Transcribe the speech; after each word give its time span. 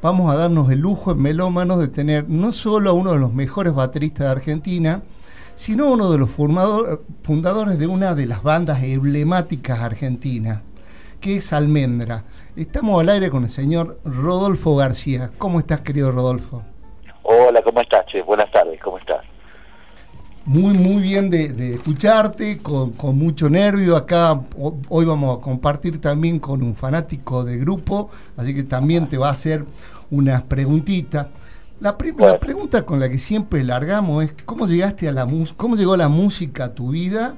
vamos 0.00 0.32
a 0.32 0.36
darnos 0.36 0.70
el 0.70 0.80
lujo 0.80 1.12
en 1.12 1.22
Melómanos 1.22 1.78
de 1.78 1.88
tener 1.88 2.28
no 2.28 2.52
solo 2.52 2.90
a 2.90 2.92
uno 2.92 3.12
de 3.12 3.18
los 3.18 3.32
mejores 3.32 3.74
bateristas 3.74 4.26
de 4.26 4.32
Argentina, 4.32 5.02
sino 5.56 5.90
uno 5.90 6.10
de 6.10 6.18
los 6.18 6.30
fundadores 6.30 7.78
de 7.78 7.86
una 7.86 8.14
de 8.14 8.26
las 8.26 8.42
bandas 8.42 8.82
emblemáticas 8.82 9.80
argentinas, 9.80 10.60
que 11.20 11.36
es 11.36 11.52
Almendra. 11.52 12.24
Estamos 12.54 13.00
al 13.00 13.08
aire 13.08 13.30
con 13.30 13.42
el 13.42 13.50
señor 13.50 13.98
Rodolfo 14.04 14.76
García. 14.76 15.30
¿Cómo 15.38 15.58
estás, 15.58 15.80
querido 15.80 16.12
Rodolfo? 16.12 16.62
Hola, 17.22 17.60
¿cómo 17.62 17.80
estás, 17.80 18.06
Che? 18.06 18.22
Buenas 18.22 18.50
tardes, 18.52 18.80
¿cómo 18.80 18.98
estás? 18.98 19.24
Muy, 20.48 20.72
muy 20.78 21.02
bien 21.02 21.28
de, 21.28 21.74
escucharte, 21.74 22.56
con, 22.62 22.94
mucho 23.18 23.50
nervio. 23.50 23.96
Acá 23.96 24.40
hoy 24.88 25.04
vamos 25.04 25.36
a 25.36 25.42
compartir 25.42 26.00
también 26.00 26.38
con 26.38 26.62
un 26.62 26.74
fanático 26.74 27.44
de 27.44 27.58
grupo, 27.58 28.08
así 28.34 28.54
que 28.54 28.62
también 28.62 29.10
te 29.10 29.18
va 29.18 29.28
a 29.28 29.32
hacer 29.32 29.66
unas 30.10 30.40
preguntitas. 30.44 31.26
La, 31.80 31.98
pregunta 31.98 32.86
con 32.86 32.98
la 32.98 33.10
que 33.10 33.18
siempre 33.18 33.62
largamos 33.62 34.24
es 34.24 34.32
cómo 34.46 34.66
llegaste 34.66 35.06
a 35.06 35.12
la 35.12 35.26
cómo 35.54 35.76
llegó 35.76 35.98
la 35.98 36.08
música 36.08 36.64
a 36.64 36.74
tu 36.74 36.92
vida 36.92 37.36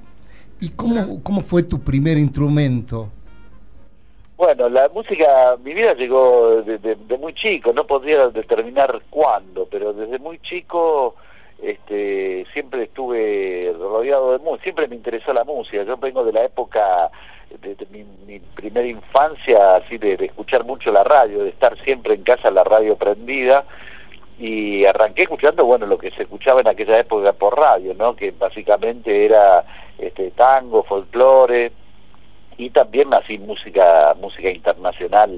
y 0.61 0.69
cómo, 0.69 1.21
cómo 1.25 1.41
fue 1.41 1.65
tu 1.65 1.81
primer 1.81 2.17
instrumento. 2.17 3.09
Bueno, 4.37 4.69
la 4.69 4.89
música, 4.95 5.57
mi 5.65 5.75
vida 5.75 5.95
llegó 5.95 6.63
de, 6.63 6.97
muy 7.19 7.35
chico, 7.35 7.73
no 7.73 7.89
podría 7.89 8.29
determinar 8.29 9.03
cuándo, 9.11 9.67
pero 9.69 9.93
desde 9.93 10.21
muy 10.21 10.39
chico 10.39 11.17
este, 11.63 12.47
siempre 12.53 12.85
estuve 12.85 13.75
rodeado 13.79 14.33
de 14.33 14.39
música, 14.39 14.63
siempre 14.65 14.89
me 14.89 14.97
interesó 14.97 15.33
la 15.33 15.45
música. 15.45 15.83
Yo 15.83 15.97
vengo 15.97 16.25
de 16.25 16.33
la 16.33 16.45
época 16.45 17.11
de, 17.61 17.77
mi, 17.91 18.39
primera 18.55 18.87
infancia, 18.87 19.77
así 19.77 19.99
de, 19.99 20.15
escuchar 20.15 20.65
mucho 20.65 20.91
la 20.91 21.05
radio, 21.05 21.43
de 21.43 21.51
estar 21.51 21.79
siempre 21.83 22.15
en 22.15 22.23
casa 22.23 22.51
la 22.51 22.65
radio 22.65 22.97
prendida. 22.97 23.65
Y 24.39 24.87
arranqué 24.87 25.25
escuchando 25.25 25.67
bueno 25.67 25.85
lo 25.85 25.99
que 25.99 26.11
se 26.13 26.23
escuchaba 26.23 26.63
en 26.63 26.69
aquella 26.69 26.99
época 26.99 27.35
por 27.35 27.59
radio 27.59 27.93
no 27.93 28.17
que 28.17 28.31
básicamente 28.31 29.27
era 29.27 29.63
este 29.99 30.31
tango 30.31 30.83
folclore 30.83 31.73
y 32.57 32.71
también 32.71 33.13
así 33.13 33.37
música 33.37 34.17
música 34.19 34.49
internacional 34.49 35.31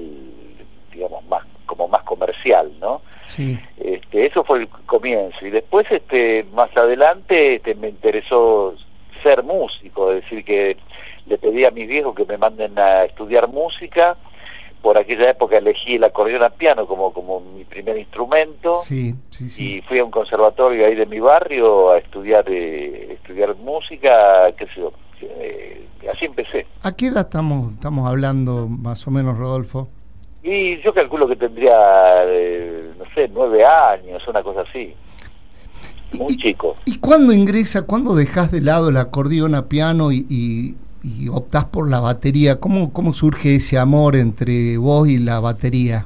digamos 0.93 1.21
más 1.25 1.43
como 1.65 1.89
más 1.89 2.03
comercial 2.03 2.71
no 2.79 3.01
sí. 3.23 3.59
este 3.77 4.25
eso 4.25 4.43
fue 4.43 4.59
el 4.59 4.67
comienzo 4.67 5.45
y 5.45 5.49
después 5.49 5.85
este 5.89 6.45
más 6.53 6.75
adelante 6.75 7.55
este, 7.55 7.75
me 7.75 7.89
interesó 7.89 8.75
ser 9.21 9.43
músico 9.43 10.11
es 10.11 10.23
decir 10.23 10.43
que 10.43 10.77
le 11.25 11.37
pedí 11.37 11.65
a 11.65 11.71
mis 11.71 11.87
viejos 11.87 12.15
que 12.15 12.25
me 12.25 12.37
manden 12.37 12.77
a 12.77 13.05
estudiar 13.05 13.47
música 13.47 14.17
por 14.81 14.97
aquella 14.97 15.29
época 15.29 15.57
elegí 15.57 15.95
el 15.95 16.03
acordeón 16.03 16.43
a 16.43 16.49
piano 16.49 16.85
como, 16.85 17.13
como 17.13 17.39
mi 17.39 17.63
primer 17.63 17.97
instrumento 17.97 18.75
sí, 18.77 19.15
sí, 19.29 19.77
y 19.77 19.81
fui 19.81 19.99
a 19.99 20.05
un 20.05 20.11
conservatorio 20.11 20.85
ahí 20.85 20.95
de 20.95 21.05
mi 21.05 21.19
barrio 21.19 21.91
a 21.91 21.99
estudiar 21.99 22.45
eh, 22.49 23.13
estudiar 23.13 23.55
música, 23.55 24.51
qué 24.57 24.65
sé 24.67 24.71
yo, 24.77 24.93
eh, 25.21 25.85
así 26.11 26.25
empecé. 26.25 26.65
¿A 26.81 26.95
qué 26.95 27.07
edad 27.07 27.21
estamos, 27.21 27.73
estamos 27.73 28.07
hablando 28.07 28.67
más 28.67 29.07
o 29.07 29.11
menos, 29.11 29.37
Rodolfo? 29.37 29.87
Y 30.43 30.81
yo 30.81 30.93
calculo 30.93 31.27
que 31.27 31.37
tendría, 31.37 32.25
eh, 32.25 32.52
sé, 33.13 33.29
nueve 33.33 33.65
años, 33.65 34.21
una 34.27 34.43
cosa 34.43 34.61
así. 34.61 34.93
Muy 36.17 36.37
chico. 36.37 36.75
¿Y 36.85 36.99
cuándo 36.99 37.33
ingresa, 37.33 37.83
cuándo 37.83 38.13
dejas 38.13 38.51
de 38.51 38.61
lado 38.61 38.89
el 38.89 38.97
acordeón 38.97 39.55
a 39.55 39.67
piano 39.67 40.11
y 40.11 40.75
y 41.03 41.27
optás 41.27 41.65
por 41.65 41.89
la 41.89 41.99
batería. 41.99 42.59
¿Cómo, 42.59 42.93
¿Cómo 42.93 43.13
surge 43.13 43.55
ese 43.55 43.77
amor 43.77 44.15
entre 44.15 44.77
vos 44.77 45.07
y 45.07 45.17
la 45.17 45.39
batería? 45.39 46.05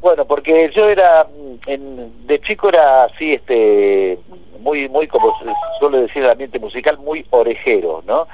Bueno, 0.00 0.24
porque 0.24 0.70
yo 0.74 0.88
era, 0.88 1.26
en, 1.66 2.26
de 2.26 2.40
chico 2.40 2.68
era 2.68 3.04
así, 3.04 3.32
este, 3.32 4.16
muy, 4.60 4.88
muy, 4.88 5.08
como 5.08 5.36
se 5.40 5.46
suele 5.80 6.02
decir 6.02 6.22
el 6.22 6.30
ambiente 6.30 6.60
musical, 6.60 6.98
muy 6.98 7.26
orejero, 7.30 8.04
¿no? 8.06 8.28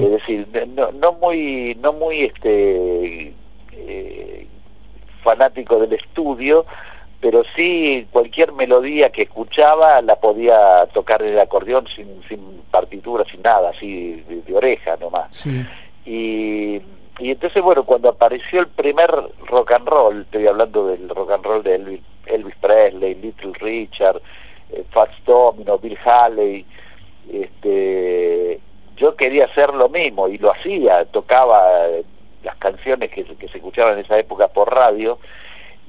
Es 0.00 0.10
decir, 0.10 0.46
no, 0.76 0.92
no 0.92 1.12
muy, 1.14 1.76
no 1.82 1.92
muy, 1.92 2.22
este, 2.22 3.34
eh, 3.72 4.46
fanático 5.24 5.80
del 5.80 5.94
estudio, 5.94 6.64
pero 7.20 7.42
sí 7.56 8.06
cualquier 8.12 8.52
melodía 8.52 9.10
que 9.10 9.22
escuchaba 9.22 10.00
la 10.02 10.16
podía 10.16 10.86
tocar 10.92 11.22
en 11.22 11.32
el 11.32 11.40
acordeón 11.40 11.86
sin, 11.94 12.22
sin 12.28 12.62
partitura, 12.70 13.24
sin 13.30 13.42
nada, 13.42 13.70
así 13.70 14.24
de, 14.28 14.54
oreja 14.54 14.96
nomás. 14.96 15.46
Y, 16.06 16.80
y 17.18 17.30
entonces, 17.30 17.62
bueno, 17.62 17.82
cuando 17.84 18.08
apareció 18.08 18.60
el 18.60 18.68
primer 18.68 19.10
rock 19.46 19.72
and 19.72 19.88
roll, 19.88 20.20
estoy 20.22 20.46
hablando 20.46 20.86
del 20.86 21.08
rock 21.08 21.32
and 21.32 21.44
roll 21.44 21.62
de 21.62 21.74
Elvis, 21.74 22.00
Elvis 22.26 22.54
Presley, 22.60 23.14
Little 23.16 23.52
Richard, 23.54 24.22
eh, 24.70 24.84
Fats 24.90 25.16
Domino, 25.26 25.78
Bill 25.78 25.98
Haley, 26.04 26.64
este, 27.32 28.60
yo 28.96 29.16
quería 29.16 29.46
hacer 29.46 29.74
lo 29.74 29.88
mismo 29.88 30.28
y 30.28 30.38
lo 30.38 30.52
hacía, 30.52 31.04
tocaba 31.06 31.60
las 32.44 32.56
canciones 32.56 33.10
que, 33.10 33.24
que 33.24 33.48
se 33.48 33.58
escuchaban 33.58 33.94
en 33.94 34.04
esa 34.04 34.18
época 34.18 34.46
por 34.48 34.72
radio 34.72 35.18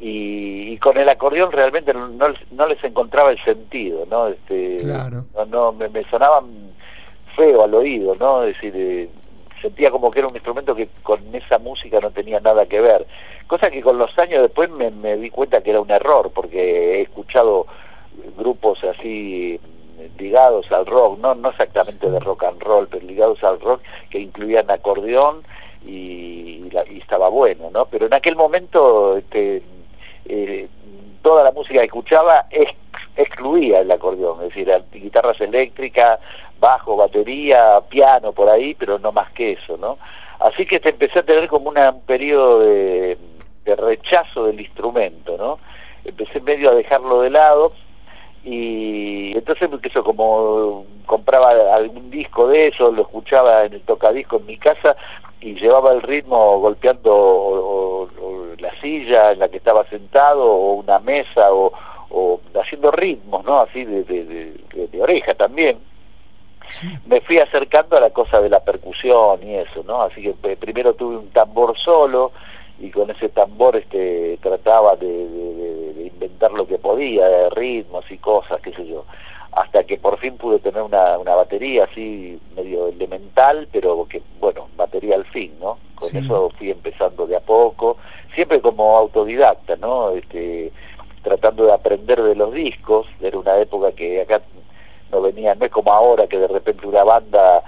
y, 0.01 0.77
con 0.77 0.97
el 0.97 1.09
acordeón 1.09 1.51
realmente 1.51 1.93
no, 1.93 2.07
no, 2.07 2.67
les 2.67 2.83
encontraba 2.83 3.31
el 3.31 3.43
sentido, 3.43 4.05
¿no? 4.09 4.27
Este, 4.27 4.81
no, 4.83 5.45
no 5.45 5.71
me, 5.73 5.89
me, 5.89 6.03
sonaban 6.05 6.45
feo 7.35 7.63
al 7.63 7.73
oído, 7.73 8.15
¿no? 8.15 8.43
Es 8.43 8.55
decir, 8.55 8.73
eh, 8.75 9.09
sentía 9.61 9.91
como 9.91 10.09
que 10.09 10.19
era 10.19 10.27
un 10.29 10.35
instrumento 10.35 10.73
que 10.73 10.87
con 11.03 11.19
esa 11.35 11.57
música 11.57 11.99
no 11.99 12.11
tenía 12.11 12.39
nada 12.39 12.65
que 12.65 12.79
ver. 12.79 13.05
Cosa 13.47 13.69
que 13.69 13.81
con 13.81 13.97
los 13.97 14.17
años 14.17 14.43
después 14.43 14.69
me, 14.69 14.89
me 14.91 15.17
di 15.17 15.29
cuenta 15.29 15.61
que 15.61 15.71
era 15.71 15.81
un 15.81 15.91
error, 15.91 16.31
porque 16.33 16.99
he 16.99 17.01
escuchado 17.01 17.65
grupos 18.37 18.83
así 18.83 19.59
ligados 20.17 20.71
al 20.71 20.85
rock, 20.85 21.19
no, 21.19 21.35
no 21.35 21.49
exactamente 21.49 22.09
de 22.09 22.19
rock 22.19 22.43
and 22.43 22.61
roll, 22.61 22.87
pero 22.87 23.05
ligados 23.05 23.43
al 23.43 23.59
rock, 23.59 23.81
que 24.09 24.19
incluían 24.19 24.69
acordeón 24.71 25.43
y, 25.85 26.61
y, 26.89 26.97
estaba 26.99 27.29
bueno, 27.29 27.69
¿no? 27.71 27.85
Pero 27.85 28.05
en 28.05 28.13
aquel 28.13 28.35
momento 28.35 29.17
este, 29.17 29.61
eh, 30.25 30.67
toda 31.21 31.43
la 31.43 31.51
música 31.51 31.79
que 31.79 31.85
escuchaba 31.85 32.45
excluía 33.15 33.81
el 33.81 33.91
acordeón, 33.91 34.43
es 34.43 34.49
decir, 34.49 34.71
guitarras 34.91 35.39
eléctricas, 35.41 36.19
bajo, 36.59 36.95
batería, 36.95 37.81
piano 37.89 38.31
por 38.31 38.49
ahí, 38.49 38.73
pero 38.75 38.99
no 38.99 39.11
más 39.11 39.31
que 39.31 39.51
eso, 39.51 39.77
¿no? 39.77 39.97
Así 40.39 40.65
que 40.65 40.79
te 40.79 40.89
empecé 40.89 41.19
a 41.19 41.23
tener 41.23 41.47
como 41.47 41.69
un 41.69 42.01
periodo 42.05 42.59
de, 42.59 43.17
rechazo 43.65 44.45
del 44.45 44.59
instrumento, 44.59 45.37
¿no? 45.37 45.59
Empecé 46.03 46.41
medio 46.41 46.71
a 46.71 46.75
dejarlo 46.75 47.21
de 47.21 47.29
lado 47.29 47.71
y 48.43 49.33
entonces 49.37 49.69
eso 49.83 50.03
como 50.03 50.85
compraba 51.05 51.51
algún 51.75 52.09
disco 52.09 52.47
de 52.47 52.67
eso, 52.67 52.91
lo 52.91 53.03
escuchaba 53.03 53.65
en 53.65 53.73
el 53.73 53.81
tocadisco 53.81 54.37
en 54.37 54.45
mi 54.47 54.57
casa 54.57 54.95
y 55.41 55.53
llevaba 55.55 55.93
el 55.93 56.01
ritmo 56.01 56.59
golpeando 56.59 58.09
la 58.59 58.71
silla 58.81 59.31
en 59.31 59.39
la 59.39 59.49
que 59.49 59.57
estaba 59.57 59.85
sentado 59.85 60.43
o 60.43 60.73
una 60.73 60.99
mesa 60.99 61.51
o, 61.51 61.71
haciendo 62.59 62.91
ritmos, 62.91 63.45
¿no? 63.45 63.61
Así 63.61 63.85
de, 63.85 64.03
de, 64.03 65.01
oreja 65.01 65.33
también. 65.35 65.77
Me 67.07 67.21
fui 67.21 67.37
acercando 67.37 67.97
a 67.97 68.01
la 68.01 68.09
cosa 68.09 68.41
de 68.41 68.49
la 68.49 68.59
percusión 68.59 69.41
y 69.43 69.55
eso, 69.55 69.83
¿no? 69.85 70.01
Así 70.01 70.21
que 70.21 70.33
primero 70.57 70.93
tuve 70.93 71.17
un 71.17 71.29
tambor 71.29 71.77
solo 71.77 72.31
y 72.79 72.91
con 72.91 73.09
ese 73.09 73.29
tambor 73.29 73.75
este 73.77 74.37
trataba 74.41 74.95
de, 74.95 76.11
inventar 76.13 76.51
lo 76.51 76.67
que 76.67 76.77
podía, 76.77 77.25
de 77.27 77.49
ritmos 77.51 78.05
y 78.11 78.17
cosas, 78.17 78.59
qué 78.61 78.71
sé 78.73 78.85
yo 78.85 79.05
hasta 79.51 79.83
que 79.83 79.97
por 79.97 80.17
fin 80.19 80.37
pude 80.37 80.59
tener 80.59 80.81
una, 80.81 81.17
una 81.17 81.35
batería 81.35 81.85
así 81.85 82.39
medio 82.55 82.87
elemental, 82.87 83.67
pero 83.71 84.07
que, 84.07 84.21
bueno, 84.39 84.67
batería 84.77 85.15
al 85.15 85.25
fin, 85.25 85.53
¿no? 85.59 85.77
Con 85.95 86.15
eso 86.15 86.49
fui 86.57 86.71
empezando 86.71 87.25
de 87.25 87.35
a 87.35 87.39
poco, 87.39 87.97
siempre 88.35 88.61
como 88.61 88.97
autodidacta, 88.97 89.75
¿no? 89.77 90.11
Este, 90.11 90.71
tratando 91.23 91.65
de 91.65 91.73
aprender 91.73 92.21
de 92.21 92.35
los 92.35 92.53
discos, 92.53 93.07
era 93.21 93.37
una 93.37 93.57
época 93.57 93.91
que 93.91 94.21
acá 94.21 94.41
no 95.11 95.21
venía, 95.21 95.55
no 95.55 95.65
es 95.65 95.71
como 95.71 95.91
ahora 95.91 96.27
que 96.27 96.37
de 96.37 96.47
repente 96.47 96.85
una 96.85 97.03
banda 97.03 97.63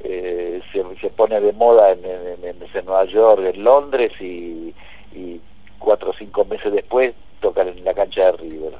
eh, 0.00 0.60
se, 0.72 0.84
se 1.00 1.10
pone 1.10 1.40
de 1.40 1.52
moda 1.52 1.92
en, 1.92 2.04
en, 2.04 2.44
en, 2.44 2.84
Nueva 2.84 3.04
York, 3.06 3.42
en 3.54 3.64
Londres 3.64 4.12
y, 4.20 4.74
y 5.14 5.40
cuatro 5.78 6.10
o 6.10 6.14
cinco 6.14 6.44
meses 6.44 6.72
después 6.72 7.14
tocan 7.40 7.68
en 7.68 7.84
la 7.84 7.94
cancha 7.94 8.26
de 8.26 8.32
River 8.32 8.74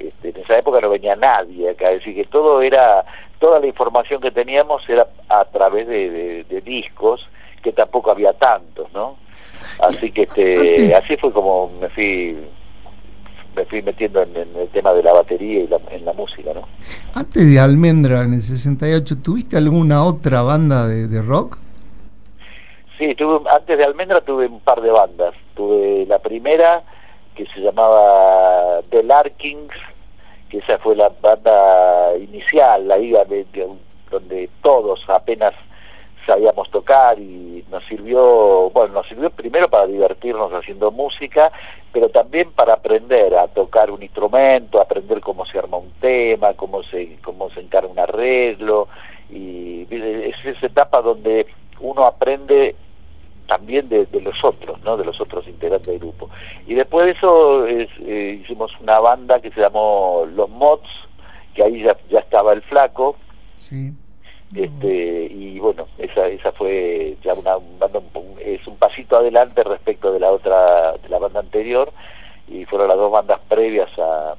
este, 0.00 0.30
en 0.30 0.36
esa 0.38 0.58
época 0.58 0.80
no 0.80 0.90
venía 0.90 1.16
nadie 1.16 1.70
acá, 1.70 1.90
es 1.90 2.00
decir, 2.00 2.14
que 2.14 2.24
todo 2.24 2.62
era, 2.62 3.04
toda 3.38 3.60
la 3.60 3.66
información 3.66 4.20
que 4.20 4.30
teníamos 4.30 4.82
era 4.88 5.06
a 5.28 5.44
través 5.46 5.86
de, 5.86 6.62
discos, 6.64 7.26
que 7.62 7.72
tampoco 7.72 8.10
había 8.10 8.32
tantos, 8.32 8.92
¿no? 8.92 9.16
Así 9.80 10.10
que 10.10 10.22
este, 10.22 10.94
así 10.94 11.16
fue 11.16 11.32
como 11.32 11.70
me 11.80 11.88
fui 11.90 12.36
me 13.54 13.64
fui 13.64 13.82
metiendo 13.82 14.22
en, 14.22 14.36
el 14.36 14.68
tema 14.68 14.92
de 14.92 15.02
la 15.02 15.12
batería 15.12 15.64
y 15.64 15.68
en 15.90 16.04
la 16.04 16.12
música, 16.12 16.52
¿no? 16.54 16.62
Antes 17.14 17.52
de 17.52 17.58
Almendra, 17.58 18.22
en 18.22 18.34
el 18.34 18.42
68, 18.42 19.16
¿tuviste 19.22 19.56
alguna 19.56 20.04
otra 20.04 20.42
banda 20.42 20.86
de, 20.86 21.22
rock? 21.22 21.58
Sí, 22.98 23.14
tuve, 23.14 23.48
antes 23.50 23.76
de 23.76 23.84
Almendra 23.84 24.20
tuve 24.20 24.46
un 24.46 24.60
par 24.60 24.80
de 24.80 24.90
bandas. 24.90 25.34
Tuve 25.54 26.06
la 26.06 26.18
primera 26.18 26.82
que 27.34 27.46
se 27.46 27.60
llamaba 27.60 28.80
The 28.90 29.02
Larkings, 29.02 29.74
que 30.50 30.58
esa 30.58 30.78
fue 30.78 30.96
la 30.96 31.10
banda 31.20 32.16
inicial, 32.18 32.86
la 32.88 32.98
iba 32.98 33.24
de, 33.24 33.46
donde 34.10 34.50
todos 34.62 35.00
apenas 35.08 35.54
sabíamos 36.26 36.70
tocar 36.70 37.18
y 37.18 37.64
nos 37.70 37.84
sirvió, 37.86 38.70
bueno, 38.70 38.94
nos 38.94 39.08
sirvió 39.08 39.30
primero 39.30 39.68
para 39.68 39.86
divertirnos 39.86 40.52
haciendo 40.52 40.90
música, 40.90 41.50
pero 41.92 42.08
también 42.08 42.52
para 42.52 42.74
aprender 42.74 43.34
a 43.34 43.48
tocar 43.48 43.90
un 43.90 44.02
instrumento, 44.02 44.80
aprender 44.80 45.20
cómo 45.20 45.46
se 45.46 45.58
arma 45.58 45.78
un 45.78 45.90
tema, 46.00 46.54
cómo 46.54 46.82
se 46.84 47.18
cómo 47.22 47.50
se 47.50 47.60
encara 47.60 47.86
un 47.86 47.98
arreglo 47.98 48.88
y 49.30 49.86
es 49.90 50.36
esa 50.44 50.66
etapa 50.66 51.00
donde 51.00 51.46
uno 51.80 52.02
aprende 52.02 52.76
también 53.50 53.88
de, 53.88 54.06
los 54.22 54.44
otros, 54.44 54.80
¿no? 54.84 54.96
De 54.96 55.04
los 55.04 55.20
otros 55.20 55.44
integrantes 55.48 55.88
del 55.88 55.98
grupo. 55.98 56.30
Y 56.68 56.74
después 56.74 57.06
de 57.06 57.12
eso 57.12 57.66
eh, 57.66 58.40
hicimos 58.40 58.70
una 58.80 59.00
banda 59.00 59.40
que 59.40 59.50
se 59.50 59.60
llamó 59.60 60.24
Los 60.36 60.48
Mods, 60.48 60.88
que 61.52 61.64
ahí 61.64 61.82
ya, 61.82 61.96
ya 62.08 62.20
estaba 62.20 62.52
el 62.52 62.62
flaco. 62.62 63.16
Sí 63.56 63.92
este 64.54 65.26
y 65.26 65.60
bueno 65.60 65.86
esa 65.96 66.26
esa 66.26 66.50
fue 66.50 67.16
ya 67.22 67.34
una 67.34 67.52
banda 67.78 68.00
es 68.44 68.66
un 68.66 68.76
pasito 68.78 69.16
adelante 69.16 69.62
respecto 69.62 70.12
de 70.12 70.18
la 70.18 70.28
otra 70.28 70.94
de 71.00 71.08
la 71.08 71.20
banda 71.20 71.38
anterior 71.38 71.92
y 72.48 72.64
fueron 72.64 72.88
las 72.88 72.96
dos 72.96 73.12
bandas 73.12 73.38
previas 73.48 73.90
a, 73.98 74.34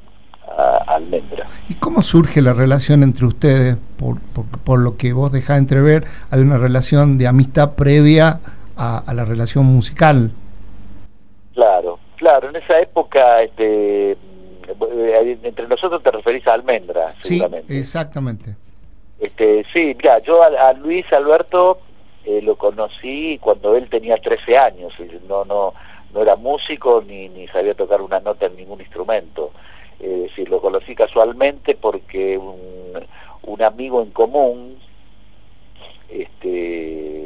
Almendra. 0.88 1.48
¿Y 1.70 1.76
cómo 1.76 2.02
surge 2.02 2.42
la 2.42 2.52
relación 2.52 3.04
entre 3.04 3.26
ustedes? 3.26 3.78
Por, 3.98 4.20
por, 4.66 4.80
lo 4.80 4.98
que 4.98 5.14
vos 5.14 5.32
dejás 5.32 5.60
entrever, 5.60 6.04
hay 6.30 6.42
una 6.42 6.58
relación 6.58 7.18
de 7.18 7.28
amistad 7.28 7.76
previa 7.76 8.42
a, 8.82 9.14
la 9.14 9.26
relación 9.26 9.66
musical. 9.66 10.32
Claro, 11.54 12.00
claro, 12.18 12.50
en 12.50 12.56
esa 12.56 12.80
época 12.80 13.44
este, 13.44 14.12
eh, 14.12 15.38
entre 15.44 15.68
nosotros 15.68 16.02
te 16.02 16.12
referís 16.12 16.48
a 16.48 16.54
Almendra, 16.54 17.14
Sí, 17.20 17.42
exactamente. 17.70 18.56
Este, 19.20 19.64
sí, 19.72 19.96
mira, 19.96 20.20
yo 20.20 20.42
a, 20.42 20.74
Luis 20.74 21.06
Alberto 21.14 21.80
eh, 22.26 22.42
lo 22.42 22.56
conocí 22.56 23.38
cuando 23.40 23.76
él 23.76 23.88
tenía 23.90 24.18
13 24.18 24.58
años, 24.58 24.94
no 25.28 25.46
no 25.46 25.74
no 26.14 26.22
era 26.22 26.36
músico 26.36 27.04
ni, 27.08 27.30
ni 27.30 27.48
sabía 27.48 27.74
tocar 27.74 28.02
una 28.02 28.20
nota 28.20 28.48
en 28.48 28.58
ningún 28.58 28.82
instrumento. 28.82 29.52
Es 30.00 30.24
decir, 30.24 30.50
lo 30.50 30.60
conocí 30.60 30.94
casualmente 30.96 31.76
porque 31.76 32.38
un, 32.38 33.06
un 33.44 33.62
amigo 33.62 34.02
en 34.02 34.12
común, 34.12 34.78
este, 36.10 37.21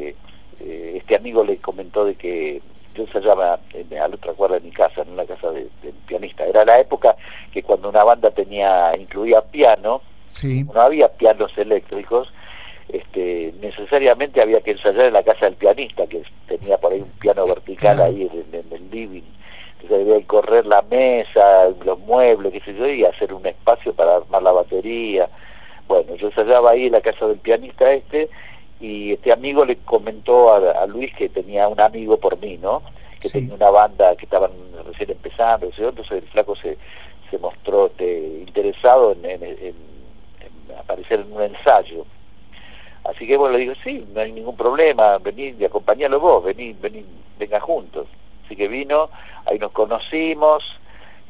eh, 0.66 0.98
este 0.98 1.16
amigo 1.16 1.44
le 1.44 1.58
comentó 1.58 2.06
de 2.06 2.16
que 2.16 2.62
yo 2.96 3.04
ensayaba 3.04 3.60
en, 3.74 3.94
a 3.98 4.08
la 4.08 4.16
otra 4.16 4.34
cuadra 4.34 4.56
de 4.56 4.66
mi 4.66 4.72
casa, 4.72 5.02
en 5.02 5.12
una 5.12 5.26
casa 5.26 5.52
del 5.52 5.70
de 5.84 5.94
pianista. 6.08 6.46
Era 6.46 6.66
la 6.66 6.80
época 6.80 7.16
que 7.52 7.62
cuando 7.62 7.90
una 7.90 8.04
banda 8.04 8.32
tenía 8.32 8.96
incluía 8.98 9.42
piano, 9.42 10.02
no 10.44 10.82
había 10.82 11.08
pianos 11.10 11.52
eléctricos, 11.58 12.30
este, 12.90 13.54
necesariamente 13.62 14.42
había 14.42 14.62
que 14.62 14.72
ensayar 14.72 15.06
en 15.06 15.14
la 15.14 15.24
casa 15.24 15.46
del 15.46 15.56
pianista, 15.56 16.06
que 16.08 16.24
tenía 16.48 16.78
por 16.78 16.94
ahí 16.94 17.02
un 17.02 17.10
piano 17.20 17.46
vertical 17.46 18.02
ahí 18.02 18.30
en, 18.52 18.66
el 18.72 18.92
living. 18.92 19.24
Entonces 19.82 20.08
había 20.08 20.20
que 20.20 20.26
correr 20.26 20.66
la 20.66 20.82
mesa, 20.84 21.70
los 21.84 22.00
muebles, 22.00 22.54
qué 22.54 22.62
sé 22.62 22.74
yo, 22.74 22.88
y 22.88 23.06
hacer 23.06 23.34
un 23.34 23.46
espacio 23.46 23.94
para 23.94 24.18
armar 24.18 24.44
la 24.44 24.52
batería. 24.52 25.30
Bueno, 25.88 26.16
yo 26.16 26.28
ensayaba 26.28 26.72
ahí 26.72 26.88
en 26.88 26.94
la 26.94 27.02
casa 27.02 27.28
del 27.28 27.38
pianista 27.38 27.92
este, 27.92 28.30
y 28.80 29.14
este 29.14 29.32
amigo 29.32 29.66
le 29.66 29.78
comentó 29.78 30.54
a, 30.54 30.86
Luis 30.86 31.14
que 31.16 31.30
tenía 31.30 31.68
un 31.68 31.80
amigo 31.80 32.18
por 32.18 32.40
mí, 32.40 32.58
¿no? 32.58 32.82
Que 33.20 33.30
tenía 33.30 33.56
una 33.56 33.70
banda 33.70 34.16
que 34.16 34.26
estaban 34.26 34.52
recién 34.86 35.12
empezando, 35.12 35.68
entonces 35.76 36.24
el 36.24 36.30
flaco 36.30 36.56
se, 36.56 36.78
se 37.32 37.38
mostró 37.38 37.88
este, 37.88 38.44
interesado 38.46 39.14
en, 39.14 39.26
en 39.26 39.76
aparecer 40.78 41.22
en 41.22 41.32
un 41.32 41.42
ensayo. 41.42 42.06
Así 43.06 43.28
que 43.28 43.38
bueno, 43.38 43.54
le 43.54 43.60
digo, 43.60 43.74
sí, 43.84 44.04
no 44.14 44.22
hay 44.22 44.32
ningún 44.32 44.58
problema, 44.58 45.20
vení 45.20 45.56
y 45.60 45.66
acompañalo 45.66 46.20
vos, 46.20 46.44
vení, 46.44 46.74
vení, 46.74 47.06
venga 47.38 47.60
juntos. 47.60 48.08
Así 48.46 48.56
que 48.56 48.68
vino, 48.68 49.10
ahí 49.46 49.60
nos 49.60 49.72
conocimos, 49.72 50.64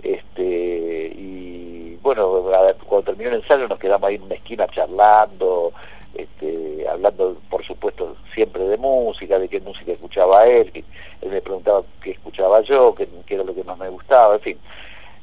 este, 0.02 1.12
y 1.16 1.98
bueno, 2.02 2.44
cuando 2.86 3.12
terminó 3.12 3.30
el 3.30 3.42
ensayo 3.42 3.68
nos 3.68 3.80
quedamos 3.80 4.08
ahí 4.08 4.16
en 4.16 4.24
una 4.24 4.36
esquina 4.36 4.68
charlando, 4.68 5.74
este, 6.16 6.88
hablando 6.88 7.38
por 7.50 7.66
supuesto 7.66 8.16
siempre 8.34 8.64
de 8.64 8.78
música, 8.78 9.40
de 9.40 9.48
qué 9.48 9.60
música 9.60 9.92
escuchaba 9.92 10.46
él, 10.48 10.72
que 10.72 10.84
él 11.22 11.30
me 11.30 11.42
preguntaba 11.42 11.84
qué 12.02 12.12
escuchaba 12.12 12.62
yo, 12.62 12.96
qué, 12.96 13.08
era 13.28 13.44
lo 13.44 13.54
que 13.54 13.64
más 13.64 13.78
me 13.78 13.90
gustaba, 13.90 14.36
en 14.36 14.42
fin 14.42 14.58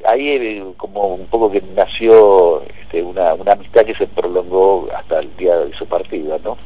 ahí 0.05 0.29
eh, 0.29 0.65
como 0.77 1.15
un 1.15 1.27
poco 1.27 1.51
que 1.51 1.63
nació 1.77 2.63
este, 2.63 3.03
una, 3.03 3.35
una 3.35 3.53
amistad 3.53 3.83
que 3.83 3.95
se 3.95 4.07
prolongó 4.07 4.89
hasta 4.97 5.21
el 5.21 5.37
día 5.37 5.57
de 5.57 5.73
su 5.75 5.87
partida, 5.87 6.39
¿no? 6.45 6.57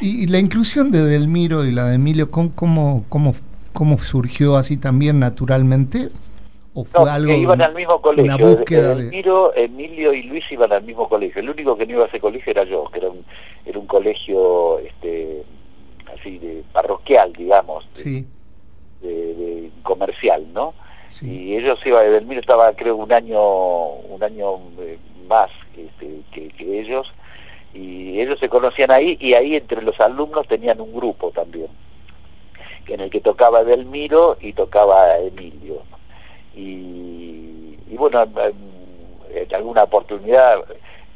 Y, 0.00 0.26
la 0.26 0.38
inclusión 0.38 0.90
de 0.90 1.02
Delmiro 1.02 1.64
y 1.64 1.72
la 1.72 1.86
de 1.86 1.96
Emilio, 1.96 2.30
¿cómo, 2.30 3.04
cómo, 3.08 3.34
cómo, 3.72 3.98
surgió 3.98 4.56
así 4.56 4.76
también 4.76 5.18
naturalmente? 5.18 6.08
¿O 6.74 6.84
fue 6.84 7.10
algo 7.10 7.28
que 7.28 7.38
iban 7.38 7.60
al 7.60 7.74
mismo 7.74 8.00
colegio. 8.00 8.34
Una 8.34 8.44
búsqueda 8.44 8.92
Emilio 9.56 10.14
y 10.14 10.22
Luis 10.22 10.44
iban 10.50 10.72
al 10.72 10.82
mismo 10.82 11.08
colegio. 11.08 11.40
El 11.40 11.50
único 11.50 11.76
que 11.76 11.86
no 11.86 11.92
iba 11.92 12.04
a 12.04 12.08
ese 12.08 12.20
colegio 12.20 12.50
era 12.50 12.64
yo, 12.64 12.84
que 12.90 12.98
era 12.98 13.10
un, 13.10 13.24
era 13.66 13.78
un 13.78 13.86
colegio 13.86 14.78
este, 14.78 15.42
así 16.14 16.38
de 16.38 16.62
parroquial, 16.72 17.32
digamos, 17.34 17.86
sí. 17.92 18.26
de 19.02 19.70
comercial, 19.82 20.46
¿no? 20.54 20.74
y 21.20 21.56
ellos 21.56 21.78
iba 21.84 22.04
Edelmiro 22.04 22.40
estaba 22.40 22.72
creo 22.72 22.96
un 22.96 23.12
año 23.12 23.42
un 23.42 24.22
año 24.22 24.56
eh, 24.80 24.98
más 25.28 25.50
este, 25.76 26.20
que, 26.32 26.48
que, 26.48 26.80
ellos 26.80 27.06
y 27.74 28.20
ellos 28.20 28.38
se 28.40 28.48
conocían 28.48 28.90
ahí 28.90 29.18
y 29.20 29.34
ahí 29.34 29.56
entre 29.56 29.82
los 29.82 30.00
alumnos 30.00 30.46
tenían 30.48 30.80
un 30.80 30.92
grupo 30.94 31.30
también 31.32 31.68
en 32.86 33.00
el 33.00 33.10
que 33.10 33.20
tocaba 33.20 33.60
Edelmiro 33.60 34.36
y 34.40 34.52
tocaba 34.54 35.18
Emilio 35.18 35.82
y, 36.54 37.78
y 37.88 37.96
bueno 37.96 38.22
en 38.22 39.54
alguna 39.54 39.84
oportunidad 39.84 40.58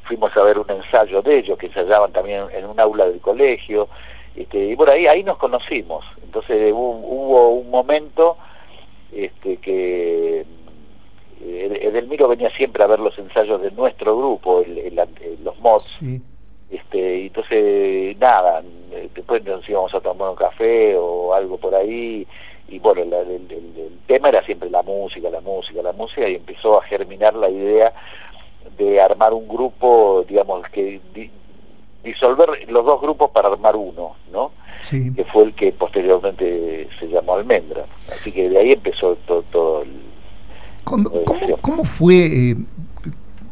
fuimos 0.05 0.37
a 0.37 0.43
ver 0.43 0.59
un 0.59 0.71
ensayo 0.71 1.23
de 1.23 1.38
ellos 1.38 1.59
que 1.59 1.67
ensayaban 1.67 2.12
también 2.12 2.44
en 2.53 2.65
un 2.65 2.79
aula 2.79 3.06
del 3.06 3.21
colegio 3.21 3.88
este, 4.35 4.67
y 4.71 4.77
por 4.77 4.91
ahí 4.91 5.06
ahí 5.06 5.23
nos 5.23 5.38
conocimos 5.38 6.05
entonces 6.23 6.73
hubo 6.73 7.50
un 7.50 7.71
momento 7.71 8.37
este, 9.12 9.56
que 9.59 10.44
eh, 11.41 11.79
Edelmiro 11.83 12.29
venía 12.29 12.50
siempre 12.50 12.83
a 12.83 12.87
ver 12.87 13.00
los 13.00 13.17
ensayos 13.19 13.61
de 13.61 13.71
nuestro 13.71 14.16
grupo, 14.16 14.64
los 15.43 15.59
mods. 15.61 16.00
Este, 16.69 17.19
y 17.19 17.26
entonces, 17.28 18.19
nada, 18.19 18.62
después 19.14 19.45
nos 19.45 19.69
íbamos 19.69 19.95
a 19.95 20.00
tomar 20.00 20.31
un 20.31 20.37
café 20.37 20.97
o 20.97 21.33
algo 21.33 21.59
por 21.59 21.75
ahí. 21.75 22.26
Y 22.68 22.78
bueno, 22.78 23.02
el, 23.02 23.99
tema 24.06 24.28
era 24.28 24.44
siempre 24.44 24.70
la 24.70 24.82
música, 24.82 25.30
la 25.30 25.40
música, 25.40 25.82
la 25.82 25.92
música, 25.92 26.28
y 26.28 26.37
empezó 26.37 26.80
a 26.80 26.85
germinar 26.85 27.35
la 27.35 27.49
idea 27.49 27.92
de 28.76 29.00
armar 29.00 29.32
un 29.32 29.49
grupo, 29.49 30.25
digamos, 30.28 30.68
que 30.70 31.00
disolver 32.02 32.49
los 32.68 32.85
dos 32.85 33.00
grupos 33.00 33.30
para 33.30 33.49
armar 33.49 33.76
uno, 33.76 34.16
¿no? 34.32 34.52
que 34.90 35.25
fue 35.32 35.44
el 35.44 35.54
que 35.54 35.73
posteriormente 35.73 36.88
se 37.00 37.08
llamó 37.08 37.35
Almendra. 37.35 37.87
Así 38.12 38.30
que 38.30 38.49
de 38.49 38.58
ahí 38.58 38.73
empezó 38.73 39.16
todo, 39.26 39.42
todo 39.50 39.82
el... 39.82 39.90
¿Cómo, 40.85 41.85
fue, 41.85 42.26
eh, 42.26 42.56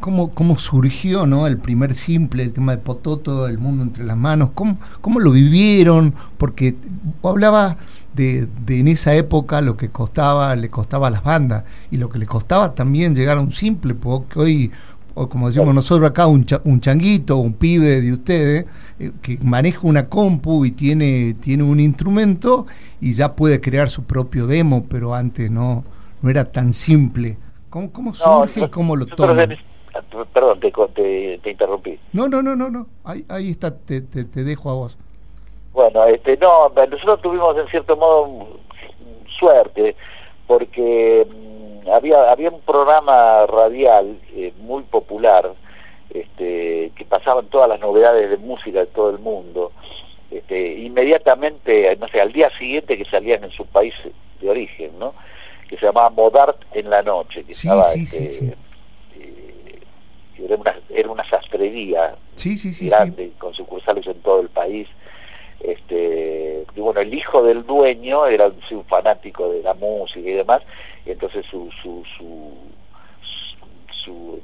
cómo, 0.04 0.28
cómo 0.32 0.58
surgió 0.58 1.26
¿no? 1.26 1.46
el 1.46 1.56
primer 1.56 1.94
simple, 1.94 2.42
el 2.42 2.52
tema 2.52 2.72
de 2.72 2.78
Pototo, 2.78 3.48
el 3.48 3.56
mundo 3.56 3.84
entre 3.84 4.04
las 4.04 4.18
manos? 4.18 4.50
¿Cómo, 4.52 4.76
cómo 5.00 5.18
lo 5.18 5.30
vivieron? 5.30 6.12
Porque 6.36 6.74
hablaba 7.22 7.78
de, 8.12 8.46
de, 8.66 8.80
en 8.80 8.88
esa 8.88 9.14
época 9.14 9.62
lo 9.62 9.78
que 9.78 9.88
costaba, 9.88 10.54
le 10.56 10.68
costaba 10.68 11.08
a 11.08 11.10
las 11.10 11.24
bandas 11.24 11.64
y 11.90 11.96
lo 11.96 12.10
que 12.10 12.18
le 12.18 12.26
costaba 12.26 12.74
también 12.74 13.14
llegar 13.14 13.38
a 13.38 13.40
un 13.40 13.50
simple, 13.52 13.94
porque 13.94 14.38
hoy 14.38 14.72
o 15.14 15.26
como 15.30 15.46
decimos 15.46 15.74
nosotros 15.74 16.10
acá, 16.10 16.26
un, 16.26 16.44
un 16.64 16.80
changuito, 16.80 17.38
un 17.38 17.54
pibe 17.54 18.02
de 18.02 18.12
ustedes, 18.12 18.66
eh, 18.98 19.10
que 19.22 19.38
maneja 19.42 19.78
una 19.84 20.10
compu 20.10 20.66
y 20.66 20.72
tiene, 20.72 21.34
tiene 21.40 21.62
un 21.62 21.80
instrumento 21.80 22.66
y 23.00 23.14
ya 23.14 23.34
puede 23.34 23.58
crear 23.62 23.88
su 23.88 24.04
propio 24.04 24.46
demo, 24.46 24.84
pero 24.84 25.14
antes 25.14 25.50
no, 25.50 25.82
no 26.20 26.28
era 26.28 26.44
tan 26.44 26.74
simple. 26.74 27.38
¿Cómo, 27.70 27.90
cómo 27.90 28.12
surge 28.12 28.64
y 28.64 28.68
cómo 28.68 28.96
lo 28.96 29.06
toma? 29.06 29.46
Perdón, 30.32 30.60
te, 30.60 31.38
te, 31.38 31.50
interrumpí. 31.50 31.98
No, 32.12 32.28
no, 32.28 32.42
no, 32.42 32.56
no, 32.56 32.68
no. 32.68 32.86
Ahí, 33.04 33.24
ahí 33.28 33.50
está, 33.50 33.76
te, 33.76 34.00
te, 34.00 34.24
te 34.24 34.44
dejo 34.44 34.70
a 34.70 34.74
vos. 34.74 34.98
Bueno, 35.72 36.04
este, 36.06 36.36
no, 36.36 36.68
nosotros 36.68 37.20
tuvimos 37.22 37.56
en 37.58 37.68
cierto 37.68 37.96
modo 37.96 38.58
suerte, 39.38 39.96
porque 40.46 41.26
había 41.92 42.30
había 42.30 42.50
un 42.50 42.60
programa 42.60 43.46
radial 43.46 44.18
eh, 44.34 44.52
muy 44.58 44.82
popular 44.84 45.52
este, 46.10 46.92
que 46.94 47.04
pasaban 47.08 47.46
todas 47.46 47.68
las 47.68 47.80
novedades 47.80 48.30
de 48.30 48.36
música 48.36 48.80
de 48.80 48.86
todo 48.86 49.10
el 49.10 49.18
mundo 49.18 49.72
este, 50.30 50.78
inmediatamente 50.78 51.94
no 51.96 52.08
sé 52.08 52.20
al 52.20 52.32
día 52.32 52.50
siguiente 52.58 52.96
que 52.96 53.04
salían 53.06 53.44
en 53.44 53.50
su 53.50 53.66
país 53.66 53.92
de 54.40 54.48
origen 54.48 54.98
no 54.98 55.12
que 55.68 55.76
se 55.76 55.86
llamaba 55.86 56.10
Modart 56.10 56.60
en 56.72 56.90
la 56.90 57.02
noche, 57.02 57.44
que 57.44 57.52
estaba 57.52 57.92
este, 57.92 58.54
eh, 59.16 59.53
era, 60.38 60.56
una, 60.56 60.74
era 60.90 61.10
una 61.10 61.28
sastrería 61.28 62.14
grande 62.80 63.32
con 63.38 63.54
sucursales 63.54 64.06
en 64.06 64.20
todo 64.20 64.40
el 64.40 64.48
país. 64.48 64.88
Este, 65.60 66.64
y 66.76 66.80
bueno, 66.80 67.00
el 67.00 67.14
hijo 67.14 67.42
del 67.42 67.64
dueño 67.64 68.26
era 68.26 68.48
un, 68.48 68.84
fanático 68.84 69.50
de 69.50 69.62
la 69.62 69.74
música 69.74 70.28
y 70.28 70.34
demás, 70.34 70.62
y 71.06 71.12
entonces 71.12 71.46
su, 71.50 71.70
su, 71.82 72.02
su, 72.18 72.52
su, 74.04 74.40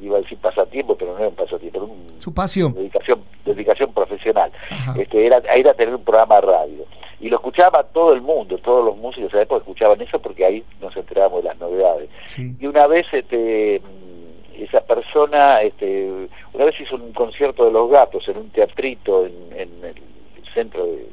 iba 0.00 0.18
a 0.18 0.20
decir 0.20 0.38
pasatiempo, 0.38 0.96
pero 0.96 1.12
no 1.12 1.18
era 1.18 1.28
un 1.28 1.34
pasatiempo, 1.34 1.78
era 1.78 1.86
un, 1.86 2.06
su 2.18 2.32
pasión. 2.32 2.72
Dedicación, 2.74 3.24
dedicación 3.44 3.92
profesional. 3.92 4.52
Este, 4.96 5.26
era, 5.26 5.38
era 5.38 5.74
tener 5.74 5.94
un 5.94 6.04
programa 6.04 6.36
de 6.36 6.40
radio 6.42 6.86
y 7.24 7.30
lo 7.30 7.36
escuchaba 7.36 7.82
todo 7.84 8.12
el 8.12 8.20
mundo, 8.20 8.58
todos 8.58 8.84
los 8.84 8.98
músicos 8.98 9.32
de 9.32 9.38
la 9.38 9.42
época 9.44 9.60
escuchaban 9.60 10.00
eso 10.00 10.18
porque 10.18 10.44
ahí 10.44 10.62
nos 10.80 10.94
enterábamos 10.94 11.42
de 11.42 11.48
las 11.48 11.58
novedades. 11.58 12.10
Y 12.36 12.66
una 12.66 12.86
vez 12.86 13.06
este 13.12 13.80
esa 14.58 14.80
persona, 14.80 15.60
este, 15.62 16.28
una 16.52 16.64
vez 16.64 16.80
hizo 16.80 16.96
un 16.96 17.12
concierto 17.12 17.64
de 17.64 17.72
los 17.72 17.90
gatos 17.90 18.26
en 18.28 18.38
un 18.38 18.50
teatrito 18.50 19.26
en, 19.26 19.52
el 19.52 19.94
centro 20.52 20.84
de, 20.84 21.06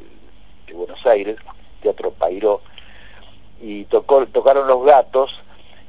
Buenos 0.73 1.05
Aires, 1.05 1.37
Teatro 1.81 2.11
Pairó, 2.11 2.61
y 3.61 3.83
tocó, 3.85 4.25
tocaron 4.27 4.67
los 4.67 4.85
gatos 4.85 5.31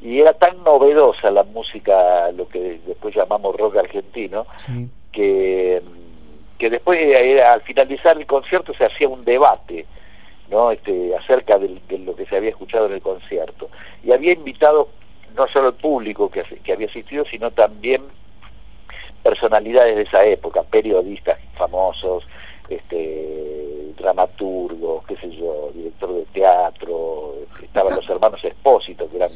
y 0.02 0.18
era 0.18 0.32
tan 0.32 0.64
novedosa 0.64 1.30
la 1.30 1.44
música, 1.44 2.32
lo 2.32 2.48
que 2.48 2.80
después 2.84 3.14
llamamos 3.14 3.56
rock 3.56 3.76
argentino, 3.76 4.46
que, 5.12 5.80
que 6.58 6.70
después 6.70 6.98
eh, 7.00 7.42
al 7.42 7.60
finalizar 7.62 8.18
el 8.18 8.26
concierto 8.26 8.74
se 8.74 8.84
hacía 8.84 9.08
un 9.08 9.22
debate 9.22 9.86
¿no? 10.52 10.70
Este, 10.70 11.16
acerca 11.16 11.58
de, 11.58 11.80
lo 11.98 12.14
que 12.14 12.26
se 12.26 12.36
había 12.36 12.50
escuchado 12.50 12.86
en 12.86 12.92
el 12.92 13.00
concierto. 13.00 13.70
Y 14.04 14.12
había 14.12 14.32
invitado 14.32 14.88
no 15.36 15.46
solo 15.48 15.68
el 15.68 15.74
público 15.74 16.30
que, 16.30 16.42
que 16.42 16.72
había 16.72 16.88
asistido, 16.88 17.24
sino 17.24 17.50
también 17.50 18.02
personalidades 19.22 19.96
de 19.96 20.02
esa 20.02 20.24
época, 20.24 20.62
periodistas 20.62 21.38
famosos, 21.56 22.24
este, 22.68 23.92
dramaturgos, 23.98 25.04
qué 25.06 25.16
sé 25.16 25.30
yo, 25.36 25.70
director 25.74 26.14
de 26.14 26.24
teatro, 26.32 27.34
estaban 27.62 27.94
los 27.94 28.08
hermanos 28.08 28.42
Espósito, 28.44 29.08
que 29.10 29.16
eran 29.16 29.30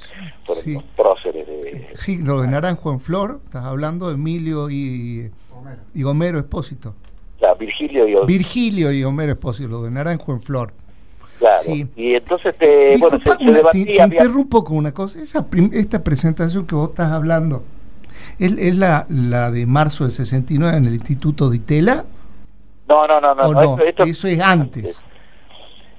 fueron 0.45 0.85
próceres 0.97 1.47
de... 1.47 1.91
Sí, 1.95 2.19
lo 2.23 2.41
de 2.41 2.49
Naranjo 2.49 2.91
en 2.91 3.01
Flor, 3.01 3.41
estás 3.45 3.65
hablando 3.65 4.09
de 4.09 4.15
Emilio 4.15 4.71
y 4.71 5.31
Homero, 5.53 5.83
y 5.95 6.05
Homero 6.05 6.39
Espósito. 6.39 6.95
Virgilio 7.59 8.09
y 8.09 8.27
Virgilio 8.27 8.93
y 8.93 9.05
Homero 9.05 9.33
Espósito, 9.33 9.69
lo 9.69 9.83
de 9.83 9.91
Naranjo 9.91 10.33
en 10.33 10.41
Flor. 10.41 10.73
Claro. 11.39 11.61
Y 11.97 12.15
entonces, 12.15 12.57
te, 12.57 12.97
bueno, 12.99 13.19
se, 13.19 13.53
debatía, 13.53 14.09
te, 14.09 14.15
interrumpo 14.15 14.65
con 14.65 14.79
una 14.79 14.93
cosa. 14.93 15.21
Esa 15.21 15.47
esta 15.73 16.03
presentación 16.03 16.67
que 16.67 16.75
vos 16.75 16.91
estás 16.91 17.13
hablando, 17.13 17.63
¿es, 18.39 18.53
es 18.57 18.77
la, 18.77 19.07
la 19.09 19.51
de 19.51 19.67
marzo 19.67 20.05
del 20.05 20.13
69 20.13 20.77
en 20.77 20.87
el 20.87 20.95
Instituto 20.95 21.51
de 21.51 21.57
Itela? 21.57 22.05
No, 22.89 23.07
no, 23.07 23.21
no, 23.21 23.35
no. 23.35 23.79
Esto, 23.85 24.05
eso 24.05 24.29
es 24.29 24.41
antes. 24.41 25.03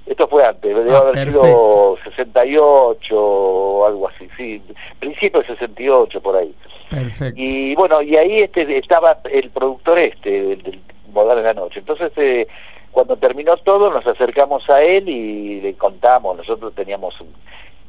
Esto 0.06 0.26
fue 0.26 0.42
antes, 0.42 0.74
debe 0.74 0.90
ah, 0.90 0.98
haber 1.00 1.28
sido 1.28 1.98
68 2.02 3.14
o 3.14 3.86
algo 3.86 4.08
así, 4.08 4.26
sí, 4.38 4.62
principio 4.98 5.40
de 5.40 5.48
68 5.48 6.20
por 6.22 6.36
ahí. 6.36 6.54
Perfecto. 6.88 7.38
Y 7.38 7.74
bueno, 7.74 8.00
y 8.00 8.16
ahí 8.16 8.40
este 8.40 8.78
estaba 8.78 9.18
el 9.30 9.50
productor 9.50 9.98
este 9.98 10.30
del, 10.30 10.62
del 10.62 10.80
Modal 11.12 11.38
en 11.38 11.44
la 11.44 11.54
Noche. 11.54 11.80
Entonces, 11.80 12.10
eh, 12.16 12.48
cuando 12.90 13.16
terminó 13.16 13.56
todo 13.58 13.90
nos 13.90 14.06
acercamos 14.06 14.68
a 14.70 14.82
él 14.82 15.08
y 15.08 15.60
le 15.60 15.74
contamos, 15.74 16.36
nosotros 16.36 16.74
teníamos 16.74 17.14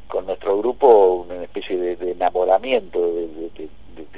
con 0.07 0.25
nuestro 0.25 0.57
grupo 0.57 1.25
una 1.27 1.43
especie 1.43 1.77
de, 1.77 2.11
enamoramiento 2.11 2.99
de, 2.99 3.69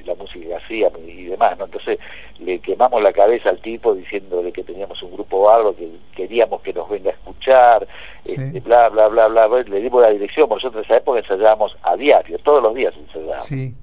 la 0.06 0.16
música 0.16 0.48
que 0.48 0.56
hacíamos 0.56 1.00
y 1.02 1.26
demás, 1.26 1.58
¿no? 1.60 1.66
Entonces 1.66 2.00
le 2.40 2.60
quemamos 2.60 3.04
la 3.04 3.14
cabeza 3.14 3.50
al 3.50 3.62
tipo 3.62 3.94
diciéndole 3.94 4.52
que 4.52 4.64
teníamos 4.64 5.02
un 5.04 5.14
grupo 5.14 5.44
barro, 5.44 5.76
que 5.76 5.90
queríamos 6.16 6.62
que 6.62 6.74
nos 6.74 6.90
venga 6.90 7.12
a 7.12 7.14
escuchar, 7.14 7.88
este, 8.26 8.60
bla, 8.62 8.90
bla, 8.90 9.08
bla, 9.10 9.28
bla, 9.28 9.48
le 9.48 9.82
dimos 9.82 10.02
la 10.02 10.10
dirección, 10.10 10.50
nosotros 10.50 10.84
en 10.84 10.86
esa 10.86 10.98
época 10.98 11.20
ensayábamos 11.20 11.78
a 11.84 11.96
diario, 11.96 12.40
todos 12.40 12.64
los 12.64 12.74
días 12.74 12.96
ensayábamos. 12.98 13.44
Sí. 13.44 13.76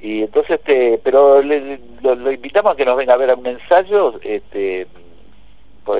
Y 0.00 0.22
entonces, 0.22 0.58
este, 0.58 1.00
pero 1.02 1.42
le, 1.42 1.78
lo, 2.02 2.30
invitamos 2.30 2.72
a 2.72 2.76
que 2.76 2.84
nos 2.84 2.96
venga 2.96 3.14
a 3.14 3.18
ver 3.18 3.30
a 3.30 3.34
un 3.34 3.46
ensayo, 3.46 4.20
este, 4.22 4.86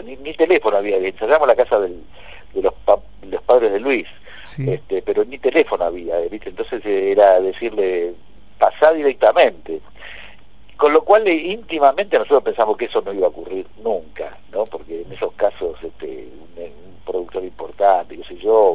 ni, 0.04 0.34
teléfono 0.34 0.76
había, 0.76 0.96
ensayamos 0.96 1.48
la 1.48 1.54
casa 1.54 1.78
de 1.80 1.94
los, 2.54 2.74
los 3.22 3.42
padres 3.42 3.72
de 3.72 3.80
Luis, 3.80 4.06
este, 4.58 5.02
pero 5.02 5.24
ni 5.24 5.38
teléfono 5.38 5.84
había, 5.84 6.18
¿viste? 6.30 6.50
entonces 6.50 6.84
eh, 6.84 7.12
era 7.12 7.40
decirle, 7.40 8.14
pasá 8.58 8.92
directamente. 8.92 9.80
Con 10.76 10.92
lo 10.92 11.02
cual, 11.02 11.26
eh, 11.26 11.34
íntimamente 11.34 12.18
nosotros 12.18 12.42
pensamos 12.42 12.76
que 12.76 12.84
eso 12.84 13.00
no 13.00 13.12
iba 13.12 13.26
a 13.26 13.30
ocurrir 13.30 13.66
nunca, 13.82 14.36
¿no? 14.52 14.64
Porque 14.64 15.02
en 15.02 15.12
esos 15.12 15.32
casos, 15.32 15.76
este, 15.82 16.28
un, 16.56 16.96
productor 17.04 17.44
importante, 17.44 18.16
qué 18.16 18.24
sé 18.24 18.36
yo, 18.36 18.74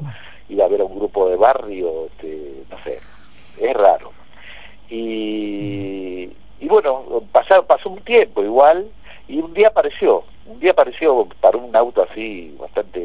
iba 0.49 0.65
a 0.65 0.69
ver 0.69 0.81
a 0.81 0.85
un 0.85 0.97
grupo 0.97 1.29
de 1.29 1.35
barrio, 1.35 2.07
este, 2.07 2.63
no 2.69 2.77
sé, 2.83 2.99
es 3.59 3.73
raro. 3.73 4.11
Y, 4.89 6.29
y 6.59 6.67
bueno, 6.67 7.23
pasó, 7.31 7.63
pasó 7.63 7.89
un 7.89 7.99
tiempo 7.99 8.41
igual, 8.41 8.87
y 9.27 9.39
un 9.39 9.53
día 9.53 9.67
apareció, 9.67 10.23
un 10.51 10.59
día 10.59 10.71
apareció 10.71 11.27
para 11.39 11.57
un 11.57 11.75
auto 11.75 12.03
así 12.03 12.55
bastante 12.59 12.99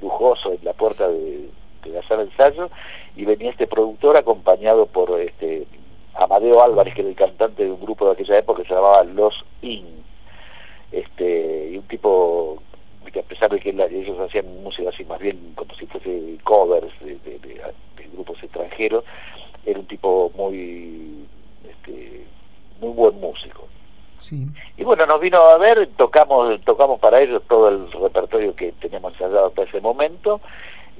lujoso 0.00 0.52
en 0.52 0.58
la 0.62 0.72
puerta 0.74 1.08
de, 1.08 1.48
la 1.86 2.02
sala 2.02 2.24
de 2.24 2.30
ensayo 2.30 2.70
y 3.16 3.24
venía 3.24 3.50
este 3.50 3.66
productor 3.66 4.16
acompañado 4.16 4.86
por 4.86 5.20
este 5.20 5.66
Amadeo 6.14 6.62
Álvarez 6.62 6.94
que 6.94 7.00
era 7.00 7.10
el 7.10 7.16
cantante 7.16 7.64
de 7.64 7.70
un 7.70 7.80
grupo 7.80 8.06
de 8.06 8.12
aquella 8.12 8.38
época 8.38 8.62
que 8.62 8.68
se 8.68 8.74
llamaba 8.74 9.04
Los 9.04 9.34
In. 9.62 9.86
Este 10.92 11.70
y 11.72 11.76
un 11.76 11.84
tipo 11.84 12.62
que 13.12 13.20
a 13.20 13.22
pesar 13.22 13.50
de 13.50 13.60
que 13.60 13.70
ellos 13.70 14.18
hacían 14.18 14.62
música 14.62 14.88
así 14.88 15.04
más 15.04 15.20
bien 15.20 15.52
como 15.54 15.74
si 15.74 15.86
fuese 15.86 16.38
covers 16.42 16.92
de, 17.00 17.60
grupos 18.12 18.42
extranjeros 18.42 19.04
era 19.66 19.78
un 19.78 19.86
tipo 19.86 20.30
muy 20.36 21.26
este, 21.68 22.24
muy 22.80 22.92
buen 22.92 23.20
músico 23.20 23.68
y 24.76 24.84
bueno, 24.84 25.06
nos 25.06 25.20
vino 25.20 25.38
a 25.38 25.58
ver, 25.58 25.88
tocamos 25.96 26.60
tocamos 26.62 26.98
para 27.00 27.20
ellos 27.20 27.42
todo 27.48 27.68
el 27.68 27.90
repertorio 27.92 28.54
que 28.54 28.72
teníamos 28.72 29.12
ensayado 29.12 29.46
hasta 29.46 29.62
ese 29.62 29.80
momento 29.80 30.40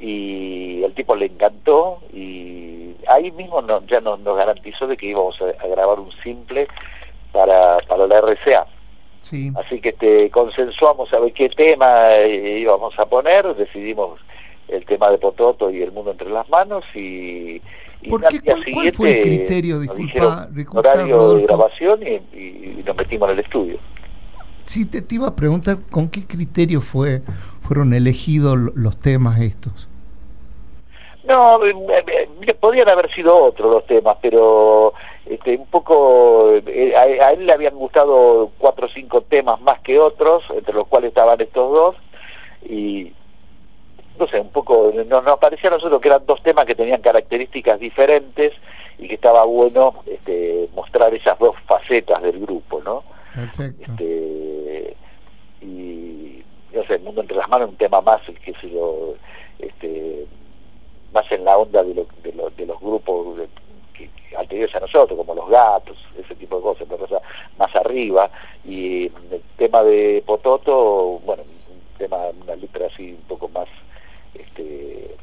y 0.00 0.83
el 0.83 0.92
tipo 0.94 1.14
le 1.16 1.26
encantó 1.26 2.00
y 2.12 2.94
ahí 3.09 3.30
mismo 3.33 3.62
ya 3.87 4.00
nos, 4.00 4.21
nos, 4.21 4.37
garantizó 4.37 4.87
de 4.87 4.97
que 4.97 5.06
íbamos 5.06 5.40
a, 5.40 5.66
grabar 5.66 6.00
un 6.00 6.12
simple 6.23 6.68
para, 7.33 7.78
para 7.88 8.06
la 8.06 8.21
RCA. 8.21 8.66
Sí. 9.21 9.50
Así 9.56 9.80
que 9.80 9.92
te 9.92 10.30
consensuamos 10.30 11.12
a 11.12 11.18
ver 11.18 11.33
qué 11.33 11.49
tema 11.49 12.16
eh, 12.16 12.59
íbamos 12.59 12.99
a 12.99 13.06
poner, 13.06 13.54
decidimos 13.54 14.21
el 14.68 14.85
tema 14.85 15.11
de 15.11 15.18
Pototo 15.18 15.71
y 15.71 15.83
el 15.83 15.92
mundo 15.92 16.11
entre 16.11 16.28
las 16.28 16.49
manos 16.49 16.85
y 16.94 17.61
¿Por 18.08 18.25
qué? 18.26 18.40
¿Cuál, 18.40 18.92
fue 18.92 19.18
el 19.18 19.23
criterio, 19.23 19.80
disculpa, 19.80 20.49
horario 20.73 21.37
de 21.37 21.42
grabación 21.44 22.00
y, 22.02 22.82
nos 22.84 22.96
metimos 22.96 23.30
en 23.30 23.38
el 23.38 23.44
estudio. 23.44 23.78
Sí, 24.66 24.87
te, 24.87 25.02
iba 25.14 25.28
a 25.28 25.37
preguntar 25.37 25.78
con 25.90 26.08
qué 26.08 26.26
criterio 26.26 26.80
fue 26.80 27.23
fueron 27.62 27.94
elegidos 27.94 28.58
los 28.75 28.99
temas 28.99 29.40
estos. 29.40 29.88
No, 31.25 31.64
eh, 31.64 31.75
eh, 32.42 32.54
podrían 32.54 32.90
haber 32.90 33.11
sido 33.14 33.34
otros 33.34 33.70
los 33.70 33.87
temas, 33.87 34.18
pero 34.20 34.92
este, 35.25 35.56
un 35.56 35.66
poco 35.66 36.54
eh, 36.66 36.94
a, 36.94 37.32
él 37.32 37.46
le 37.46 37.52
habían 37.52 37.75
gustado 37.75 38.50
cuatro 38.58 38.87
o 38.87 38.90
cinco 38.90 39.23
temas 39.23 39.58
más 39.62 39.80
que 39.80 39.99
otros, 39.99 40.42
entre 40.54 40.75
los 40.75 40.87
cuales 40.87 41.08
estaban 41.08 41.40
estos 41.40 41.73
dos, 41.73 41.96
y, 42.68 43.12
no 44.18 44.26
sé, 44.28 44.40
un 44.40 44.50
poco, 44.50 44.92
nos, 44.94 45.25
nos 45.25 45.38
parecía 45.38 45.71
a 45.71 45.75
nosotros 45.75 46.00
que 46.00 46.09
eran 46.09 46.25
dos 46.26 46.42
temas 46.42 46.66
que 46.66 46.75
tenían 46.75 47.00
características 47.00 47.80
diferentes 47.80 48.52
y 48.99 49.09
que 49.09 49.14
estaba 49.14 49.44
bueno 49.44 50.02
este, 50.06 50.68
mostrar 50.75 51.12
esas 51.14 51.38
dos 51.38 51.56
facetas 51.66 52.23
del 52.23 52.40
grupo, 52.40 52.80
¿no? 52.83 53.02
Perfecto. 53.35 53.90
Este, 53.90 54.97
y, 55.61 56.44
no 56.73 56.85
sé, 56.85 56.94
El 56.94 57.02
Mundo 57.02 57.21
entre 57.23 57.37
las 57.37 57.49
Manos 57.49 57.71
un 57.71 57.76
tema 57.76 58.00
más, 58.00 58.21
qué 58.44 58.54
sé 58.61 58.71
yo, 58.71 59.14
este, 59.59 60.26
más 61.12 61.30
en 61.33 61.44
la 61.44 61.59
onda 61.59 61.83
de, 61.83 61.94
de, 62.23 62.66
los 62.66 62.80
grupos 62.80 63.38
que, 63.94 64.09
anteriores 64.37 64.75
a 64.76 64.80
nosotros, 64.80 65.16
como 65.16 65.35
Los 65.35 65.49
Gatos, 65.49 65.99
ese 66.16 66.35
tipo 66.37 66.56
de 66.56 66.62
cosas, 66.62 66.87
pero, 66.88 67.06
más 67.59 67.75
arriba, 67.75 68.30
y 68.64 69.06
el 69.06 69.42
tema 69.56 69.83
de 69.83 70.23
Pototo, 70.25 71.21
bueno, 71.25 71.42
un 71.42 71.99
tema, 71.99 72.18
una 72.42 72.54
letra 72.56 72.87
así 72.87 73.12
un 73.12 73.23
poco 73.28 73.49
más 73.49 73.68
este, 74.35 75.17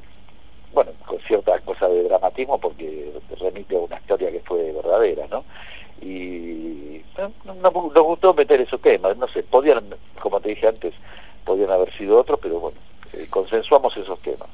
bueno, 0.74 0.92
con 1.06 1.20
cierta 1.22 1.60
cosa 1.62 1.88
de 1.88 2.04
dramatismo 2.04 2.60
porque 2.60 3.14
remite 3.40 3.76
a 3.76 3.80
una 3.80 3.98
historia 3.98 4.32
que 4.32 4.40
fue 4.42 4.72
verdadera, 4.72 5.28
¿no? 5.28 5.44
Y 6.02 7.02
nos 7.46 8.04
gustó 8.04 8.34
meter 8.34 8.62
esos 8.62 8.82
temas, 8.82 9.16
no 9.18 9.28
sé, 9.28 9.44
podían, 9.44 9.84
como 10.22 10.40
te 10.40 10.50
dije 10.50 10.68
antes, 10.68 10.94
podían 11.46 11.70
haber 11.70 11.96
sido 11.98 12.20
otros, 12.20 12.40
pero 12.42 12.60
bueno, 12.60 12.78
eh, 13.14 13.28
consensuamos 13.30 13.96
esos 13.98 14.20
temas. 14.20 14.50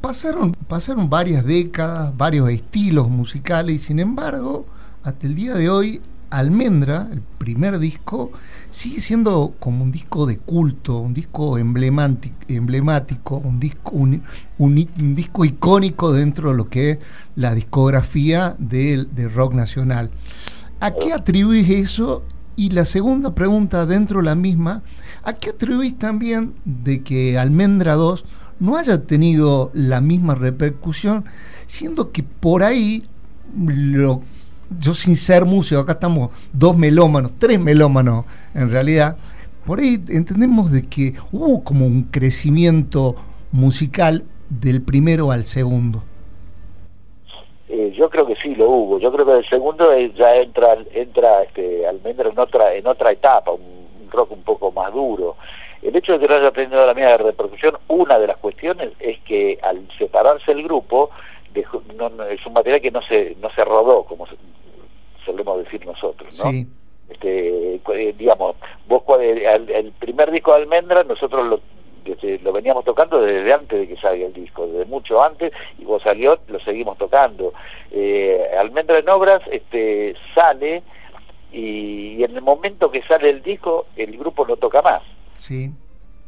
pasaron, 0.00 0.52
pasaron 0.68 1.08
varias 1.08 1.44
décadas, 1.46 2.16
varios 2.16 2.48
estilos 2.50 3.08
musicales 3.08 3.76
y 3.76 3.78
sin 3.78 4.00
embargo, 4.00 4.66
hasta 5.02 5.26
el 5.26 5.36
día 5.36 5.54
de 5.54 5.70
hoy, 5.70 6.00
Almendra, 6.38 7.08
el 7.12 7.20
primer 7.20 7.78
disco, 7.78 8.32
sigue 8.70 9.00
siendo 9.00 9.54
como 9.60 9.84
un 9.84 9.92
disco 9.92 10.26
de 10.26 10.38
culto, 10.38 10.98
un 10.98 11.14
disco 11.14 11.58
emblemático, 11.58 13.36
un, 13.36 13.60
disco, 13.60 13.92
un, 13.92 15.14
disco 15.14 15.44
icónico 15.44 16.12
dentro 16.12 16.50
de 16.50 16.56
lo 16.56 16.68
que 16.68 16.90
es 16.90 16.98
la 17.36 17.54
discografía 17.54 18.56
del 18.58 19.08
rock 19.32 19.54
nacional. 19.54 20.10
¿A 20.80 20.90
qué 20.92 21.12
atribuís 21.12 21.70
eso? 21.70 22.24
Y 22.56 22.70
la 22.70 22.84
segunda 22.84 23.34
pregunta 23.34 23.86
dentro 23.86 24.18
de 24.18 24.26
la 24.26 24.34
misma, 24.34 24.82
¿a 25.22 25.34
qué 25.34 25.50
atribuís 25.50 25.96
también 25.98 26.54
de 26.64 27.02
que 27.02 27.38
Almendra 27.38 27.94
2 27.94 28.24
no 28.60 28.76
haya 28.76 29.02
tenido 29.02 29.70
la 29.72 30.00
misma 30.00 30.34
repercusión, 30.34 31.24
siendo 31.66 32.12
que 32.12 32.22
por 32.22 32.62
ahí 32.62 33.04
lo, 33.56 34.22
yo 34.78 34.94
sin 34.94 35.16
ser 35.16 35.44
músico, 35.44 35.80
acá 35.80 35.92
estamos 35.92 36.30
dos 36.52 36.76
melómanos, 36.76 37.32
tres 37.38 37.60
melómanos 37.60 38.26
en 38.54 38.70
realidad, 38.70 39.16
por 39.66 39.78
ahí 39.78 39.96
entendemos 40.08 40.70
de 40.70 40.88
que 40.88 41.14
hubo 41.32 41.64
como 41.64 41.86
un 41.86 42.04
crecimiento 42.04 43.14
musical 43.50 44.24
del 44.48 44.82
primero 44.82 45.30
al 45.30 45.44
segundo. 45.44 46.02
Eh, 47.68 47.92
yo 47.96 48.10
creo 48.10 48.26
que 48.26 48.36
sí 48.36 48.54
lo 48.54 48.68
hubo. 48.68 48.98
Yo 48.98 49.10
creo 49.10 49.24
que 49.24 49.38
el 49.38 49.48
segundo 49.48 49.96
ya 50.16 50.36
entra 50.36 50.76
entra 50.92 51.42
este 51.44 51.86
Almendra 51.86 52.28
en 52.28 52.38
otra 52.38 52.74
en 52.74 52.86
otra 52.86 53.12
etapa, 53.12 53.52
un, 53.52 54.10
rock 54.10 54.32
un 54.32 54.42
poco 54.42 54.70
más 54.70 54.92
duro. 54.92 55.36
El 55.82 55.96
hecho 55.96 56.12
de 56.12 56.18
que 56.20 56.28
no 56.28 56.36
haya 56.36 56.50
tenido 56.50 56.86
la 56.86 56.94
misma 56.94 57.16
repercusión, 57.16 57.76
una 57.88 58.18
de 58.18 58.26
las 58.26 58.36
cuestiones 58.38 58.92
es 59.00 59.18
que 59.20 59.58
al 59.62 59.86
separarse 59.98 60.52
el 60.52 60.62
grupo, 60.62 61.10
es 61.60 62.46
un 62.46 62.52
material 62.52 62.80
que 62.80 62.90
no 62.90 63.02
se 63.02 63.36
no 63.40 63.50
se 63.50 63.64
rodó 63.64 64.04
como 64.04 64.26
solemos 65.24 65.64
decir 65.64 65.84
nosotros, 65.86 66.42
¿no? 66.44 66.50
Este, 67.10 67.74
eh, 67.74 68.14
digamos, 68.16 68.56
vos 68.88 69.02
el, 69.20 69.92
primer 69.98 70.30
disco 70.30 70.52
de 70.52 70.62
Almendra 70.62 71.04
nosotros 71.04 71.46
lo, 71.46 71.60
lo 72.42 72.52
veníamos 72.52 72.84
tocando 72.84 73.20
desde 73.20 73.52
antes 73.52 73.78
de 73.78 73.88
que 73.88 74.00
salga 74.00 74.26
el 74.26 74.32
disco, 74.32 74.66
desde 74.66 74.86
mucho 74.86 75.22
antes, 75.22 75.52
y 75.78 75.84
vos 75.84 76.02
salió, 76.02 76.38
lo 76.48 76.58
seguimos 76.60 76.96
tocando. 76.96 77.52
Eh, 77.90 78.42
Almendra 78.58 78.98
en 78.98 79.08
Obras 79.08 79.42
este, 79.50 80.14
sale 80.34 80.82
y, 81.52 82.16
y, 82.16 82.24
en 82.24 82.36
el 82.36 82.42
momento 82.42 82.90
que 82.90 83.02
sale 83.02 83.30
el 83.30 83.42
disco, 83.42 83.86
el 83.96 84.16
grupo 84.16 84.46
no 84.46 84.56
toca 84.56 84.80
más. 84.82 85.02
Sí 85.36 85.70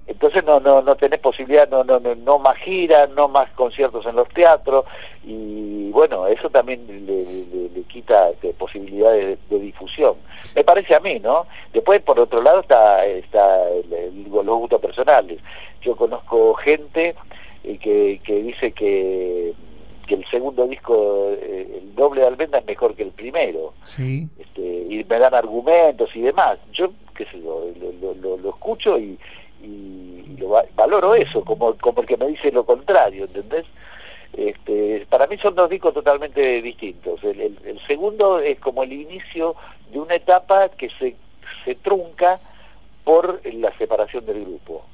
entonces 0.06 0.44
no 0.44 0.60
no 0.60 0.82
no 0.82 0.96
tenés 0.96 1.20
posibilidad 1.20 1.68
no 1.68 1.82
no 1.84 1.98
no, 1.98 2.38
más 2.38 2.56
giras 2.58 3.10
no 3.10 3.28
más 3.28 3.50
conciertos 3.52 4.06
en 4.06 4.16
los 4.16 4.28
teatros 4.28 4.84
y 5.24 5.90
bueno 5.90 6.26
eso 6.26 6.48
también 6.50 6.86
le, 7.06 7.24
le, 7.68 7.82
quita 7.82 8.30
este, 8.30 8.52
posibilidades 8.54 9.38
de, 9.48 9.58
difusión 9.58 10.14
me 10.54 10.62
parece 10.62 10.94
a 10.94 11.00
mí 11.00 11.18
no 11.18 11.46
después 11.72 12.02
por 12.02 12.20
otro 12.20 12.40
lado 12.42 12.60
está 12.60 13.04
está 13.04 13.64
los 14.22 14.58
gustos 14.58 14.80
personales 14.80 15.40
yo 15.82 15.96
conozco 15.96 16.54
gente 16.54 17.14
eh, 17.64 17.78
que 17.78 18.20
que 18.22 18.42
dice 18.42 18.72
que 18.72 19.54
que 20.06 20.14
el 20.14 20.24
segundo 20.30 20.66
disco, 20.68 21.32
eh, 21.32 21.80
el 21.82 21.94
doble 21.96 22.20
de 22.20 22.28
Almenda 22.28 22.58
es 22.58 22.66
mejor 22.66 22.94
que 22.94 23.02
el 23.02 23.10
primero. 23.10 23.74
Sí. 23.82 24.28
Este, 24.38 24.60
y 24.60 25.04
me 25.04 25.18
dan 25.18 25.34
argumentos 25.34 26.14
y 26.14 26.20
demás. 26.20 26.58
Yo, 26.72 26.92
qué 27.16 27.24
sé 27.24 27.42
yo, 27.42 27.66
lo, 28.00 28.14
lo, 28.14 28.36
lo 28.36 28.50
escucho 28.50 28.98
y, 28.98 29.18
y, 29.66 30.36
lo 30.38 30.62
valoro 30.74 31.14
eso, 31.14 31.44
como, 31.44 31.74
como 31.78 32.02
el 32.02 32.06
que 32.06 32.16
me 32.16 32.26
dice 32.26 32.50
lo 32.52 32.64
contrario, 32.64 33.24
¿entendés? 33.24 33.66
Este, 34.32 35.06
para 35.08 35.26
mí 35.26 35.38
son 35.38 35.54
dos 35.54 35.70
discos 35.70 35.94
totalmente 35.94 36.60
distintos. 36.60 37.22
El, 37.24 37.40
el, 37.40 37.80
segundo 37.86 38.38
es 38.38 38.60
como 38.60 38.82
el 38.82 38.92
inicio 38.92 39.56
de 39.90 39.98
una 39.98 40.14
etapa 40.14 40.68
que 40.68 40.90
se, 40.98 41.16
se 41.64 41.74
trunca 41.76 42.38
por 43.04 43.40
la 43.44 43.76
separación 43.78 44.26
del 44.26 44.44
grupo. 44.44 44.84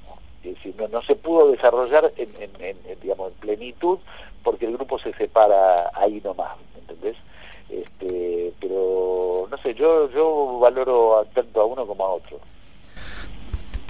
Es 0.44 0.54
decir, 0.54 0.74
no, 0.76 0.88
no 0.88 1.02
se 1.02 1.16
pudo 1.16 1.50
desarrollar 1.50 2.12
en, 2.16 2.28
en, 2.60 2.76
digamos, 3.00 3.32
en 3.32 3.38
plenitud 3.38 3.98
porque 4.42 4.66
el 4.66 4.72
grupo 4.72 4.98
se 4.98 5.12
separa 5.14 5.90
ahí 5.94 6.20
nomás, 6.22 6.56
¿entendés? 6.78 7.16
Este, 7.68 8.52
pero 8.60 9.48
no 9.50 9.56
sé, 9.58 9.74
yo 9.74 10.10
yo 10.10 10.58
valoro 10.58 11.26
tanto 11.34 11.60
a 11.60 11.64
uno 11.64 11.86
como 11.86 12.04
a 12.04 12.14
otro. 12.14 12.38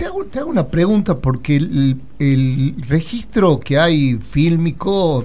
Te 0.02 0.08
hago, 0.40 0.50
una 0.50 0.66
pregunta 0.66 1.18
porque 1.18 1.54
el, 1.54 2.74
registro 2.88 3.60
que 3.60 3.78
hay 3.78 4.16
fílmico, 4.16 5.24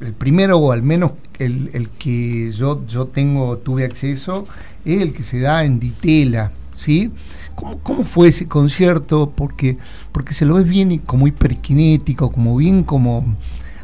el, 0.00 0.12
primero 0.14 0.58
o 0.58 0.72
al 0.72 0.82
menos 0.82 1.12
el, 1.38 1.90
que 1.96 2.50
yo, 2.50 2.84
yo 2.88 3.06
tengo, 3.06 3.58
tuve 3.58 3.84
acceso, 3.84 4.44
es 4.84 5.00
el 5.00 5.12
que 5.12 5.22
se 5.22 5.38
da 5.38 5.64
en 5.64 5.78
Ditela, 5.78 6.50
¿sí? 6.74 7.12
¿Cómo, 7.54 7.78
¿Cómo, 7.78 8.02
fue 8.02 8.26
ese 8.26 8.48
concierto? 8.48 9.30
Porque, 9.30 9.78
porque 10.10 10.34
se 10.34 10.44
lo 10.44 10.54
ves 10.54 10.66
bien 10.66 10.98
como 10.98 11.28
hiperkinético, 11.28 12.32
como 12.32 12.56
bien 12.56 12.82
como 12.82 13.36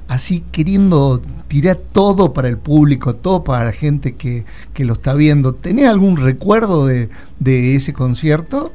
así 0.09 0.43
queriendo 0.51 1.23
tirar 1.47 1.77
todo 1.93 2.33
para 2.33 2.49
el 2.49 2.59
público, 2.59 3.15
todo 3.15 3.45
para 3.45 3.67
la 3.67 3.73
gente 3.73 4.17
que, 4.17 4.45
que 4.75 4.85
lo 4.85 4.95
está 4.95 5.15
viendo. 5.15 5.55
¿Tenés 5.55 5.87
algún 5.89 6.17
recuerdo 6.17 6.87
de, 6.87 7.11
de 7.39 7.77
ese 7.77 7.93
concierto? 7.93 8.73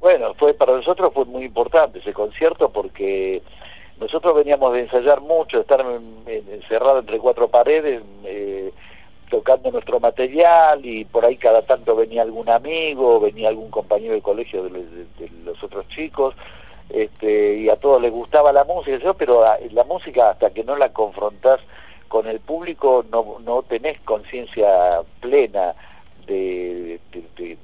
Bueno, 0.00 0.32
fue 0.34 0.54
para 0.54 0.72
nosotros 0.72 1.12
fue 1.12 1.26
muy 1.26 1.44
importante 1.44 1.98
ese 1.98 2.14
concierto 2.14 2.70
porque 2.70 3.42
nosotros 4.00 4.34
veníamos 4.34 4.72
de 4.72 4.80
ensayar 4.80 5.20
mucho, 5.20 5.58
de 5.58 5.62
estar 5.62 5.84
encerrados 6.26 7.00
entre 7.00 7.18
cuatro 7.18 7.48
paredes, 7.48 8.02
eh, 8.24 8.72
tocando 9.28 9.70
nuestro 9.70 10.00
material 10.00 10.84
y 10.84 11.04
por 11.04 11.26
ahí 11.26 11.36
cada 11.36 11.62
tanto 11.62 11.94
venía 11.94 12.22
algún 12.22 12.48
amigo, 12.48 13.20
venía 13.20 13.50
algún 13.50 13.70
compañero 13.70 14.14
de 14.14 14.22
colegio 14.22 14.64
de, 14.64 14.86
los 15.44 15.62
otros 15.62 15.86
chicos, 15.88 16.34
este, 16.88 17.56
y 17.58 17.68
a 17.68 17.76
todos 17.76 18.00
les 18.00 18.10
gustaba 18.10 18.52
la 18.52 18.64
música, 18.64 19.12
pero 19.14 19.44
la 19.70 19.84
música 19.84 20.30
hasta 20.30 20.50
que 20.50 20.64
no 20.64 20.76
la 20.76 20.94
confrontás 20.94 21.60
con 22.08 22.26
el 22.26 22.40
público 22.40 23.04
no, 23.12 23.38
no 23.44 23.62
tenés 23.62 24.00
conciencia 24.00 25.02
plena 25.20 25.74
de, 26.26 26.98
de, 27.12 27.58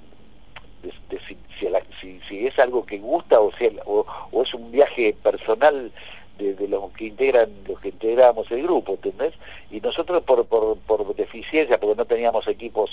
si, 2.00 2.20
si, 2.28 2.46
es 2.46 2.58
algo 2.58 2.84
que 2.84 2.98
gusta 2.98 3.40
o, 3.40 3.52
sea, 3.52 3.70
o, 3.86 4.04
es 4.42 4.54
un 4.54 4.70
viaje 4.70 5.14
personal 5.22 5.90
de, 6.38 6.68
los 6.68 6.90
que 6.92 7.06
integran 7.06 7.48
los 7.66 7.80
que 7.80 7.88
integramos 7.88 8.50
el 8.50 8.62
grupo 8.62 8.92
¿entendés? 8.92 9.34
y 9.70 9.80
nosotros 9.80 10.22
por, 10.22 10.44
por, 10.46 10.76
por 10.78 11.14
deficiencia 11.14 11.78
porque 11.78 11.96
no 11.96 12.04
teníamos 12.04 12.46
equipos 12.48 12.90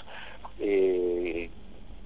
eh, 0.60 1.50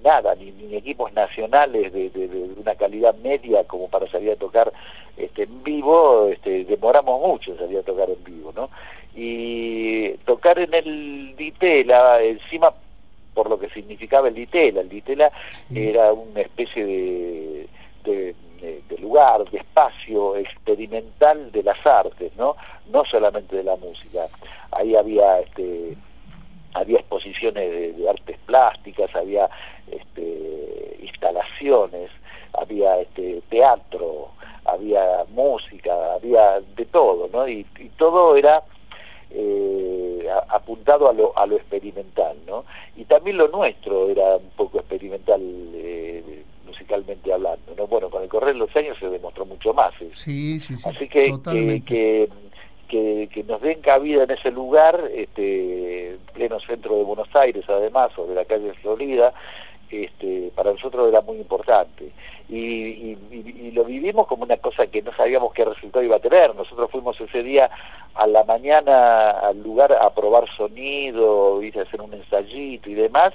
nada 0.03 0.35
ni, 0.35 0.51
ni, 0.51 0.75
equipos 0.75 1.13
nacionales 1.13 1.93
de, 1.93 2.09
de, 2.09 2.49
una 2.59 2.75
calidad 2.75 3.15
media 3.15 3.63
como 3.65 3.87
para 3.87 4.09
salir 4.09 4.31
a 4.31 4.35
tocar 4.35 4.71
este 5.15 5.43
en 5.43 5.63
vivo 5.63 6.27
este 6.27 6.65
demoramos 6.65 7.21
mucho 7.21 7.51
en 7.51 7.57
salir 7.57 7.79
a 7.79 7.83
tocar 7.83 8.09
en 8.09 8.23
vivo 8.23 8.51
no 8.55 8.69
y 9.15 10.11
tocar 10.25 10.59
en 10.59 10.73
el 10.73 11.35
Ditela 11.35 12.21
encima 12.23 12.73
por 13.37 13.51
lo 13.51 13.59
que 13.59 13.69
significaba 13.69 14.29
el 14.29 14.33
Ditela. 14.33 14.81
El 14.81 14.89
Ditela 14.89 15.31
era 15.71 16.11
una 16.11 16.41
especie 16.41 16.83
de, 16.83 17.67
de, 18.03 18.97
lugar, 18.99 19.47
de 19.51 19.59
espacio 19.59 20.35
experimental 20.37 21.51
de 21.51 21.61
las 21.61 21.77
artes, 21.85 22.35
¿no? 22.35 22.55
No 22.91 23.05
solamente 23.05 23.57
de 23.57 23.63
la 23.63 23.75
música. 23.75 24.27
Ahí 24.71 24.95
había 24.95 25.41
este 25.41 25.95
había 26.73 26.97
exposiciones 26.97 27.95
de, 27.97 28.09
artes 28.09 28.39
plásticas, 28.47 29.15
había 29.15 29.47
este, 29.91 30.97
instalaciones, 31.03 32.09
había 32.53 32.99
este, 33.01 33.41
teatro, 33.49 34.29
había 34.65 35.25
música, 35.29 35.93
había 36.15 36.59
de 36.75 36.85
todo, 36.85 37.29
¿no? 37.31 37.47
y 37.47 37.63
todo 37.97 38.35
era 38.35 38.63
eh, 39.31 39.86
apuntado 40.29 41.09
a 41.09 41.13
lo, 41.13 41.37
a 41.37 41.45
lo 41.45 41.55
experimental, 41.57 42.37
¿no? 42.45 42.65
Y 42.95 43.05
también 43.05 43.37
lo 43.37 43.47
nuestro 43.47 44.09
era 44.09 44.37
un 44.37 44.49
poco 44.55 44.79
experimental 44.79 45.41
eh, 45.41 46.43
musicalmente 46.65 47.31
hablando, 47.33 47.73
¿no? 47.77 47.87
Bueno, 47.87 48.09
con 48.09 48.23
el 48.23 48.29
correr 48.29 48.53
de 48.53 48.59
los 48.59 48.75
años 48.75 48.97
se 48.99 49.09
demostró 49.09 49.45
mucho 49.45 49.73
más. 49.73 49.93
¿eh? 50.01 50.09
Sí, 50.13 50.59
sí, 50.59 50.75
sí. 50.75 50.89
Así 50.89 51.07
que, 51.07 51.23
que, 51.85 52.29
que, 52.87 53.29
que, 53.31 53.43
nos 53.43 53.61
den 53.61 53.81
cabida 53.81 54.23
en 54.23 54.31
ese 54.31 54.51
lugar, 54.51 55.09
este, 55.13 56.17
pleno 56.33 56.59
centro 56.59 56.97
de 56.97 57.03
Buenos 57.03 57.33
Aires, 57.35 57.65
además, 57.67 58.11
sobre 58.15 58.35
la 58.35 58.45
calle 58.45 58.73
Florida, 58.81 59.33
este, 59.89 60.51
para 60.55 60.71
nosotros 60.71 61.07
era 61.09 61.21
muy 61.21 61.37
importante. 61.37 62.11
Y, 62.49 63.17
lo 63.73 63.83
vivimos 63.83 64.25
como 64.27 64.43
una 64.43 64.57
cosa 64.57 64.87
que 64.87 65.03
no 65.03 65.13
sabíamos 65.13 65.53
qué 65.53 65.63
resultado 65.63 66.03
iba 66.03 66.15
a 66.15 66.19
tener. 66.19 66.55
Nosotros 66.55 66.89
fuimos 66.89 67.19
ese 67.21 67.43
día 67.43 67.69
a 68.15 68.25
la 68.25 68.43
mañana 68.43 69.29
al 69.31 69.61
lugar 69.61 69.93
a 69.93 70.09
probar 70.15 70.45
sonido, 70.55 71.59
a 71.61 71.81
hacer 71.81 72.01
un 72.01 72.13
ensayito 72.13 72.89
y 72.89 72.95
demás, 72.95 73.33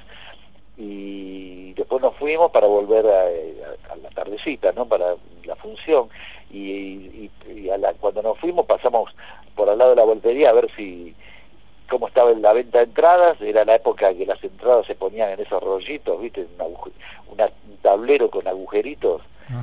y 0.76 1.74
después 1.74 2.02
nos 2.02 2.16
fuimos 2.16 2.50
para 2.50 2.66
volver 2.66 3.06
a, 3.06 3.96
la 3.96 4.08
tardecita, 4.14 4.72
¿no? 4.72 4.86
Para 4.86 5.14
la 5.44 5.56
función. 5.56 6.08
y, 6.50 7.30
a 7.70 7.78
la, 7.78 7.94
cuando 7.94 8.22
nos 8.22 8.38
fuimos 8.38 8.66
pasamos 8.66 9.10
por 9.54 9.68
al 9.68 9.78
lado 9.78 9.90
de 9.90 9.96
la 9.96 10.04
voltería 10.04 10.50
a 10.50 10.52
ver 10.52 10.68
si 10.76 11.14
cómo 11.92 12.09
estaba 12.09 12.31
en 12.31 12.40
la 12.40 12.55
venta 12.55 12.78
de 12.78 12.85
entradas, 12.85 13.38
era 13.42 13.66
la 13.66 13.74
época 13.74 14.14
que 14.14 14.24
las 14.24 14.42
entradas 14.42 14.87
se 14.87 14.94
ponían 14.94 15.28
en 15.28 15.40
esos 15.40 15.62
rollitos, 15.62 16.18
¿viste? 16.22 16.46
un 17.28 17.76
tablero 17.83 18.31
con 18.31 18.48
agujeritos 18.48 19.20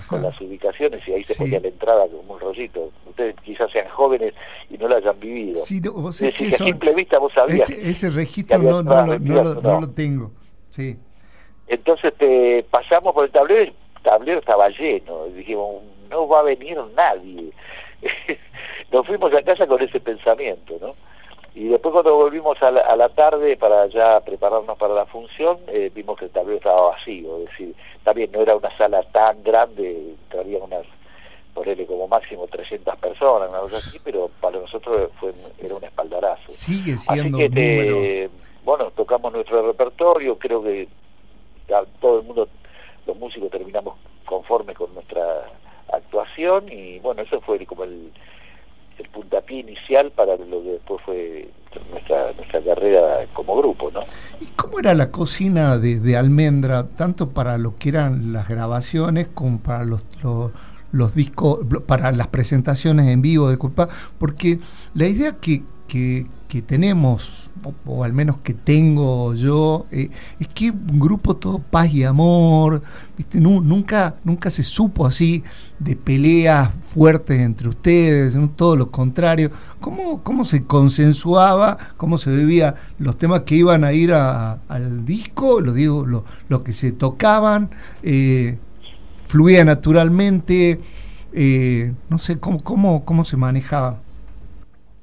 con 0.07 0.21
las 0.21 0.39
ubicaciones 0.39 1.01
y 1.07 1.13
ahí 1.13 1.23
se 1.23 1.33
ponía 1.33 1.59
la 1.59 1.69
entrada 1.69 2.05
como 2.07 2.35
un 2.35 2.39
rollito. 2.39 2.91
Ustedes 3.07 3.35
quizás 3.43 3.71
sean 3.71 3.89
jóvenes 3.89 4.35
y 4.69 4.77
no 4.77 4.87
lo 4.87 4.97
hayan 4.97 5.19
vivido. 5.19 5.55
Sí, 5.65 5.79
vos 5.79 6.21
es 6.21 6.35
que 6.35 6.49
a 6.49 6.51
simple 6.51 6.93
vista 6.93 7.17
vos 7.17 7.33
sabías. 7.33 7.67
Ese, 7.71 8.11
registro 8.11 8.59
no, 8.59 8.83
no, 8.83 9.07
lo, 9.07 9.17
no, 9.55 9.81
lo, 9.81 9.89
tengo. 9.89 10.31
Sí. 10.69 10.95
Entonces 11.67 12.13
te 12.15 12.63
pasamos 12.69 13.15
por 13.15 13.25
el 13.25 13.31
tablero 13.31 13.63
y 13.63 13.67
el 13.69 14.03
tablero 14.03 14.39
estaba 14.39 14.69
lleno. 14.69 15.25
Y 15.27 15.31
dijimos, 15.31 15.81
no 16.11 16.27
va 16.27 16.41
a 16.41 16.43
venir 16.43 16.77
nadie. 16.95 17.51
Nos 18.91 19.07
fuimos 19.07 19.33
a 19.33 19.41
casa 19.41 19.65
con 19.65 19.81
ese 19.81 19.99
pensamiento, 19.99 20.77
¿no? 20.79 21.08
Y 21.55 21.67
después 21.67 21.93
cuando 21.93 22.15
volvimos 22.15 22.61
a 22.61 22.71
la, 22.71 23.09
tarde 23.09 23.57
para 23.57 23.87
ya 23.87 24.19
prepararnos 24.21 24.77
para 24.77 24.93
la 24.93 25.05
función, 25.05 25.57
eh, 25.67 25.91
vimos 25.93 26.17
que 26.17 26.25
el 26.25 26.31
tablero 26.31 26.57
estaba 26.57 26.89
vacío, 26.89 27.37
es 27.39 27.49
decir, 27.49 27.75
también 28.03 28.31
no 28.31 28.41
era 28.41 28.55
una 28.55 28.75
sala 28.77 29.03
tan 29.11 29.43
grande, 29.43 30.15
había 30.37 30.59
unas, 30.59 30.85
ponerle 31.53 31.85
como 31.85 32.07
máximo 32.07 32.47
300 32.47 32.95
personas, 32.97 33.49
una 33.49 33.59
cosa 33.59 33.77
así, 33.77 33.99
pero 34.03 34.29
para 34.39 34.59
nosotros 34.59 35.09
fue 35.19 35.33
era 35.57 35.75
un 35.75 35.83
espaldarazo. 35.83 36.51
Sigue 36.51 36.97
siendo 36.97 37.37
así 37.37 37.49
que 37.49 38.29
bueno, 38.63 38.91
tocamos 38.91 39.33
nuestro 39.33 39.65
repertorio, 39.65 40.37
creo 40.37 40.61
que 40.61 40.87
todo 41.99 42.19
el 42.19 42.25
mundo, 42.25 42.47
los 43.07 43.17
músicos 43.17 43.49
terminamos 43.49 43.95
conformes 44.25 44.77
con 44.77 44.93
nuestra 44.93 45.23
actuación 45.91 46.71
y 46.71 46.99
bueno, 46.99 47.23
eso 47.23 47.41
fue 47.41 47.65
como 47.65 47.83
el 47.83 48.11
el 48.99 49.09
puntapié 49.09 49.59
inicial 49.59 50.11
para 50.11 50.35
lo 50.35 50.61
que 50.61 50.71
después 50.71 51.01
fue 51.05 51.49
nuestra, 51.91 52.33
nuestra 52.33 52.61
carrera 52.61 53.25
como 53.33 53.57
grupo, 53.57 53.91
¿no? 53.91 54.01
¿Y 54.39 54.45
cómo 54.55 54.79
era 54.79 54.93
la 54.93 55.11
cocina 55.11 55.77
de, 55.77 56.17
Almendra, 56.17 56.87
tanto 56.87 57.29
para 57.29 57.57
lo 57.57 57.77
que 57.77 57.89
eran 57.89 58.33
las 58.33 58.47
grabaciones 58.47 59.27
como 59.33 59.59
para 59.59 59.85
los, 59.85 60.03
los, 60.91 61.15
discos, 61.15 61.59
para 61.85 62.11
las 62.11 62.27
presentaciones 62.27 63.07
en 63.07 63.21
vivo 63.21 63.49
de 63.49 63.57
Culpa? 63.57 63.87
Porque 64.17 64.59
la 64.93 65.07
idea 65.07 65.37
que, 65.39 65.63
que, 65.87 66.25
que 66.47 66.61
tenemos 66.61 67.48
o, 67.85 68.03
al 68.03 68.13
menos 68.13 68.37
que 68.43 68.53
tengo 68.53 69.33
yo, 69.33 69.85
eh, 69.91 70.09
es 70.39 70.47
que 70.47 70.71
un 70.71 70.99
grupo 70.99 71.35
todo 71.35 71.59
paz 71.59 71.93
y 71.93 72.03
amor, 72.03 72.81
¿viste? 73.17 73.39
nunca, 73.39 74.15
nunca 74.23 74.49
se 74.49 74.63
supo 74.63 75.05
así 75.05 75.43
de 75.79 75.95
peleas 75.95 76.71
fuertes 76.81 77.39
entre 77.39 77.69
ustedes, 77.69 78.33
todo 78.55 78.75
lo 78.75 78.91
contrario. 78.91 79.51
¿Cómo, 79.79 80.23
¿Cómo 80.23 80.45
se 80.45 80.63
consensuaba, 80.63 81.77
cómo 81.97 82.17
se 82.17 82.29
bebía 82.29 82.75
los 82.97 83.17
temas 83.17 83.41
que 83.41 83.55
iban 83.55 83.83
a 83.83 83.93
ir 83.93 84.11
al 84.13 85.05
disco, 85.05 85.61
lo 85.61 85.73
digo, 85.73 86.05
lo, 86.05 86.25
lo 86.49 86.63
que 86.63 86.73
se 86.73 86.91
tocaban, 86.91 87.69
eh, 88.03 88.57
fluía 89.23 89.63
naturalmente? 89.63 90.81
Eh, 91.31 91.93
no 92.09 92.19
sé 92.19 92.39
cómo, 92.39 92.63
cómo, 92.63 93.05
cómo 93.05 93.23
se 93.23 93.37
manejaba. 93.37 93.99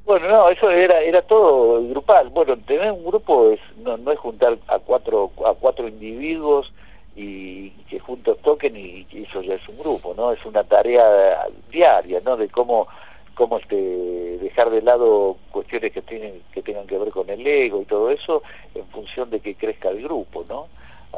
Bueno, 0.06 0.28
no, 0.28 0.48
eso 0.50 0.70
era 0.70 1.00
era 1.02 1.20
todo 1.22 1.82
grupal. 1.88 2.28
Bueno, 2.28 2.56
tener 2.58 2.92
un 2.92 3.04
grupo 3.04 3.50
es 3.50 3.58
no, 3.78 3.96
no 3.96 4.12
es 4.12 4.18
juntar 4.20 4.56
a 4.68 4.78
cuatro 4.78 5.32
a 5.44 5.52
cuatro 5.54 5.88
individuos 5.88 6.72
y 7.16 7.70
que 7.90 7.98
juntos 7.98 8.38
toquen 8.42 8.76
y, 8.76 9.04
eso 9.12 9.42
ya 9.42 9.54
es 9.54 9.68
un 9.68 9.78
grupo, 9.78 10.14
¿no? 10.16 10.30
Es 10.32 10.44
una 10.46 10.62
tarea 10.62 11.48
diaria, 11.72 12.20
¿no? 12.24 12.36
De 12.36 12.48
cómo 12.48 12.86
cómo 13.34 13.58
este 13.58 13.74
dejar 13.76 14.70
de 14.70 14.80
lado 14.80 15.38
cuestiones 15.50 15.92
que 15.92 16.02
tienen 16.02 16.40
que 16.52 16.62
tengan 16.62 16.86
que 16.86 16.98
ver 16.98 17.10
con 17.10 17.28
el 17.28 17.44
ego 17.44 17.82
y 17.82 17.86
todo 17.86 18.10
eso 18.10 18.44
en 18.76 18.86
función 18.86 19.28
de 19.30 19.40
que 19.40 19.56
crezca 19.56 19.88
el 19.88 20.02
grupo, 20.02 20.44
¿no? 20.48 20.68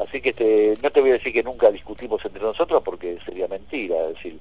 Así 0.01 0.19
que 0.19 0.29
este, 0.29 0.77
no 0.81 0.89
te 0.89 1.01
voy 1.01 1.11
a 1.11 1.13
decir 1.13 1.33
que 1.33 1.43
nunca 1.43 1.69
discutimos 1.69 2.25
entre 2.25 2.41
nosotros 2.41 2.81
porque 2.83 3.19
sería 3.23 3.47
mentira, 3.47 3.97
es 4.07 4.15
decir, 4.15 4.39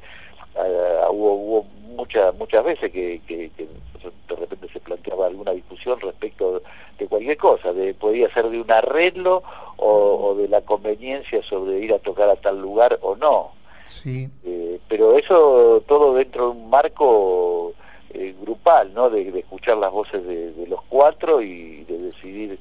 uh, 0.54 1.10
hubo, 1.10 1.32
hubo 1.34 1.66
muchas 1.96 2.34
muchas 2.36 2.64
veces 2.64 2.92
que, 2.92 3.20
que, 3.26 3.50
que 3.56 3.68
de 4.28 4.36
repente 4.36 4.68
se 4.72 4.80
planteaba 4.80 5.26
alguna 5.26 5.52
discusión 5.52 6.00
respecto 6.00 6.62
de 6.98 7.06
cualquier 7.06 7.36
cosa, 7.36 7.72
de 7.72 7.94
podía 7.94 8.32
ser 8.32 8.48
de 8.48 8.60
un 8.60 8.70
arreglo 8.70 9.42
o, 9.76 10.34
de 10.36 10.48
la 10.48 10.60
conveniencia 10.62 11.42
sobre 11.42 11.78
ir 11.80 11.92
a 11.92 11.98
tocar 11.98 12.28
a 12.28 12.36
tal 12.36 12.60
lugar 12.60 12.98
o 13.02 13.16
no. 13.16 13.50
Sí. 13.86 14.28
Eh, 14.44 14.80
pero 14.88 15.16
eso 15.16 15.82
todo 15.86 16.14
dentro 16.14 16.46
de 16.46 16.50
un 16.50 16.70
marco 16.70 17.72
eh, 18.10 18.34
grupal, 18.40 18.92
¿no? 18.92 19.10
De, 19.10 19.28
escuchar 19.38 19.78
las 19.78 19.92
voces 19.92 20.26
de, 20.26 20.66
los 20.68 20.82
cuatro 20.88 21.40
y 21.40 21.84
de 21.84 21.98
decidir 21.98 22.58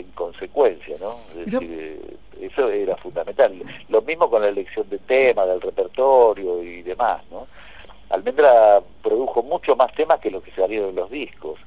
en 0.00 0.10
consecuencia, 0.12 0.96
¿no? 1.00 1.16
Es 1.38 1.50
decir, 1.50 1.68
eh, 1.70 2.16
eso 2.40 2.68
era 2.68 2.96
fundamental. 2.96 3.52
Lo 3.88 4.02
mismo 4.02 4.30
con 4.30 4.42
la 4.42 4.48
elección 4.48 4.88
de 4.88 4.98
tema, 4.98 5.46
del 5.46 5.60
repertorio 5.60 6.62
y 6.62 6.82
demás, 6.82 7.22
¿no? 7.30 7.46
Almendra 8.10 8.80
produjo 9.02 9.42
mucho 9.42 9.74
más 9.74 9.92
temas 9.94 10.20
que 10.20 10.30
los 10.30 10.42
que 10.42 10.52
salieron 10.52 10.90
en 10.90 10.96
los 10.96 11.10
discos. 11.10 11.58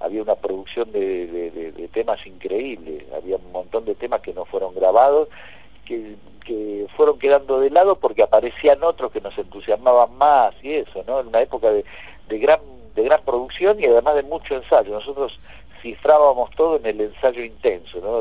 Había 0.00 0.22
una 0.22 0.36
producción 0.36 0.92
de, 0.92 1.88
temas 1.92 2.24
increíbles, 2.24 3.04
había 3.12 3.36
un 3.36 3.50
montón 3.50 3.84
de 3.84 3.96
temas 3.96 4.20
que 4.20 4.32
no 4.32 4.44
fueron 4.44 4.74
grabados, 4.74 5.28
que, 5.84 6.14
que 6.44 6.86
fueron 6.96 7.18
quedando 7.18 7.58
de 7.58 7.70
lado 7.70 7.96
porque 7.96 8.22
aparecían 8.22 8.84
otros 8.84 9.10
que 9.10 9.20
nos 9.20 9.36
entusiasmaban 9.36 10.16
más 10.16 10.54
y 10.62 10.74
eso, 10.74 11.02
¿no? 11.06 11.20
En 11.20 11.28
una 11.28 11.42
época 11.42 11.70
de, 11.70 11.84
de 12.28 12.38
gran 12.38 12.60
de 12.98 13.04
gran 13.04 13.22
producción 13.22 13.80
y 13.80 13.86
además 13.86 14.16
de 14.16 14.24
mucho 14.24 14.56
ensayo. 14.56 14.90
Nosotros 14.90 15.38
cifrábamos 15.82 16.50
todo 16.56 16.76
en 16.76 16.86
el 16.86 17.00
ensayo 17.00 17.44
intenso, 17.44 18.00
¿no? 18.00 18.18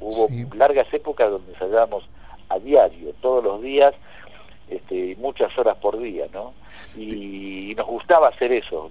hubo 0.00 0.28
largas 0.54 0.92
épocas 0.92 1.30
donde 1.30 1.52
ensayábamos 1.52 2.04
a 2.48 2.58
diario, 2.58 3.12
todos 3.20 3.42
los 3.44 3.62
días, 3.62 3.94
este, 4.68 5.16
muchas 5.16 5.56
horas 5.58 5.76
por 5.78 5.98
día, 5.98 6.26
¿no? 6.32 6.52
Y, 6.96 7.74
nos 7.76 7.86
gustaba 7.86 8.28
hacer 8.28 8.52
eso. 8.52 8.90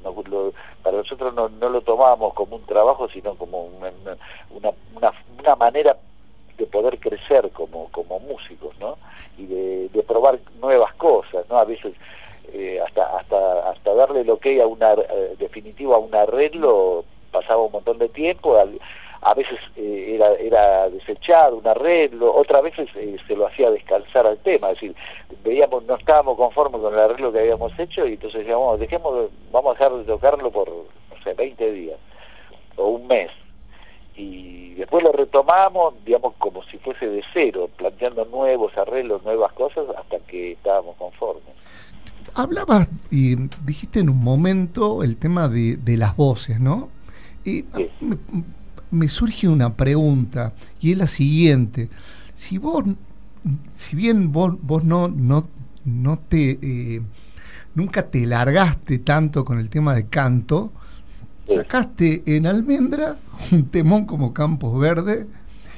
para 0.84 0.98
nosotros 0.98 1.34
no, 1.34 1.50
no, 1.50 1.70
lo 1.70 1.82
tomábamos 1.82 2.34
como 2.34 2.56
un 2.56 2.66
trabajo, 2.66 3.08
sino 3.10 3.36
como 3.36 3.66
una, 3.66 3.92
una, 4.52 4.72
una, 4.96 5.56
manera 5.56 5.98
de 6.58 6.66
poder 6.66 7.00
crecer 7.00 7.50
como, 7.52 7.90
como 7.92 8.20
músicos, 8.20 8.78
¿no? 8.80 8.98
Y 9.38 9.46
de, 9.46 9.90
de 9.90 10.04
probar 10.04 10.40
nuevas 10.60 10.94
cosas, 10.96 11.48
¿no? 11.50 11.58
A 11.58 11.66
veces 11.66 11.94
eh, 12.54 12.80
hasta 12.86 13.18
hasta 13.18 13.70
hasta 13.70 13.94
darle 13.94 14.24
lo 14.24 14.40
que 14.40 14.50
hay 14.50 14.60
a 14.60 14.66
una 14.66 14.94
eh, 14.94 15.36
definitivo 15.38 15.94
a 15.94 16.00
un 16.00 16.16
arreglo 16.16 17.06
pasaba 17.30 17.64
un 17.64 17.72
montón 17.72 17.98
de 17.98 18.10
tiempo, 18.10 18.58
a 19.22 19.34
veces 19.34 19.60
eh, 19.76 20.14
era, 20.16 20.34
era 20.36 20.90
desechado 20.90 21.58
un 21.58 21.68
arreglo, 21.68 22.34
otras 22.34 22.64
veces 22.64 22.90
eh, 22.96 23.18
se 23.28 23.36
lo 23.36 23.48
hacía 23.48 23.70
descansar 23.70 24.26
al 24.26 24.38
tema, 24.40 24.70
es 24.70 24.76
decir, 24.76 24.96
veíamos, 25.44 25.84
no 25.84 25.96
estábamos 25.96 26.38
conformes 26.38 26.82
con 26.82 26.94
el 26.94 27.00
arreglo 27.00 27.32
que 27.32 27.40
habíamos 27.40 27.78
hecho 27.78 28.08
y 28.08 28.14
entonces 28.14 28.40
decíamos, 28.42 28.80
dejemos, 28.80 29.30
vamos 29.52 29.72
a 29.72 29.74
dejar 29.74 29.98
de 29.98 30.04
tocarlo 30.06 30.52
por, 30.52 30.70
no 30.70 31.24
sé, 31.24 31.34
20 31.34 31.72
días 31.72 32.00
o 32.78 32.88
un 32.88 33.08
mes. 33.08 33.30
Y 34.16 34.74
después 34.74 35.04
lo 35.04 35.12
retomamos, 35.14 35.94
digamos, 36.06 36.34
como 36.40 36.64
si 36.64 36.78
fuese 36.80 37.08
de 37.08 37.24
cero, 37.34 37.70
planteando 37.78 38.26
nuevos 38.26 38.78
arreglos, 38.78 39.24
nuevas 39.24 39.54
cosas, 39.54 39.86
hasta 39.98 40.20
que 40.20 40.54
estábamos 40.54 40.98
conformes. 40.98 41.44
Hablabas 42.36 42.90
y 43.10 43.36
dijiste 43.66 44.00
en 44.00 44.10
un 44.10 44.22
momento 44.22 45.04
el 45.04 45.18
tema 45.18 45.48
de, 45.48 45.78
de 45.78 45.98
las 45.98 46.18
voces, 46.18 46.60
¿no? 46.60 46.90
Y 47.46 47.66
me, 48.92 49.08
surge 49.08 49.48
una 49.48 49.74
pregunta 49.74 50.54
y 50.80 50.92
es 50.92 50.98
la 50.98 51.08
siguiente. 51.08 51.90
Si 52.34 52.58
vos, 52.58 52.84
si 53.76 53.96
bien 53.96 54.32
vos, 54.32 54.56
vos 54.62 54.84
no, 54.84 55.08
no, 55.08 55.48
no 55.86 56.20
te, 56.20 56.60
eh, 56.62 57.02
nunca 57.76 58.10
te 58.10 58.26
largaste 58.26 59.00
tanto 59.00 59.46
con 59.46 59.60
el 59.60 59.70
tema 59.70 59.94
de 59.94 60.08
canto, 60.08 60.72
sacaste 61.48 62.24
en 62.26 62.46
Almendra 62.46 63.18
un 63.52 63.66
temón 63.70 64.06
como 64.06 64.34
Campos 64.34 64.80
Verde 64.80 65.28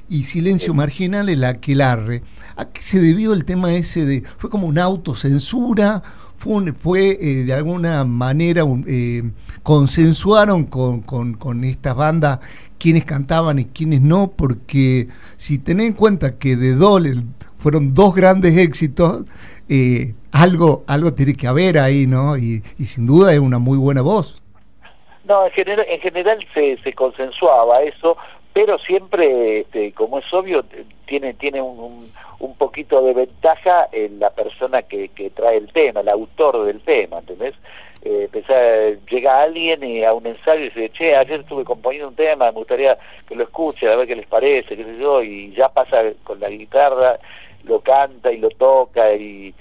y 0.09 0.25
Silencio 0.25 0.73
Marginal 0.73 1.29
el 1.29 1.43
Aquelarre. 1.43 2.23
¿A 2.57 2.65
qué 2.65 2.81
se 2.81 2.99
debió 2.99 3.33
el 3.33 3.45
tema 3.45 3.73
ese 3.73 4.05
de, 4.05 4.23
fue 4.37 4.49
como 4.49 4.67
una 4.67 4.83
autocensura 4.83 6.03
fue, 6.41 6.73
fue 6.73 7.17
eh, 7.21 7.43
de 7.45 7.53
alguna 7.53 8.03
manera 8.03 8.63
eh, 8.87 9.21
consensuaron 9.61 10.65
con, 10.65 11.01
con, 11.03 11.63
estas 11.63 11.95
bandas 11.95 12.39
quienes 12.79 13.05
cantaban 13.05 13.59
y 13.59 13.65
quienes 13.65 14.01
no, 14.01 14.31
porque 14.35 15.07
si 15.37 15.59
tenés 15.59 15.85
en 15.85 15.93
cuenta 15.93 16.39
que 16.39 16.55
de 16.55 16.73
Dole 16.73 17.13
fueron 17.59 17.93
dos 17.93 18.15
grandes 18.15 18.57
éxitos, 18.57 19.25
eh, 19.69 20.15
algo, 20.31 20.83
algo 20.87 21.13
tiene 21.13 21.35
que 21.35 21.45
haber 21.45 21.77
ahí, 21.77 22.07
¿no? 22.07 22.35
Y, 22.37 22.63
y, 22.79 22.85
sin 22.85 23.05
duda 23.05 23.31
es 23.33 23.39
una 23.39 23.59
muy 23.59 23.77
buena 23.77 24.01
voz. 24.01 24.41
No, 25.25 25.45
en 25.45 25.51
general, 25.51 25.85
en 25.87 25.99
general 25.99 26.39
se, 26.55 26.77
se 26.83 26.93
consensuaba 26.93 27.83
eso 27.83 28.17
pero 28.53 28.77
siempre, 28.79 29.61
este, 29.61 29.93
como 29.93 30.19
es 30.19 30.33
obvio, 30.33 30.63
tiene, 31.05 31.33
tiene 31.35 31.61
un, 31.61 32.11
un, 32.39 32.55
poquito 32.55 33.01
de 33.01 33.13
ventaja 33.13 33.87
en 33.91 34.19
la 34.19 34.29
persona 34.31 34.81
que, 34.81 35.09
que 35.09 35.29
trae 35.29 35.57
el 35.57 35.71
tema, 35.71 36.01
el 36.01 36.09
autor 36.09 36.65
del 36.65 36.81
tema, 36.81 37.19
¿entendés? 37.19 37.55
Eh, 38.03 38.99
llega 39.09 39.41
alguien 39.43 39.83
y 39.83 40.03
a 40.03 40.13
un 40.13 40.25
ensayo 40.25 40.61
y 40.61 40.69
dice, 40.69 40.89
che, 40.89 41.15
ayer 41.15 41.41
estuve 41.41 41.63
componiendo 41.63 42.09
un 42.09 42.15
tema, 42.15 42.45
me 42.45 42.57
gustaría 42.57 42.97
que 43.27 43.35
lo 43.35 43.43
escuche, 43.43 43.87
a 43.87 43.95
ver 43.95 44.07
qué 44.07 44.15
les 44.15 44.27
parece, 44.27 44.75
qué 44.75 44.83
sé 44.83 44.97
yo, 44.97 45.21
y 45.21 45.53
ya 45.53 45.69
pasa 45.69 46.01
con 46.23 46.39
la 46.39 46.49
guitarra, 46.49 47.19
lo 47.63 47.79
canta 47.79 48.31
y 48.31 48.37
lo 48.37 48.49
toca 48.49 49.13
y, 49.13 49.53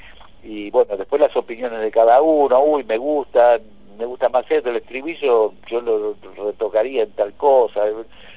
y 0.43 0.71
bueno, 0.71 0.97
después 0.97 1.21
las 1.21 1.37
opiniones 1.37 1.81
de 1.81 1.91
cada 1.91 2.23
uno, 2.23 2.61
uy, 2.65 2.83
me 2.85 2.97
gusta, 2.97 3.61
me 3.99 4.07
gusta 4.07 4.31
más 4.31 4.51
esto, 4.51 4.71
el 4.71 4.77
estribillo 4.77 5.53
yo 5.69 5.81
lo 5.83 6.17
retocaría 6.47 7.03
en 7.03 7.11
tal 7.13 7.35
cosa, 7.35 7.83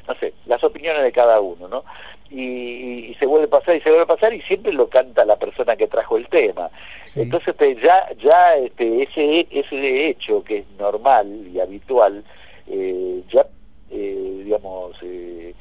no 0.08 0.16
sé, 0.16 0.34
las 0.46 0.64
opiniones 0.64 1.04
de 1.04 1.12
cada 1.12 1.40
uno, 1.40 1.68
¿no? 1.68 1.84
Y, 2.30 3.16
se 3.20 3.26
vuelve 3.26 3.46
a 3.46 3.50
pasar 3.50 3.76
y 3.76 3.82
se 3.82 3.90
vuelve 3.90 4.04
a 4.04 4.16
pasar 4.16 4.34
y 4.34 4.42
siempre 4.42 4.74
lo 4.74 4.90
canta 4.90 5.24
la 5.24 5.36
persona 5.36 5.76
que 5.76 5.88
trajo 5.88 6.18
el 6.18 6.28
tema. 6.28 6.70
Entonces 7.16 7.50
este, 7.50 7.76
ya 7.76 8.10
ya 8.22 8.56
este, 8.56 9.04
ese 9.04 9.48
ese 9.52 10.10
hecho 10.10 10.44
que 10.44 10.60
es 10.60 10.66
normal 10.80 11.28
y 11.54 11.60
habitual 11.60 12.24
eh, 12.68 13.22
ya 13.32 13.46
eh, 13.92 14.42
digamos 14.44 14.96
eh, 15.04 15.54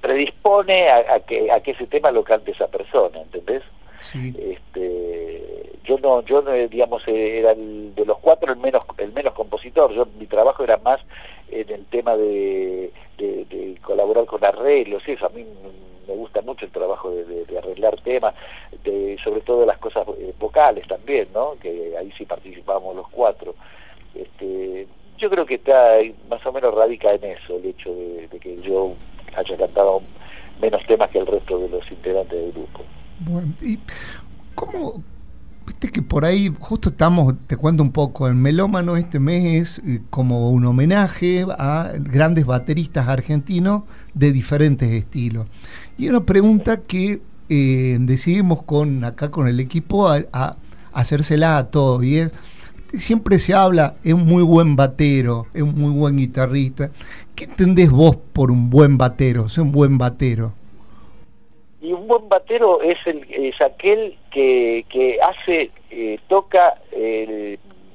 predispone 0.00 0.88
a, 0.88 1.20
que 1.20 1.50
a 1.50 1.60
que 1.60 1.70
ese 1.70 1.86
tema 1.86 2.10
lo 2.10 2.24
cante 2.24 2.50
esa 2.50 2.66
persona, 2.66 3.20
¿entendés? 3.20 3.62
Este, 4.12 5.72
yo 5.84 5.96
no, 5.98 6.22
yo 6.22 6.42
digamos 6.68 7.02
era 7.06 7.54
de 7.54 8.04
los 8.04 8.18
cuatro 8.18 8.52
el 8.52 8.58
menos 8.58 8.84
el 8.98 9.12
menos 9.12 9.32
compositor. 9.34 9.92
Yo 9.94 10.06
mi 10.18 10.26
trabajo 10.26 10.64
era 10.64 10.76
más 10.78 11.00
en 11.52 11.70
el 11.70 11.84
tema 11.86 12.16
de, 12.16 12.90
de, 13.18 13.78
colaborar 13.82 14.24
con 14.26 14.44
arreglos 14.44 15.02
eso. 15.06 15.26
A 15.26 15.28
mí 15.30 15.44
me 16.08 16.14
gusta 16.14 16.40
mucho 16.42 16.64
el 16.64 16.72
trabajo 16.72 17.10
de, 17.10 17.58
arreglar 17.58 18.00
temas, 18.02 18.34
de, 18.84 19.18
sobre 19.22 19.42
todo 19.42 19.66
las 19.66 19.78
cosas 19.78 20.06
eh, 20.18 20.34
vocales 20.38 20.86
también, 20.88 21.28
¿no? 21.32 21.54
Que 21.60 21.96
ahí 21.98 22.12
sí 22.16 22.24
participábamos 22.24 22.96
los 22.96 23.08
cuatro. 23.08 23.54
Este, 24.14 24.86
yo 25.18 25.30
creo 25.30 25.46
que 25.46 25.54
está 25.54 25.98
más 26.28 26.44
o 26.44 26.52
menos 26.52 26.74
radica 26.74 27.12
en 27.12 27.24
eso 27.24 27.56
el 27.56 27.66
hecho 27.66 27.94
de, 27.94 28.28
que 28.40 28.60
yo 28.62 28.94
haya 29.36 29.56
cantado 29.56 30.02
menos 30.60 30.84
temas 30.86 31.10
que 31.10 31.18
el 31.18 31.26
resto 31.26 31.58
de 31.58 31.68
los 31.68 31.90
integrantes 31.90 32.38
del 32.38 32.52
grupo. 32.52 32.80
Bueno, 33.20 33.52
¿y 33.60 33.78
cómo, 34.54 35.02
Viste 35.66 35.90
que 35.90 36.02
por 36.02 36.24
ahí, 36.24 36.52
justo 36.58 36.88
estamos, 36.88 37.34
te 37.46 37.56
cuento 37.56 37.82
un 37.82 37.92
poco, 37.92 38.26
el 38.26 38.34
Melómano 38.34 38.96
este 38.96 39.20
mes 39.20 39.78
es 39.78 39.86
eh, 39.86 40.02
como 40.10 40.50
un 40.50 40.64
homenaje 40.64 41.46
a 41.58 41.92
grandes 41.98 42.46
bateristas 42.46 43.08
argentinos 43.08 43.84
de 44.12 44.32
diferentes 44.32 44.90
estilos. 44.90 45.46
Y 45.96 46.08
una 46.08 46.24
pregunta 46.24 46.78
que 46.78 47.22
eh, 47.48 47.98
decidimos 48.00 48.62
con 48.62 49.04
acá 49.04 49.30
con 49.30 49.46
el 49.46 49.60
equipo 49.60 50.08
a, 50.08 50.56
hacérsela 50.92 51.58
a 51.58 51.70
todos. 51.70 52.02
Y 52.02 52.18
es, 52.18 52.32
siempre 52.94 53.38
se 53.38 53.54
habla, 53.54 53.96
es 54.02 54.14
un 54.14 54.26
muy 54.26 54.42
buen 54.42 54.74
batero, 54.74 55.46
es 55.54 55.62
un 55.62 55.74
muy 55.74 55.90
buen 55.90 56.16
guitarrista. 56.16 56.90
¿Qué 57.34 57.44
entendés 57.44 57.90
vos 57.90 58.16
por 58.32 58.50
un 58.50 58.70
buen 58.70 58.98
batero? 58.98 59.46
Es 59.46 59.58
un 59.58 59.70
buen 59.70 59.98
batero. 59.98 60.54
Y 61.82 61.92
un 61.92 62.06
buen 62.06 62.28
batero 62.28 62.80
es, 62.80 62.96
el, 63.06 63.26
es 63.28 63.60
aquel 63.60 64.16
que, 64.30 64.86
que 64.88 65.18
hace, 65.20 65.72
eh, 65.90 66.18
toca 66.28 66.78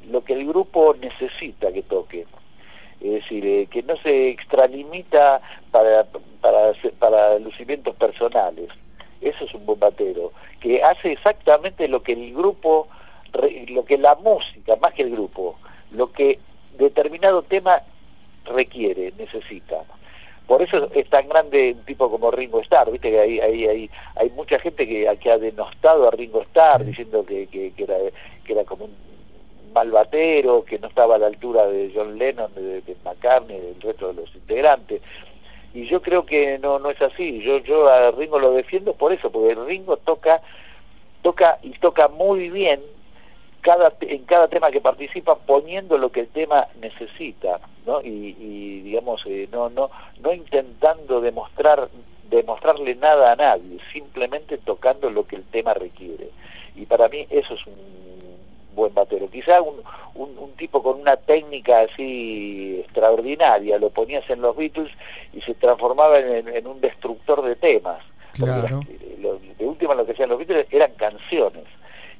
lo 0.10 0.24
que 0.24 0.34
el 0.34 0.46
grupo 0.46 0.94
necesita 1.00 1.72
que 1.72 1.84
toque. 1.84 2.26
Es 3.00 3.12
decir, 3.12 3.46
eh, 3.46 3.68
que 3.72 3.84
no 3.84 3.96
se 3.98 4.30
extralimita 4.30 5.40
para, 5.72 6.06
para, 6.42 6.74
para 7.00 7.40
lucimientos 7.40 7.96
personales. 7.96 8.70
Eso 9.22 9.46
es 9.46 9.54
un 9.54 9.66
buen 9.66 9.80
batero. 9.80 10.34
Que 10.60 10.84
hace 10.84 11.14
exactamente 11.14 11.88
lo 11.88 12.04
que 12.04 12.14
el 12.14 12.34
grupo, 12.34 12.90
lo 13.70 13.86
que 13.86 13.98
la 13.98 14.16
música, 14.16 14.76
más 14.82 14.94
que 14.96 15.04
el 15.04 15.12
grupo, 15.12 15.58
lo 15.92 16.12
que 16.12 16.40
determinado 16.78 17.42
tema 17.44 17.82
requiere, 18.46 19.14
necesita. 19.18 19.84
Por 20.48 20.62
eso 20.62 20.90
es 20.94 21.10
tan 21.10 21.28
grande 21.28 21.74
un 21.78 21.84
tipo 21.84 22.10
como 22.10 22.32
Ringo 22.32 22.62
Starr, 22.62 22.90
viste 22.90 23.12
que 23.12 23.20
hay, 23.20 23.40
hay, 23.42 23.66
hay, 23.66 23.90
hay 24.16 24.30
mucha 24.30 24.58
gente 24.60 24.88
que, 24.88 25.18
que 25.22 25.32
ha 25.32 25.38
denostado 25.38 26.08
a 26.08 26.12
Ringo 26.12 26.42
Starr 26.44 26.86
diciendo 26.86 27.26
que, 27.26 27.48
que, 27.48 27.74
que, 27.74 27.84
era, 27.84 27.98
que 28.46 28.54
era 28.54 28.64
como 28.64 28.86
un 28.86 28.96
malbatero, 29.74 30.64
que 30.64 30.80
no 30.80 30.88
estaba 30.88 31.16
a 31.16 31.20
la 31.20 31.28
altura 31.28 31.68
de 31.68 31.92
John 31.94 32.18
Lennon, 32.18 32.54
de, 32.56 32.82
de 32.82 32.96
McCartney, 33.04 33.60
del 33.60 33.82
resto 33.82 34.08
de 34.08 34.22
los 34.22 34.34
integrantes. 34.36 35.02
Y 35.74 35.86
yo 35.88 36.02
creo 36.02 36.26
que 36.26 36.58
no, 36.60 36.80
no 36.80 36.92
es 36.92 37.02
así, 37.02 37.42
yo, 37.44 37.58
yo 37.60 37.90
a 37.90 38.12
Ringo 38.12 38.40
lo 38.40 38.54
defiendo 38.54 38.94
por 38.94 39.12
eso, 39.12 39.30
porque 39.30 39.54
Ringo 39.54 39.98
toca, 39.98 40.42
toca 41.24 41.60
y 41.62 41.72
toca 41.80 42.08
muy 42.08 42.50
bien 42.50 42.82
cada, 43.68 43.92
en 44.00 44.24
cada 44.24 44.48
tema 44.48 44.72
que 44.72 44.80
participa 44.80 45.36
poniendo 45.36 45.98
lo 45.98 46.10
que 46.10 46.22
el 46.22 46.30
tema 46.30 46.68
necesita, 46.80 47.60
¿no? 47.86 48.00
Y, 48.02 48.80
digamos, 48.80 49.22
eh, 49.26 49.50
no, 49.52 49.70
no, 49.70 49.90
no 50.22 50.34
intentando 50.34 51.20
demostrar, 51.20 51.90
demostrarle 52.30 52.96
nada 52.96 53.34
a 53.34 53.36
nadie, 53.36 53.80
simplemente 53.92 54.58
tocando 54.58 55.10
lo 55.10 55.28
que 55.28 55.36
el 55.36 55.44
tema 55.44 55.74
requiere. 55.74 56.30
Y 56.78 56.86
para 56.86 57.10
mí 57.10 57.28
eso 57.30 57.56
es 57.56 57.68
un 57.68 57.76
buen 58.74 58.94
batero. 58.94 59.30
Quizá 59.30 59.62
un, 59.62 59.82
un, 60.16 60.52
tipo 60.54 60.82
con 60.82 61.02
una 61.02 61.18
técnica 61.18 61.82
así 61.82 62.80
extraordinaria, 62.86 63.78
lo 63.80 63.90
ponías 63.90 64.30
en 64.30 64.44
los 64.44 64.56
Beatles 64.56 64.94
y 65.34 65.42
se 65.42 65.56
transformaba 65.56 66.20
en, 66.20 66.66
un 66.66 66.80
destructor 66.80 67.42
de 67.42 67.58
temas. 67.58 68.02
Claro. 68.34 68.82
de 68.88 69.66
última 69.66 69.94
lo 69.96 70.06
que 70.06 70.14
hacían 70.14 70.30
los 70.30 70.38
Beatles 70.38 70.68
eran 70.72 70.92
canciones 70.94 71.66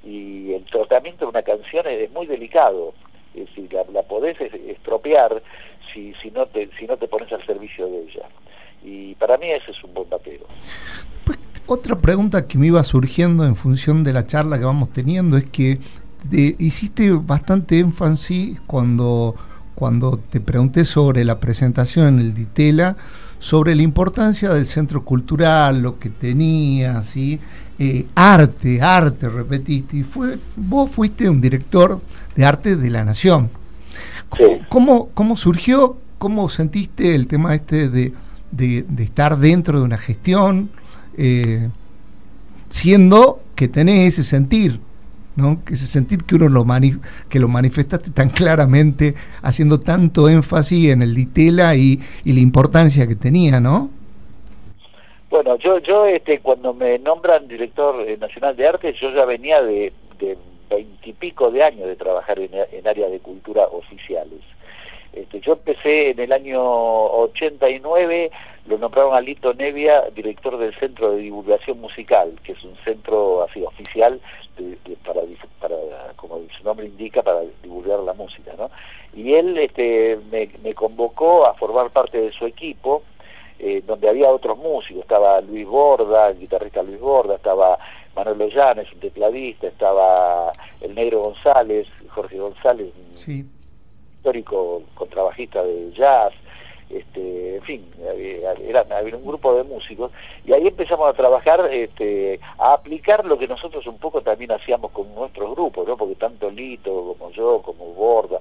y 0.08 0.54
el 0.54 0.64
tratamiento 0.66 1.26
de 1.26 1.32
una 1.32 1.44
canción 1.44 1.86
es 1.88 2.10
muy 2.12 2.28
delicado. 2.28 2.94
Es 3.36 3.48
decir, 3.48 3.70
la, 3.94 4.02
podés 4.04 4.40
estropear 4.40 5.44
si, 5.94 6.14
si, 6.22 6.32
no 6.32 6.46
te, 6.48 6.70
si 6.80 6.88
no 6.88 6.98
te 6.98 7.08
pones 7.08 7.32
al 7.34 7.46
servicio 7.46 7.88
de 7.88 8.04
ella. 8.04 8.26
Y 8.84 9.16
para 9.16 9.38
mí 9.38 9.52
ese 9.52 9.72
es 9.72 9.84
un 9.84 9.94
buen 9.94 10.08
papel. 10.08 10.40
Pues, 11.26 11.38
otra 11.68 11.98
pregunta 11.98 12.48
que 12.48 12.58
me 12.58 12.68
iba 12.68 12.82
surgiendo 12.84 13.46
en 13.46 13.56
función 13.56 14.04
de 14.04 14.14
la 14.14 14.24
charla 14.24 14.58
que 14.58 14.66
vamos 14.66 14.94
teniendo 14.94 15.38
es 15.38 15.50
que 15.50 15.78
hiciste 16.32 17.12
bastante 17.12 17.80
énfasis 17.80 18.60
cuando, 18.62 19.36
cuando 19.76 20.18
te 20.18 20.40
pregunté 20.40 20.86
sobre 20.86 21.26
la 21.26 21.40
presentación 21.40 22.08
en 22.08 22.20
el 22.20 22.34
Ditela, 22.34 22.96
sobre 23.40 23.76
la 23.76 23.84
importancia 23.84 24.50
del 24.50 24.66
centro 24.66 25.04
cultural, 25.04 25.82
lo 25.82 26.00
que 26.00 26.10
tenía, 26.10 27.02
¿sí? 27.04 27.40
Eh, 27.80 28.08
arte, 28.16 28.82
arte, 28.82 29.30
repetiste, 29.30 29.98
y 29.98 30.04
fue, 30.04 30.40
vos 30.56 30.90
fuiste 30.90 31.30
un 31.30 31.40
director 31.40 32.02
de 32.36 32.44
arte 32.44 32.76
de 32.76 32.90
la 32.90 33.06
Nación. 33.06 33.52
¿Cómo, 34.70 35.10
cómo, 35.14 35.38
surgió? 35.38 35.98
¿Cómo 36.18 36.50
sentiste 36.50 37.14
el 37.14 37.28
tema 37.28 37.54
este 37.54 37.88
de, 37.90 38.14
de, 38.52 38.86
estar 38.98 39.38
dentro 39.38 39.80
de 39.80 39.86
una 39.86 39.98
gestión, 40.00 40.72
eh, 41.18 41.70
siendo 42.70 43.44
que 43.56 43.68
tenés 43.68 44.14
ese 44.14 44.24
sentir? 44.24 44.80
¿no? 45.36 45.62
Ese 45.70 45.86
sentir 45.86 46.24
que 46.24 46.34
uno 46.34 46.50
lo 46.50 46.66
que 47.30 47.40
lo 47.40 47.48
manifestaste 47.48 48.10
tan 48.10 48.30
claramente, 48.32 49.14
haciendo 49.44 49.80
tanto 49.82 50.30
énfasis 50.30 50.90
en 50.90 51.04
el 51.04 51.14
Ditela 51.14 51.76
y, 51.76 52.02
y 52.26 52.34
la 52.34 52.40
importancia 52.40 53.08
que 53.08 53.16
tenía, 53.16 53.60
¿no? 53.60 53.92
Bueno, 55.30 55.58
yo, 55.58 55.80
yo 55.80 56.06
este, 56.06 56.40
cuando 56.40 56.74
me 56.74 56.98
nombran 57.00 57.48
director 57.48 58.08
eh, 58.08 58.18
nacional 58.18 58.56
de 58.56 58.68
arte, 58.68 58.94
yo 58.94 59.12
ya 59.12 59.26
venía 59.26 59.62
de 59.62 59.92
veintipico 60.70 61.52
de, 61.52 61.64
años 61.64 61.88
de 61.88 61.96
trabajar 61.96 62.40
en, 62.40 62.52
en 62.54 62.88
áreas 62.88 63.12
de 63.12 63.20
cultura 63.20 63.66
oficiales. 63.68 64.42
Este, 65.14 65.40
yo 65.40 65.54
empecé 65.54 66.12
en 66.12 66.20
el 66.20 66.32
año 66.32 66.62
89, 66.62 68.32
lo 68.68 68.78
nombraron 68.78 69.16
a 69.16 69.22
Lito 69.22 69.54
Nevia 69.54 70.04
director 70.14 70.58
del 70.58 70.76
Centro 70.76 71.12
de 71.12 71.22
Divulgación 71.22 71.80
Musical, 71.80 72.34
que 72.44 72.52
es 72.52 72.64
un 72.64 72.76
centro 72.84 73.44
así 73.44 73.64
oficial 73.64 74.20
para, 75.06 75.22
para, 75.60 75.76
como 76.16 76.42
su 76.58 76.64
nombre 76.64 76.86
indica, 76.86 77.22
para 77.22 77.42
divulgar 77.64 78.00
la 78.00 78.14
música, 78.14 78.54
¿no? 78.58 78.70
Y 79.16 79.34
él 79.34 79.58
este, 79.58 80.20
me 80.32 80.74
convocó 80.74 81.46
a 81.48 81.54
formar 81.56 81.90
parte 81.90 82.20
de 82.20 82.32
su 82.32 82.46
equipo, 82.46 83.04
eh, 83.60 83.84
donde 83.86 84.10
había 84.10 84.30
otros 84.30 84.58
músicos, 84.58 85.02
estaba 85.02 85.42
Luis 85.42 85.68
Borda, 85.68 86.30
el 86.30 86.40
guitarrista 86.40 86.84
Luis 86.84 87.00
Borda, 87.00 87.36
estaba 87.36 87.78
Manuel 88.16 88.52
Llanes, 88.52 88.92
un 88.94 89.00
tecladista, 89.00 89.68
estaba 89.68 90.52
el 90.82 90.94
Negro 90.96 91.22
González, 91.22 91.88
Jorge 92.10 92.38
González, 92.38 92.92
histórico 94.18 94.84
contrabajista 94.96 95.64
de 95.64 95.92
jazz, 95.94 96.34
este, 96.90 97.58
en 97.58 97.64
fin, 97.64 97.86
era, 98.64 98.86
había 98.98 99.18
un 99.18 99.26
grupo 99.26 99.54
de 99.56 99.64
músicos. 99.64 100.12
Y 100.46 100.54
ahí 100.54 100.68
empezamos 100.68 101.10
a 101.10 101.14
trabajar, 101.14 101.68
este, 101.74 102.40
a 102.58 102.74
aplicar 102.74 103.26
lo 103.26 103.38
que 103.38 103.48
nosotros 103.48 103.86
un 103.88 103.98
poco 103.98 104.22
también 104.22 104.52
hacíamos 104.52 104.92
con 104.92 105.14
nuestros 105.14 105.52
grupos, 105.54 105.88
¿no? 105.88 105.98
porque 105.98 106.16
tanto 106.16 106.50
Lito 106.50 107.16
como 107.18 107.32
yo, 107.32 107.62
como 107.62 107.94
Borda, 107.94 108.40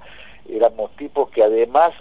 éramos 0.48 0.92
tipos 0.92 1.28
que 1.30 1.42
además 1.42 1.92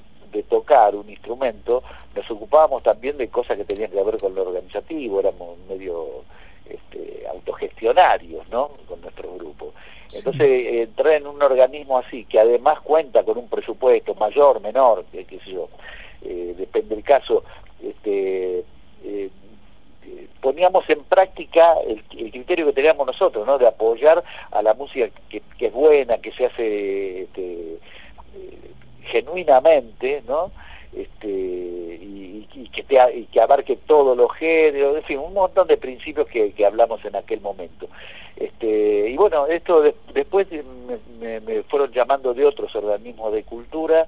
tocar 0.44 0.96
un 0.96 1.10
instrumento, 1.10 1.84
nos 2.16 2.30
ocupábamos 2.30 2.84
también 2.84 3.18
de 3.18 3.28
cosas 3.30 3.58
que 3.58 3.66
tenían 3.66 3.92
que 3.92 4.04
ver 4.04 4.18
con 4.18 4.36
lo 4.36 4.44
organizativo, 4.44 5.20
éramos 5.20 5.58
medio 5.70 6.24
este, 6.70 7.28
autogestionarios, 7.28 8.48
¿no? 8.50 8.72
Con 8.88 9.02
nuestro 9.02 9.34
grupo. 9.36 9.74
Entonces, 10.14 10.88
entrar 10.88 11.14
en 11.14 11.28
un 11.28 11.42
organismo 11.42 11.98
así, 11.98 12.26
que 12.26 12.40
además 12.40 12.80
cuenta 12.82 13.24
con 13.24 13.38
un 13.38 13.50
presupuesto 13.50 14.16
mayor, 14.16 14.62
menor, 14.62 15.06
qué, 15.12 15.26
sé 15.26 15.52
yo, 15.52 15.68
eh, 16.22 16.56
depende 16.58 16.96
del 16.96 17.04
caso, 17.04 17.44
este, 17.84 18.64
eh, 19.04 19.30
poníamos 20.42 20.88
en 20.90 21.04
práctica 21.04 21.74
el, 21.88 22.04
criterio 22.32 22.68
que 22.68 22.74
teníamos 22.74 23.08
nosotros, 23.08 23.46
¿no? 23.48 23.58
De 23.58 23.68
apoyar 23.68 24.24
a 24.52 24.62
la 24.62 24.74
música 24.74 25.10
que, 25.30 25.42
es 25.60 25.74
buena, 25.74 26.18
que 26.18 26.32
se 26.32 26.46
hace 26.46 27.24
este, 27.24 27.74
eh, 27.74 28.72
genuinamente, 29.06 30.24
¿no? 30.28 30.52
Este, 30.94 31.28
y, 31.28 32.70
que 32.74 32.84
te, 32.84 32.96
y 33.18 33.26
que 33.26 33.42
abarque 33.42 33.78
todos 33.86 34.18
los 34.18 34.34
géneros, 34.34 34.98
en 34.98 35.04
fin, 35.04 35.20
un 35.20 35.34
montón 35.34 35.68
de 35.68 35.78
principios 35.78 36.28
que, 36.28 36.54
hablamos 36.66 37.04
en 37.06 37.16
aquel 37.16 37.42
momento. 37.42 37.88
Este, 38.36 39.10
y 39.10 39.16
bueno, 39.16 39.48
esto 39.48 39.82
después 40.14 40.48
me, 41.20 41.40
me, 41.40 41.64
fueron 41.64 41.92
llamando 41.92 42.34
de 42.34 42.46
otros 42.46 42.74
organismos 42.76 43.34
de 43.34 43.44
cultura, 43.44 44.08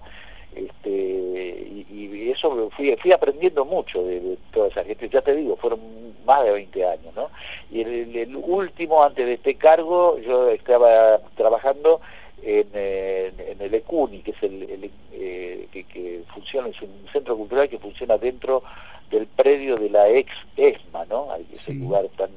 este, 0.55 0.89
y, 0.89 2.29
eso 2.31 2.69
fui, 2.75 2.95
fui 2.97 3.11
aprendiendo 3.13 3.63
mucho 3.63 4.03
de, 4.03 4.37
toda 4.51 4.67
esa 4.67 4.83
gente, 4.83 5.07
ya 5.09 5.21
te 5.21 5.35
digo, 5.35 5.55
fueron 5.55 5.79
más 6.25 6.43
de 6.43 6.51
20 6.51 6.85
años, 6.85 7.15
¿no? 7.15 7.29
Y 7.71 7.81
el, 7.81 8.35
último, 8.35 9.03
antes 9.03 9.25
de 9.25 9.33
este 9.33 9.55
cargo, 9.55 10.17
yo 10.19 10.49
estaba 10.49 11.19
trabajando 11.35 12.01
en, 12.41 12.67
en, 12.73 13.61
el 13.61 13.73
ECUNI, 13.73 14.21
que 14.21 14.31
es 14.31 14.43
el, 14.43 14.91
eh, 15.13 15.67
que, 15.71 16.21
funciona, 16.33 16.69
es 16.69 16.81
un 16.81 17.05
centro 17.11 17.35
cultural 17.35 17.69
que 17.69 17.79
funciona 17.79 18.17
dentro 18.17 18.63
del 19.09 19.27
predio 19.27 19.75
de 19.75 19.89
la 19.89 20.09
ex 20.09 20.31
ESMA, 20.55 21.05
¿no? 21.05 21.27
Ese 21.51 21.73
lugar 21.73 22.07
tan 22.17 22.29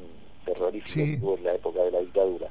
terrorífico 0.45 1.37
en 1.37 1.45
la 1.45 1.55
época 1.55 1.83
de 1.83 1.91
la 1.91 2.01
dictadura. 2.01 2.49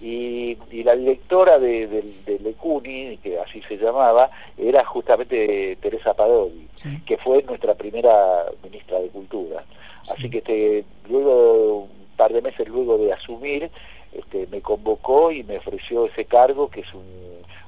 Y, 0.00 0.56
la 0.84 0.94
directora 0.94 1.58
de, 1.58 1.86
del 2.24 2.46
ECUNI, 2.46 3.18
que 3.18 3.38
así 3.38 3.60
se 3.62 3.76
llamaba, 3.76 4.30
era 4.56 4.84
justamente 4.84 5.76
Teresa 5.80 6.14
Padoli, 6.14 6.68
que 7.04 7.16
fue 7.18 7.42
nuestra 7.42 7.74
primera 7.74 8.44
ministra 8.62 9.00
de 9.00 9.08
Cultura. 9.08 9.64
Así 10.10 10.30
que 10.30 10.38
este, 10.38 10.84
luego, 11.08 11.82
un 11.82 12.06
par 12.16 12.32
de 12.32 12.42
meses 12.42 12.68
luego 12.68 12.96
de 12.96 13.12
asumir, 13.12 13.70
este, 14.12 14.46
me 14.48 14.60
convocó 14.60 15.30
y 15.30 15.42
me 15.42 15.58
ofreció 15.58 16.06
ese 16.06 16.24
cargo, 16.24 16.70
que 16.70 16.80
es 16.80 16.88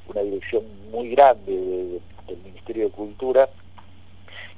una 0.08 0.22
dirección 0.22 0.64
muy 0.90 1.10
grande 1.10 2.00
del 2.26 2.38
Ministerio 2.44 2.86
de 2.86 2.90
Cultura, 2.90 3.48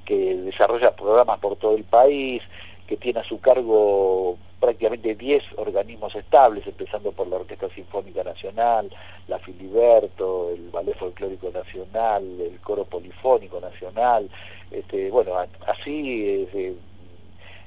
que 0.05 0.37
desarrolla 0.37 0.97
programas 0.97 1.39
por 1.41 1.57
todo 1.57 1.77
el 1.77 1.85
país, 1.85 2.43
que 2.87 2.97
tiene 2.97 3.21
a 3.21 3.25
su 3.25 3.41
cargo 3.41 4.37
prácticamente 4.61 5.17
10 5.17 5.43
organismos 5.57 6.15
estables, 6.15 6.65
empezando 6.67 7.11
por 7.11 7.27
la 7.27 7.37
Orquesta 7.37 7.69
Sinfónica 7.71 8.23
Nacional, 8.23 8.89
la 9.27 9.41
Filiberto, 9.41 10.51
el 10.51 10.71
Ballet 10.71 10.97
Folclórico 10.97 11.51
Nacional, 11.51 12.41
el 12.41 12.61
Coro 12.61 12.85
Polifónico 12.85 13.61
Nacional, 13.61 14.31
este, 14.71 15.11
bueno, 15.11 15.33
así 15.67 16.47
eh, 16.55 16.77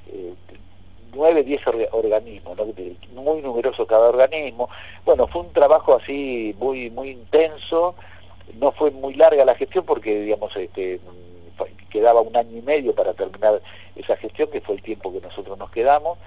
eh, 0.08 0.34
nueve, 1.16 1.42
diez 1.42 1.60
organismos, 1.92 2.56
muy 3.14 3.42
numeroso 3.42 3.86
cada 3.86 4.08
organismo. 4.08 4.68
Bueno, 5.04 5.26
fue 5.26 5.42
un 5.42 5.52
trabajo 5.52 5.96
así 5.96 6.54
muy 6.58 6.90
muy 6.90 7.10
intenso, 7.10 7.94
no 8.60 8.72
fue 8.72 8.90
muy 8.90 9.14
larga 9.14 9.44
la 9.44 9.54
gestión 9.54 9.84
porque, 9.84 10.20
digamos, 10.20 10.54
este, 10.56 11.00
quedaba 11.90 12.20
un 12.20 12.36
año 12.36 12.58
y 12.58 12.62
medio 12.62 12.94
para 12.94 13.14
terminar 13.14 13.60
esa 13.94 14.16
gestión, 14.16 14.50
que 14.50 14.60
fue 14.60 14.74
el 14.74 14.82
tiempo 14.82 15.12
que 15.12 15.20
nosotros 15.20 15.58
nos 15.58 15.70
quedamos, 15.70 16.18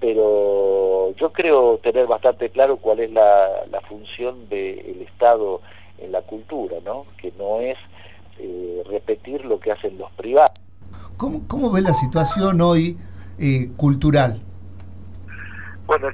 pero 0.00 1.12
yo 1.16 1.32
creo 1.32 1.78
tener 1.78 2.06
bastante 2.06 2.50
claro 2.50 2.76
cuál 2.76 3.00
es 3.00 3.10
la, 3.10 3.80
función 3.88 4.48
del 4.48 5.02
Estado 5.02 5.60
en 5.98 6.12
la 6.12 6.22
cultura, 6.22 6.76
¿no? 6.84 7.06
que 7.20 7.32
no 7.38 7.60
es 7.60 7.76
eh, 8.38 8.82
repetir 8.86 9.44
lo 9.44 9.58
que 9.58 9.72
hacen 9.72 9.98
los 9.98 10.10
privados. 10.12 10.52
¿Cómo, 11.16 11.40
cómo 11.48 11.70
ve 11.70 11.80
la 11.80 11.94
situación 11.94 12.60
hoy 12.60 12.96
eh, 13.38 13.70
cultural? 13.76 14.42
Bueno, 15.86 16.08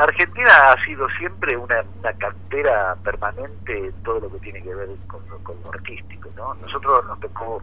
Argentina 0.00 0.72
ha 0.72 0.84
sido 0.84 1.08
siempre 1.10 1.56
una, 1.56 1.84
una, 2.00 2.12
cantera 2.14 2.96
permanente 3.04 3.78
en 3.78 3.92
todo 4.02 4.18
lo 4.18 4.32
que 4.32 4.38
tiene 4.40 4.60
que 4.60 4.74
ver 4.74 4.88
con, 5.06 5.20
con 5.44 5.54
lo 5.62 5.72
artístico, 5.72 6.28
¿no? 6.36 6.52
Nosotros 6.54 7.06
nos 7.06 7.20
tocó 7.20 7.62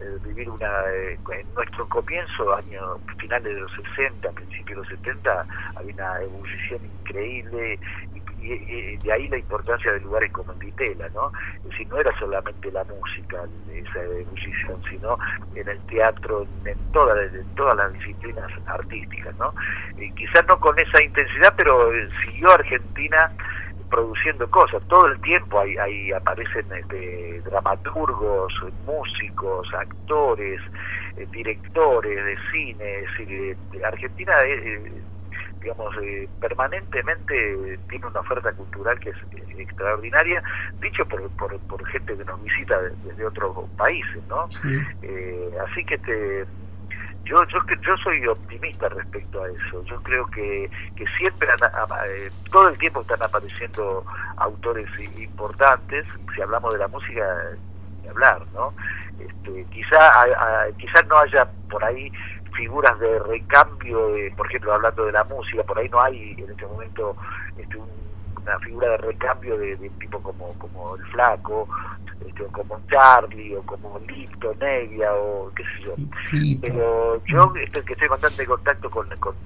eh, 0.00 0.16
vivir 0.24 0.48
una... 0.48 0.68
Eh, 0.92 1.18
en 1.32 1.54
nuestro 1.54 1.88
comienzo, 1.88 2.54
años 2.54 3.00
finales 3.18 3.52
de 3.52 3.60
los 3.60 3.72
60, 3.96 4.30
principios 4.30 4.68
de 4.68 4.94
los 4.94 5.00
70, 5.00 5.46
había 5.74 5.94
una 5.94 6.22
ebullición 6.22 6.80
increíble 7.00 7.80
y, 8.14 8.37
de 8.40 9.12
ahí 9.12 9.28
la 9.28 9.38
importancia 9.38 9.92
de 9.92 10.00
lugares 10.00 10.30
como 10.32 10.52
en 10.52 10.58
Vitela, 10.58 11.08
¿no? 11.10 11.32
Es 11.56 11.70
decir, 11.70 11.88
no 11.88 11.98
era 11.98 12.18
solamente 12.18 12.70
la 12.70 12.84
música, 12.84 13.44
esa 13.72 14.02
ebullición, 14.02 14.82
sino 14.88 15.18
en 15.54 15.68
el 15.68 15.78
teatro, 15.86 16.46
en 16.64 16.92
todas, 16.92 17.32
en 17.32 17.54
todas 17.54 17.76
las 17.76 17.92
disciplinas 17.92 18.50
artísticas, 18.66 19.34
¿no? 19.36 19.52
Y 19.98 20.10
quizás 20.12 20.46
no 20.46 20.58
con 20.58 20.78
esa 20.78 21.02
intensidad, 21.02 21.54
pero 21.56 21.92
eh, 21.94 22.08
siguió 22.24 22.52
Argentina 22.52 23.30
produciendo 23.90 24.48
cosas. 24.50 24.82
Todo 24.88 25.06
el 25.06 25.20
tiempo 25.20 25.60
ahí, 25.60 25.76
ahí 25.78 26.12
aparecen 26.12 26.66
este, 26.72 27.40
dramaturgos, 27.42 28.52
músicos, 28.86 29.66
actores, 29.74 30.60
eh, 31.16 31.26
directores 31.30 32.24
de 32.24 32.36
cine. 32.52 32.98
Es 33.00 33.18
decir, 33.18 33.56
eh, 33.74 33.84
Argentina 33.84 34.32
es 34.42 34.92
digamos, 35.60 35.94
eh, 36.02 36.28
permanentemente 36.40 37.78
tiene 37.88 38.06
una 38.06 38.20
oferta 38.20 38.52
cultural 38.52 38.98
que 39.00 39.10
es 39.10 39.16
eh, 39.16 39.56
extraordinaria, 39.58 40.42
dicho 40.80 41.06
por, 41.06 41.28
por, 41.30 41.86
gente 41.88 42.16
que 42.16 42.24
nos 42.24 42.42
visita 42.42 42.80
desde 43.04 43.26
otros 43.26 43.68
países, 43.76 44.26
¿no? 44.28 44.48
Eh, 45.02 45.50
así 45.68 45.84
que 45.84 45.94
este 45.94 46.44
yo 47.24 47.44
yo 47.48 47.58
yo 47.82 47.96
soy 47.98 48.26
optimista 48.26 48.88
respecto 48.88 49.42
a 49.42 49.48
eso. 49.48 49.84
Yo 49.84 50.02
creo 50.02 50.26
que, 50.28 50.70
que 50.96 51.06
siempre 51.18 51.48
todo 52.50 52.68
el 52.68 52.78
tiempo 52.78 53.02
están 53.02 53.22
apareciendo 53.22 54.04
autores 54.36 54.88
importantes. 55.18 56.06
Si 56.34 56.40
hablamos 56.40 56.72
de 56.72 56.78
la 56.78 56.88
música 56.88 57.22
ni 58.02 58.08
hablar 58.08 58.40
no 58.54 58.72
este, 59.18 59.64
quizá 59.70 59.98
quizás 60.78 61.06
no 61.08 61.18
haya 61.18 61.48
por 61.68 61.84
ahí 61.84 62.10
figuras 62.58 62.98
de 62.98 63.20
recambio, 63.20 64.10
por 64.36 64.46
ejemplo, 64.48 64.74
hablando 64.74 65.06
de 65.06 65.12
la 65.12 65.22
música, 65.24 65.62
por 65.62 65.78
ahí 65.78 65.88
no 65.88 66.00
hay 66.00 66.32
en 66.32 66.50
este 66.50 66.66
momento 66.66 67.16
este, 67.56 67.78
una 68.42 68.58
figura 68.58 68.88
de 68.90 68.96
recambio 68.96 69.56
de, 69.56 69.76
tipo 70.00 70.20
como, 70.20 70.52
como 70.54 70.96
el 70.96 71.06
Flaco, 71.06 71.68
este, 72.26 72.42
o 72.42 72.48
como 72.48 72.80
Charlie, 72.90 73.54
o 73.54 73.62
como 73.62 74.00
Lito, 74.08 74.52
Nevia, 74.60 75.14
o 75.14 75.52
qué 75.54 75.62
sé 75.62 75.84
yo. 75.84 75.94
Pero 76.60 77.24
yo 77.26 77.52
estoy, 77.62 77.84
que 77.84 77.92
estoy 77.92 78.06
en 78.06 78.08
constante 78.08 78.46
contacto 78.46 78.90
con, 78.90 79.08
con, 79.18 79.36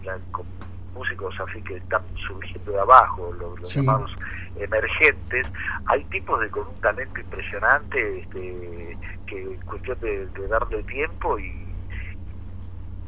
músicos 0.95 1.35
así 1.41 1.61
que 1.63 1.77
están 1.77 2.03
surgiendo 2.27 2.73
de 2.73 2.81
abajo, 2.81 3.33
los, 3.39 3.75
llamados 3.75 4.15
emergentes, 4.57 5.47
hay 5.87 6.05
tipos 6.05 6.41
de 6.41 6.49
con 6.49 6.67
un 6.67 6.75
talento 6.81 7.21
impresionante 7.21 8.21
este, 8.21 8.99
que 9.27 9.55
es 9.55 9.65
cuestión 9.65 9.99
de 10.01 10.49
darle 10.49 10.83
tiempo 10.85 11.39
y 11.39 11.72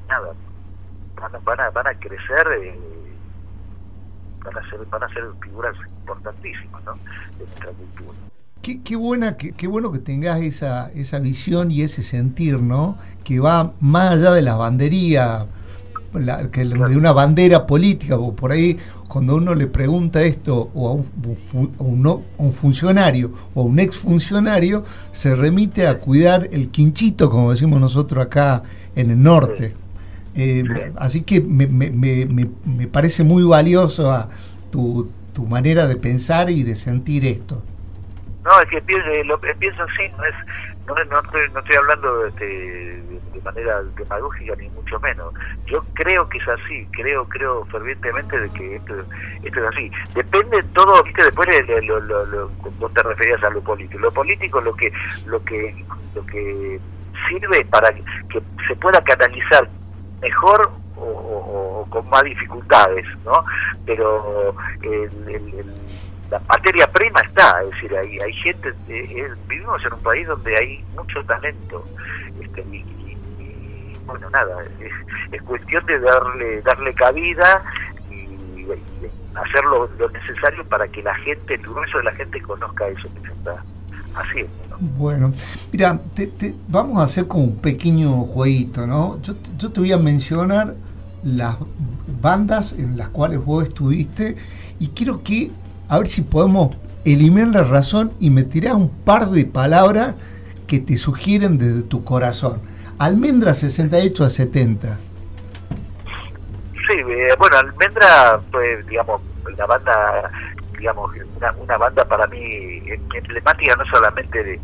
nada, 0.09 0.33
van 1.45 1.61
a, 1.61 1.71
van 1.71 1.87
a, 1.87 1.95
crecer, 1.99 2.47
eh, 2.61 2.79
van, 4.45 4.57
a 4.57 4.71
ser, 4.71 4.81
van 4.91 5.03
a 5.03 5.09
ser 5.09 5.25
figuras 5.43 5.75
importantísimas 6.01 6.85
¿no? 6.85 6.95
de 6.95 7.45
nuestra 7.45 7.71
cultura. 7.71 8.19
Qué, 8.63 8.83
qué, 8.83 8.97
buena, 8.97 9.37
qué, 9.37 9.53
qué, 9.53 9.67
bueno 9.67 9.93
que 9.93 9.99
tengas 9.99 10.41
esa, 10.41 10.91
esa 10.93 11.19
visión 11.19 11.71
y 11.71 11.83
ese 11.83 12.03
sentir, 12.03 12.61
¿no? 12.61 12.97
Que 13.23 13.39
va 13.39 13.75
más 13.81 14.13
allá 14.15 14.33
de 14.33 14.41
la 14.41 14.55
bandería, 14.55 15.47
que 16.53 16.65
de 16.65 16.97
una 16.97 17.13
bandera 17.13 17.67
política, 17.67 18.17
por 18.37 18.53
ahí 18.53 18.79
cuando 19.09 19.37
uno 19.37 19.55
le 19.55 19.67
pregunta 19.67 20.23
esto 20.23 20.71
o 20.75 20.89
a 20.89 20.93
un, 20.93 22.25
un, 22.39 22.53
funcionario 22.53 23.33
o 23.55 23.63
a 23.63 23.65
un 23.65 23.79
exfuncionario, 23.79 24.85
se 25.13 25.35
remite 25.35 25.87
a 25.87 25.99
cuidar 25.99 26.49
el 26.53 26.71
quinchito, 26.71 27.29
como 27.29 27.51
decimos 27.51 27.81
nosotros 27.81 28.25
acá 28.25 28.63
en 28.95 29.11
el 29.11 29.23
norte. 29.23 29.75
Eh, 30.37 30.93
así 30.97 31.23
que 31.23 31.41
me, 31.41 31.67
me, 31.67 31.91
me, 31.91 32.27
me, 32.27 32.87
parece 32.89 33.23
muy 33.23 33.45
valioso 33.45 34.11
a 34.11 34.29
tu, 34.71 35.11
tu 35.33 35.47
manera 35.47 35.87
de 35.87 35.97
pensar 35.97 36.51
y 36.51 36.65
de 36.65 36.75
sentir 36.75 37.25
esto. 37.25 37.63
No, 38.45 38.61
es 38.61 38.69
que 38.69 38.83
pienso, 38.83 39.09
lo, 39.25 39.41
pienso 39.41 39.83
así, 39.85 40.09
no, 40.19 40.25
es, 40.25 40.35
no, 40.87 40.95
no, 41.05 41.21
estoy, 41.21 41.51
no 41.53 41.61
estoy 41.61 41.77
hablando 41.77 42.19
de, 42.19 42.31
de, 43.33 43.41
manera 43.43 43.83
demagógica 43.97 44.57
ni 44.57 44.69
mucho 44.71 44.99
menos. 45.01 45.33
Yo 45.67 45.85
creo 45.93 46.27
que 46.29 46.39
es 46.39 46.49
así, 46.49 46.87
creo 46.93 47.29
creo 47.29 47.65
fervientemente 47.67 48.41
de 48.41 48.51
que 48.51 48.77
esto, 48.77 48.95
esto 49.43 49.61
es 49.61 49.69
así. 49.69 49.91
Depende 50.15 50.63
todo, 50.75 51.03
viste, 51.05 51.25
después 51.25 51.49
de, 51.49 51.83
lo, 51.83 52.01
lo, 52.01 52.49
vos 52.79 52.93
te 52.95 53.03
referías 53.03 53.43
a 53.45 53.51
lo 53.51 53.61
político. 53.61 53.99
Lo 53.99 54.13
político 54.13 54.61
lo 54.63 54.75
que 54.75 54.91
lo 55.27 55.45
que 55.45 55.75
lo 56.15 56.25
que 56.27 56.81
sirve 57.29 57.65
para 57.67 57.93
que 57.93 58.03
se 58.67 58.77
pueda 58.77 59.03
canalizar 59.05 59.69
mejor 60.25 60.71
o, 60.97 61.87
con 61.91 62.09
más 62.09 62.23
dificultades, 62.25 63.07
¿no? 63.25 63.45
Pero 63.85 64.55
la 66.31 66.41
materia 66.49 66.91
prima 66.91 67.21
está, 67.21 67.63
es 67.63 67.71
decir, 67.71 67.97
hay, 67.97 68.19
hay 68.19 68.33
gente, 68.33 68.73
eh, 68.89 69.29
vivimos 69.47 69.85
en 69.85 69.93
un 69.93 70.01
país 70.01 70.27
donde 70.27 70.57
hay 70.57 70.85
mucho 70.97 71.23
talento, 71.25 71.85
este, 72.41 72.63
y, 72.73 73.95
bueno, 74.07 74.31
nada, 74.31 74.65
es, 74.81 75.43
cuestión 75.43 75.85
de 75.87 75.99
darle 75.99 76.63
darle 76.63 76.95
cabida 76.95 77.63
y, 78.11 78.67
hacer 79.35 79.65
lo, 79.65 79.89
necesario 80.11 80.65
para 80.65 80.89
que 80.89 81.03
la 81.03 81.15
gente, 81.17 81.55
el 81.55 81.63
grueso 81.63 81.99
de 81.99 82.05
la 82.05 82.13
gente 82.13 82.41
conozca 82.41 82.89
eso 82.89 83.09
que 83.15 83.29
se 83.29 83.33
está 83.35 83.63
haciendo. 84.15 84.64
Bueno, 84.81 85.33
mira, 85.73 86.01
te, 86.15 86.55
vamos 86.69 86.99
a 86.99 87.05
hacer 87.05 87.27
como 87.27 87.45
un 87.45 87.57
pequeño 87.57 88.23
jueguito, 88.25 88.87
¿no? 88.87 89.21
Yo, 89.23 89.35
yo 89.59 89.71
te 89.71 89.81
voy 89.81 89.93
a 89.93 89.99
mencionar 89.99 90.75
las 91.23 91.57
bandas 92.21 92.73
en 92.73 92.97
las 92.97 93.09
cuales 93.09 93.45
vos 93.45 93.65
estuviste 93.65 94.37
y 94.79 94.89
quiero 94.89 95.23
que, 95.23 95.51
a 95.89 95.99
ver 95.99 96.07
si 96.07 96.23
podemos 96.23 96.77
eliminar 97.05 97.49
la 97.49 97.65
razón 97.65 98.13
y 98.19 98.31
me 98.31 98.45
tirás 98.45 98.75
un 98.75 98.89
par 98.89 99.31
de 99.31 99.45
palabras 99.45 100.15
que 100.67 100.79
te 100.79 100.97
sugieren 100.97 101.59
desde 101.59 101.83
tu 101.83 102.05
corazón. 102.05 102.61
Almendra 102.99 103.55
68 103.55 104.25
a 104.25 104.31
70. 104.31 104.99
Sí, 106.87 106.99
eh, 106.99 107.35
bueno, 107.39 107.57
Almendra 107.57 108.41
fue, 108.51 108.83
digamos, 108.89 109.21
la 109.57 109.67
banda, 109.67 110.31
digamos, 110.85 111.11
una, 111.63 111.79
banda 111.79 112.05
para 112.05 112.27
mí 112.27 112.83
emblemática 113.15 113.75
no 113.75 113.87
solamente 113.87 114.45
de, 114.45 114.61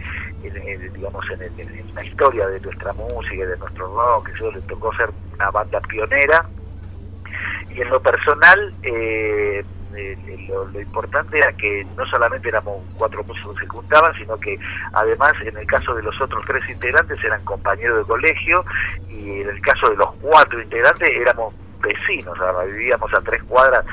digamos, 0.92 1.24
en, 1.30 1.94
la 1.94 2.04
historia 2.04 2.46
de 2.46 2.60
nuestra 2.60 2.92
música, 2.92 3.46
de 3.46 3.56
nuestro 3.56 3.86
rock, 3.86 4.26
que 4.26 4.32
eso 4.32 4.52
le 4.52 4.60
tocó 4.62 4.94
ser 4.96 5.08
una 5.32 5.50
banda 5.50 5.80
pionera. 5.80 6.46
Y 7.74 7.80
en 7.80 7.88
lo 7.88 8.02
personal, 8.02 8.74
eh, 8.82 9.64
eh, 9.96 10.46
lo, 10.46 10.78
importante 10.78 11.38
era 11.38 11.54
que 11.54 11.86
no 11.96 12.04
solamente 12.04 12.50
éramos 12.50 12.84
cuatro 12.98 13.24
músicos 13.24 13.58
que 13.58 13.66
juntaban, 13.66 14.12
sino 14.18 14.38
que 14.38 14.58
además 14.92 15.32
en 15.42 15.56
el 15.56 15.66
caso 15.66 15.94
de 15.94 16.02
los 16.02 16.20
otros 16.20 16.44
tres 16.46 16.68
integrantes 16.68 17.18
eran 17.24 17.42
compañeros 17.46 18.00
de 18.00 18.04
colegio 18.04 18.62
y 19.08 19.40
en 19.40 19.48
el 19.48 19.60
caso 19.62 19.88
de 19.88 19.96
los 19.96 20.12
cuatro 20.16 20.60
integrantes 20.60 21.08
éramos 21.16 21.54
vecinos, 21.80 22.36
vivíamos 22.66 23.12
a 23.14 23.20
tres 23.20 23.42
cuadras 23.44 23.84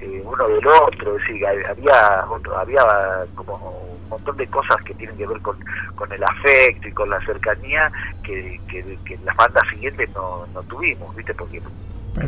eh, 0.00 0.22
uno 0.24 0.48
del 0.48 0.66
otro, 0.66 1.16
es 1.16 1.22
decir, 1.22 1.46
había, 1.46 2.26
había 2.58 3.26
como 3.34 3.54
un 4.02 4.08
montón 4.08 4.36
de 4.36 4.46
cosas 4.48 4.76
que 4.84 4.92
tienen 4.94 5.16
que 5.16 5.26
ver 5.26 5.40
con, 5.40 5.56
con 5.94 6.12
el 6.12 6.22
afecto 6.22 6.88
y 6.88 6.92
con 6.92 7.08
la 7.08 7.24
cercanía 7.24 7.90
que, 8.22 8.60
que, 8.68 9.18
las 9.24 9.36
bandas 9.36 9.62
siguientes 9.70 10.10
no, 10.14 10.46
no 10.52 10.62
tuvimos, 10.64 11.14
¿viste? 11.16 11.32
Porque 11.34 11.62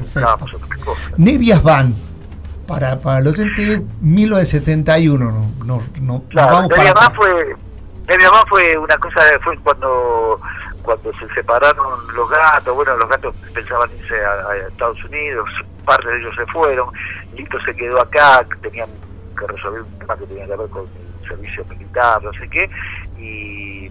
estábamos 0.05 0.55
otras 0.55 0.83
cosas. 0.83 1.19
Nevias 1.19 1.63
Van, 1.63 1.95
para, 2.67 2.99
para 2.99 3.21
los 3.21 3.39
1971, 3.39 5.25
no, 5.25 5.51
no, 5.65 5.83
no, 6.01 6.23
claro, 6.29 6.69
Nevias 6.69 6.95
Van 6.95 7.13
fue, 7.13 7.57
Nevias 8.09 8.31
Van 8.31 8.47
fue 8.49 8.79
una 8.79 8.97
cosa, 8.97 9.21
fue 9.43 9.59
cuando 9.59 10.41
cuando 10.87 11.13
se 11.15 11.29
separaron 11.35 12.15
los 12.15 12.31
gatos, 12.31 12.75
bueno, 12.75 12.97
los 12.97 13.09
gatos 13.09 13.35
pensaban 13.53 13.91
irse 13.99 14.15
a, 14.25 14.57
Estados 14.69 15.03
Unidos, 15.05 15.51
parte 15.85 16.09
de 16.09 16.19
ellos 16.21 16.35
se 16.37 16.47
fueron, 16.47 16.89
Lito 17.35 17.61
se 17.61 17.75
quedó 17.75 18.01
acá, 18.01 18.47
tenían 18.63 18.89
que 19.39 19.47
resolver 19.49 19.83
un 19.83 19.99
tema 19.99 20.17
que 20.17 20.27
tenía 20.27 20.47
que 20.47 20.57
ver 20.57 20.71
con 20.71 20.87
el 20.87 21.29
servicio 21.29 21.65
militar, 21.67 22.23
no 22.23 22.33
sé 22.35 22.49
qué, 22.49 22.71
y 23.19 23.89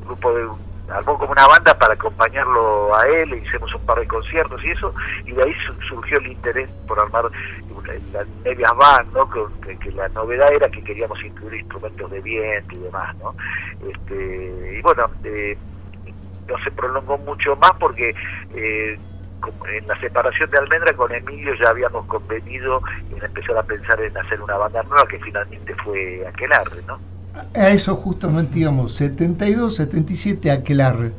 un 0.00 0.06
grupo 0.06 0.34
de 0.34 0.44
armó 0.90 1.18
como 1.18 1.32
una 1.32 1.46
banda 1.46 1.76
para 1.78 1.94
acompañarlo 1.94 2.94
a 2.94 3.06
él, 3.06 3.34
hicimos 3.34 3.74
un 3.74 3.86
par 3.86 4.00
de 4.00 4.06
conciertos 4.06 4.62
y 4.64 4.70
eso, 4.70 4.94
y 5.24 5.32
de 5.32 5.42
ahí 5.42 5.54
surgió 5.88 6.18
el 6.18 6.26
interés 6.28 6.70
por 6.86 7.00
armar 7.00 7.30
la 8.12 8.24
media 8.44 8.72
band, 8.72 9.12
¿no? 9.12 9.28
Que, 9.30 9.44
la 9.92 10.08
novedad 10.08 10.52
era 10.52 10.68
que 10.68 10.82
queríamos 10.82 11.22
incluir 11.22 11.60
instrumentos 11.60 12.10
de 12.10 12.20
viento 12.20 12.74
y 12.74 12.78
demás, 12.78 13.14
¿no? 13.16 13.34
Este, 13.88 14.78
y 14.78 14.82
bueno, 14.82 15.08
eh, 15.22 15.56
no 16.48 16.58
se 16.64 16.70
prolongó 16.70 17.18
mucho 17.18 17.54
más 17.56 17.72
porque 17.78 18.14
eh, 18.54 18.98
en 19.72 19.86
la 19.86 20.00
separación 20.00 20.50
de 20.50 20.58
Almendra 20.58 20.92
con 20.94 21.12
Emilio 21.12 21.54
ya 21.54 21.68
habíamos 21.68 22.06
convenido 22.06 22.80
en 23.14 23.22
empezar 23.22 23.56
a 23.56 23.62
pensar 23.62 24.00
en 24.00 24.16
hacer 24.16 24.40
una 24.40 24.56
banda 24.56 24.82
nueva 24.84 25.06
que 25.06 25.18
finalmente 25.20 25.74
fue 25.84 26.26
Aquelarre, 26.26 26.82
¿no? 26.86 27.13
A 27.54 27.68
eso 27.70 27.96
justamente 27.96 28.58
íbamos, 28.58 28.94
72, 28.94 29.76
77 29.76 30.50
Aquelarre. 30.50 31.12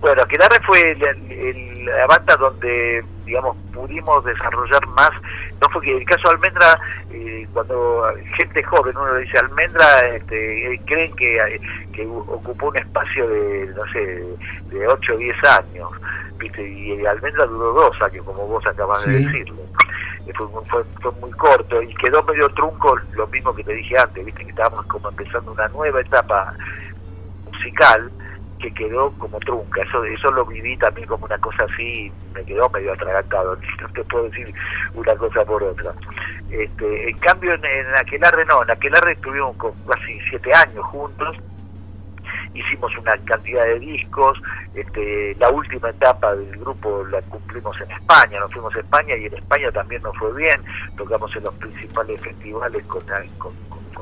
Bueno, 0.00 0.22
Aquelarre 0.22 0.60
fue 0.66 0.96
la, 0.96 2.06
banda 2.06 2.36
donde, 2.36 3.04
digamos, 3.28 3.56
pudimos 3.72 4.24
desarrollar 4.24 4.86
más. 4.88 5.10
No 5.60 5.68
fue 5.70 5.82
que 5.82 5.96
el 5.96 6.04
caso 6.04 6.28
de 6.28 6.34
Almendra, 6.34 6.80
eh, 7.10 7.46
cuando 7.52 8.04
gente 8.36 8.62
joven, 8.64 8.96
uno 8.96 9.14
le 9.14 9.20
dice 9.20 9.38
Almendra, 9.38 10.06
este, 10.08 10.74
eh, 10.74 10.80
creen 10.86 11.14
que, 11.14 11.60
que 11.92 12.06
ocupó 12.06 12.68
un 12.68 12.78
espacio 12.78 13.28
de, 13.28 13.66
no 13.76 13.84
sé, 13.92 14.24
de 14.70 14.88
8 14.88 15.14
o 15.14 15.16
10 15.16 15.44
años, 15.44 15.90
¿viste? 16.38 16.68
y 16.68 17.06
Almendra 17.06 17.46
duró 17.46 17.72
dos 17.72 18.02
años, 18.02 18.24
como 18.24 18.46
vos 18.46 18.66
acabas 18.66 19.04
de 19.06 19.12
decirlo 19.12 19.68
fue, 20.34 20.84
fue, 21.00 21.12
muy 21.20 21.30
corto 21.32 21.82
y 21.82 21.94
quedó 21.94 22.22
medio 22.24 22.48
trunco 22.50 22.98
lo 23.12 23.26
mismo 23.28 23.54
que 23.54 23.64
te 23.64 23.72
dije 23.72 23.98
antes, 23.98 24.24
viste 24.24 24.44
que 24.44 24.50
estábamos 24.50 24.86
como 24.86 25.08
empezando 25.08 25.52
una 25.52 25.68
nueva 25.68 26.00
etapa 26.00 26.54
musical 27.46 28.10
que 28.58 28.72
quedó 28.74 29.10
como 29.12 29.38
trunca, 29.40 29.82
eso 29.82 30.04
eso 30.04 30.30
lo 30.32 30.44
viví 30.44 30.76
también 30.76 31.06
como 31.06 31.26
una 31.26 31.38
cosa 31.38 31.64
así, 31.64 32.12
me 32.34 32.44
quedó 32.44 32.68
medio 32.70 32.92
atragantado, 32.92 33.56
no 33.80 33.88
te 33.92 34.04
puedo 34.04 34.24
decir 34.24 34.52
una 34.94 35.14
cosa 35.16 35.44
por 35.44 35.62
otra. 35.62 35.92
Este, 36.50 37.10
en 37.10 37.18
cambio 37.18 37.54
en, 37.54 37.64
en 37.64 37.86
Aquelarre 37.96 38.44
no, 38.46 38.62
en 38.62 38.70
Aquelarre 38.70 39.12
estuvimos 39.12 39.56
con 39.56 39.72
casi 39.86 40.18
siete 40.28 40.52
años 40.52 40.84
juntos, 40.86 41.36
hicimos 42.54 42.96
una 42.98 43.16
cantidad 43.18 43.64
de 43.64 43.78
discos, 43.78 44.40
este, 44.74 45.34
la 45.38 45.50
última 45.50 45.90
etapa 45.90 46.34
del 46.34 46.56
grupo 46.58 47.04
la 47.04 47.20
cumplimos 47.22 47.80
en 47.80 47.90
España, 47.90 48.40
nos 48.40 48.52
fuimos 48.52 48.74
a 48.74 48.80
España 48.80 49.16
y 49.16 49.26
en 49.26 49.34
España 49.34 49.70
también 49.72 50.02
nos 50.02 50.16
fue 50.16 50.34
bien, 50.34 50.60
tocamos 50.96 51.34
en 51.36 51.44
los 51.44 51.54
principales 51.54 52.20
festivales 52.20 52.84
con, 52.86 53.04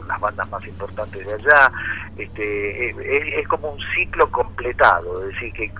las 0.06 0.20
bandas 0.20 0.48
más 0.50 0.66
importantes 0.66 1.26
de 1.26 1.34
allá, 1.34 1.72
este, 2.16 3.40
es, 3.40 3.48
como 3.48 3.70
un 3.70 3.80
ciclo 3.94 4.30
completado, 4.30 5.22
es 5.22 5.34
decir, 5.34 5.52
que 5.52 5.72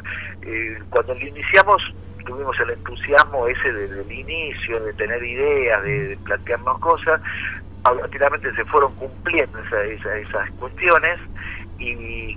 eh, 0.43 0.79
cuando 0.91 1.14
lo 1.14 1.27
iniciamos 1.27 1.83
tuvimos 2.27 2.59
el 2.61 2.71
entusiasmo 2.71 3.47
ese 3.47 3.73
desde 3.73 4.03
el 4.03 4.12
inicio, 4.12 4.81
de 4.81 4.93
tener 4.95 5.23
ideas, 5.23 5.83
de, 5.83 6.19
plantearnos 6.25 6.79
cosas, 6.81 7.21
paulatinamente 7.83 8.53
se 8.55 8.64
fueron 8.64 8.95
cumpliendo 8.97 9.59
esas 9.61 10.51
cuestiones 10.59 11.19
y, 11.79 12.35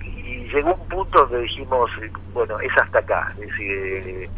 llegó 0.52 0.74
un 0.74 0.88
punto 0.88 1.26
donde 1.26 1.42
dijimos, 1.42 1.88
bueno, 2.32 2.58
es 2.58 2.76
hasta 2.76 2.98
acá, 2.98 3.32
es 3.40 3.48
decir, 3.50 3.70
eh, 3.70 4.30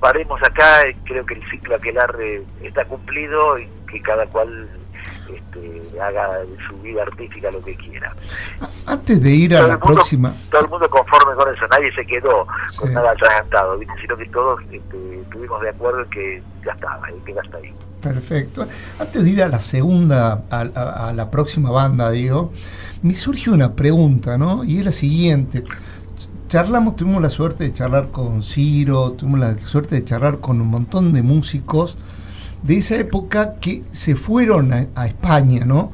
paremos 0.00 0.42
acá, 0.42 0.82
creo 1.04 1.24
que 1.24 1.34
el 1.34 1.48
ciclo 1.48 1.76
aquelarre 1.76 2.42
está 2.60 2.84
cumplido 2.84 3.56
y 3.56 3.68
que 3.88 4.02
cada 4.02 4.26
cual 4.26 4.68
este, 5.34 6.00
haga 6.00 6.38
de 6.38 6.56
su 6.68 6.76
vida 6.82 7.02
artística 7.02 7.50
lo 7.50 7.62
que 7.62 7.74
quiera. 7.76 8.14
Antes 8.86 9.22
de 9.22 9.30
ir 9.30 9.56
a 9.56 9.66
la 9.66 9.78
próxima... 9.78 10.32
Todo 10.50 10.62
el 10.62 10.68
mundo 10.68 10.88
conforme 10.88 11.34
con 11.34 11.54
eso, 11.54 11.66
nadie 11.68 11.92
se 11.94 12.06
quedó 12.06 12.46
con 12.76 12.92
nada 12.92 13.10
atragantado, 13.10 13.78
sino 14.00 14.16
que 14.16 14.26
todos 14.26 14.60
este, 14.70 15.20
estuvimos 15.20 15.60
de 15.60 15.70
acuerdo 15.70 16.02
en 16.02 16.10
que 16.10 16.42
ya 16.64 16.72
estaba, 16.72 17.06
que 17.24 17.34
ya 17.34 17.40
está 17.40 17.58
ahí. 17.58 17.72
Perfecto. 18.00 18.66
Antes 18.98 19.24
de 19.24 19.30
ir 19.30 19.42
a 19.42 19.48
la 19.48 19.60
segunda, 19.60 20.44
a 20.50 21.12
la 21.14 21.30
próxima 21.30 21.70
banda, 21.70 22.10
digo, 22.10 22.52
me 23.02 23.14
surge 23.14 23.50
una 23.50 23.74
pregunta, 23.74 24.38
¿no? 24.38 24.64
Y 24.64 24.78
es 24.78 24.84
la 24.84 24.92
siguiente. 24.92 25.64
Charlamos, 26.48 26.96
tuvimos 26.96 27.20
la 27.20 27.28
suerte 27.28 27.64
de 27.64 27.72
charlar 27.72 28.10
con 28.10 28.42
Ciro, 28.42 29.12
tuvimos 29.12 29.40
la 29.40 29.58
suerte 29.58 29.96
de 29.96 30.04
charlar 30.04 30.38
con 30.38 30.60
un 30.60 30.68
montón 30.68 31.12
de 31.12 31.22
músicos 31.22 31.98
de 32.62 32.78
esa 32.78 32.96
época 32.96 33.54
que 33.60 33.82
se 33.92 34.14
fueron 34.14 34.72
a, 34.72 35.06
España, 35.06 35.64
¿no? 35.64 35.92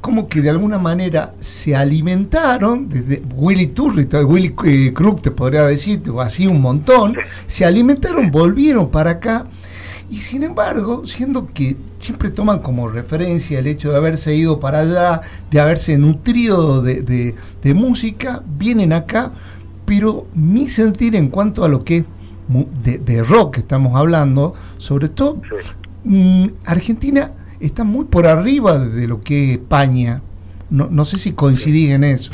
Como 0.00 0.28
que 0.28 0.40
de 0.40 0.50
alguna 0.50 0.78
manera 0.78 1.34
se 1.40 1.74
alimentaron, 1.74 2.88
desde 2.88 3.22
Willy 3.34 3.68
Turri, 3.68 4.06
Willy 4.24 4.54
eh, 4.64 4.92
Crook 4.92 5.22
te 5.22 5.30
podría 5.30 5.66
decir, 5.66 6.02
o 6.10 6.20
así 6.20 6.46
un 6.46 6.60
montón, 6.60 7.16
se 7.46 7.64
alimentaron, 7.64 8.30
volvieron 8.30 8.90
para 8.90 9.12
acá. 9.12 9.46
Y 10.08 10.18
sin 10.18 10.44
embargo, 10.44 11.04
siendo 11.04 11.48
que 11.52 11.76
siempre 11.98 12.30
toman 12.30 12.60
como 12.60 12.88
referencia 12.88 13.58
el 13.58 13.66
hecho 13.66 13.90
de 13.90 13.96
haberse 13.96 14.36
ido 14.36 14.60
para 14.60 14.80
allá, 14.80 15.22
de 15.50 15.58
haberse 15.58 15.98
nutrido 15.98 16.80
de, 16.82 17.34
música, 17.74 18.42
vienen 18.46 18.92
acá, 18.92 19.32
pero 19.84 20.28
mi 20.34 20.68
sentir 20.68 21.16
en 21.16 21.28
cuanto 21.28 21.64
a 21.64 21.68
lo 21.68 21.84
que 21.84 22.04
de, 22.84 22.98
de 22.98 23.24
rock 23.24 23.58
estamos 23.58 23.96
hablando, 23.96 24.54
sobre 24.76 25.08
todo, 25.08 25.40
Argentina 26.64 27.32
está 27.60 27.84
muy 27.84 28.04
por 28.04 28.26
arriba 28.26 28.78
de 28.78 29.06
lo 29.06 29.22
que 29.22 29.52
es 29.52 29.58
España. 29.58 30.22
No, 30.70 30.88
no 30.90 31.04
sé 31.04 31.18
si 31.18 31.32
coincidí 31.32 31.90
en 31.90 32.04
eso. 32.04 32.32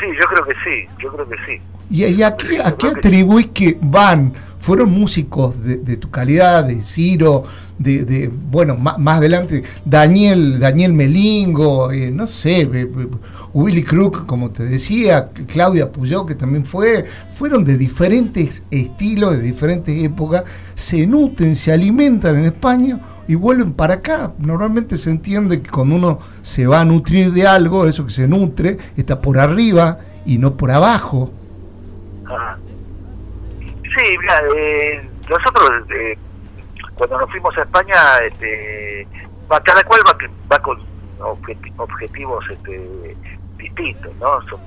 Sí, 0.00 0.06
yo 0.20 0.26
creo 0.28 0.44
que 0.46 0.54
sí, 0.64 0.88
yo 1.02 1.12
creo 1.12 1.28
que 1.28 1.36
sí. 1.46 1.60
¿Y, 1.90 2.22
a 2.22 2.36
qué, 2.36 2.60
a 2.62 2.76
qué 2.76 2.88
atribuís 2.88 3.48
que 3.48 3.78
van? 3.80 4.32
Fueron 4.58 4.90
músicos 4.90 5.62
de, 5.62 5.76
de 5.78 5.96
tu 5.96 6.10
calidad, 6.10 6.64
de 6.64 6.82
Ciro, 6.82 7.44
de, 7.78 8.04
de 8.04 8.28
bueno, 8.28 8.76
más, 8.76 8.98
más, 8.98 9.18
adelante, 9.18 9.62
Daniel, 9.84 10.58
Daniel 10.58 10.92
Melingo, 10.92 11.92
eh, 11.92 12.10
no 12.10 12.26
sé, 12.26 12.68
Willy 13.54 13.82
Crook, 13.82 14.26
como 14.26 14.50
te 14.50 14.64
decía, 14.64 15.30
Claudia 15.46 15.90
Puyó, 15.90 16.26
que 16.26 16.34
también 16.34 16.64
fue, 16.64 17.06
fueron 17.32 17.64
de 17.64 17.78
diferentes 17.78 18.62
estilos, 18.70 19.36
de 19.36 19.42
diferentes 19.42 20.02
épocas, 20.02 20.44
se 20.74 21.06
nutren, 21.06 21.56
se 21.56 21.72
alimentan 21.72 22.36
en 22.36 22.46
España 22.46 23.00
y 23.28 23.34
vuelven 23.34 23.72
para 23.72 23.94
acá. 23.94 24.32
Normalmente 24.38 24.98
se 24.98 25.10
entiende 25.10 25.62
que 25.62 25.70
cuando 25.70 25.96
uno 25.96 26.18
se 26.42 26.66
va 26.66 26.80
a 26.80 26.84
nutrir 26.84 27.32
de 27.32 27.46
algo, 27.46 27.86
eso 27.86 28.04
que 28.04 28.12
se 28.12 28.26
nutre, 28.26 28.78
está 28.96 29.20
por 29.20 29.38
arriba 29.38 30.00
y 30.26 30.38
no 30.38 30.56
por 30.56 30.70
abajo. 30.70 31.32
Sí, 34.08 34.16
mira, 34.16 34.40
eh, 34.56 35.06
nosotros 35.28 35.70
eh, 35.90 36.16
cuando 36.94 37.18
nos 37.18 37.30
fuimos 37.30 37.54
a 37.58 37.60
España, 37.60 38.18
este, 38.24 39.06
va, 39.52 39.60
cada 39.60 39.84
cual 39.84 40.00
va, 40.08 40.16
va 40.50 40.58
con 40.60 40.80
objetivos 41.76 42.42
este, 42.50 43.14
distintos, 43.58 44.16
¿no? 44.16 44.40
Son 44.48 44.58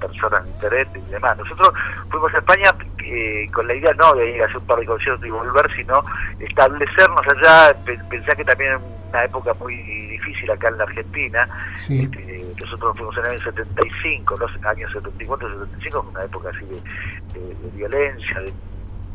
personas 0.00 0.46
diferentes 0.46 1.02
y 1.06 1.10
demás. 1.10 1.36
Nosotros 1.36 1.74
fuimos 2.10 2.32
a 2.32 2.38
España 2.38 2.74
eh, 3.04 3.46
con 3.52 3.68
la 3.68 3.74
idea 3.74 3.92
no 3.92 4.14
de 4.14 4.30
ir 4.30 4.42
a 4.42 4.46
hacer 4.46 4.56
un 4.56 4.66
par 4.66 4.78
de 4.78 4.86
conciertos 4.86 5.26
y 5.26 5.30
volver, 5.30 5.70
sino 5.76 6.02
establecernos 6.40 7.22
allá. 7.28 7.76
Pensé 7.84 8.34
que 8.34 8.44
también 8.46 8.72
en 8.72 8.80
una 9.10 9.24
época 9.24 9.52
muy 9.60 9.76
difícil 9.76 10.50
acá 10.50 10.68
en 10.68 10.78
la 10.78 10.84
Argentina. 10.84 11.46
Este, 11.76 12.46
nosotros 12.58 12.96
fuimos 12.96 13.14
en 13.18 13.26
el 13.26 13.30
año 13.32 13.44
75, 13.44 14.38
los 14.38 14.64
años 14.64 14.90
74, 14.90 15.50
75, 15.50 16.06
una 16.12 16.24
época 16.24 16.48
así 16.48 16.64
de, 16.64 17.40
de 17.40 17.70
violencia, 17.76 18.40
de 18.40 18.54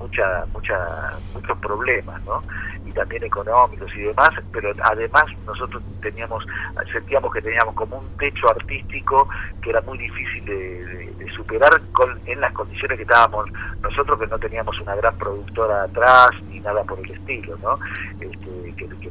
mucha, 0.02 0.46
mucha, 0.54 1.14
muchos 1.34 1.58
problemas, 1.60 2.22
¿no? 2.26 2.44
Y 2.86 2.92
también 2.92 3.24
económicos 3.24 3.94
y 3.96 4.02
demás, 4.02 4.32
pero 4.52 4.74
además 4.84 5.26
nosotros 5.46 5.82
teníamos, 6.02 6.46
sentíamos 6.92 7.32
que 7.34 7.42
teníamos 7.42 7.76
como 7.76 7.98
un 8.00 8.18
techo 8.18 8.50
artístico 8.50 9.30
que 9.62 9.70
era 9.70 9.82
muy 9.82 9.98
difícil 9.98 10.46
de, 10.46 11.32
superar 11.36 11.82
con, 11.94 12.20
en 12.26 12.42
las 12.42 12.52
condiciones 12.52 12.98
que 12.98 13.04
estábamos 13.04 13.50
nosotros, 13.82 14.20
que 14.20 14.28
no 14.28 14.38
teníamos 14.38 14.78
una 14.82 14.96
gran 14.96 15.18
productora 15.18 15.84
atrás 15.84 16.32
ni 16.50 16.60
nada 16.60 16.84
por 16.84 17.00
el 17.00 17.10
estilo, 17.10 17.58
¿no? 17.62 17.80
Este, 18.20 18.76
que, 18.76 18.88
que 18.88 19.10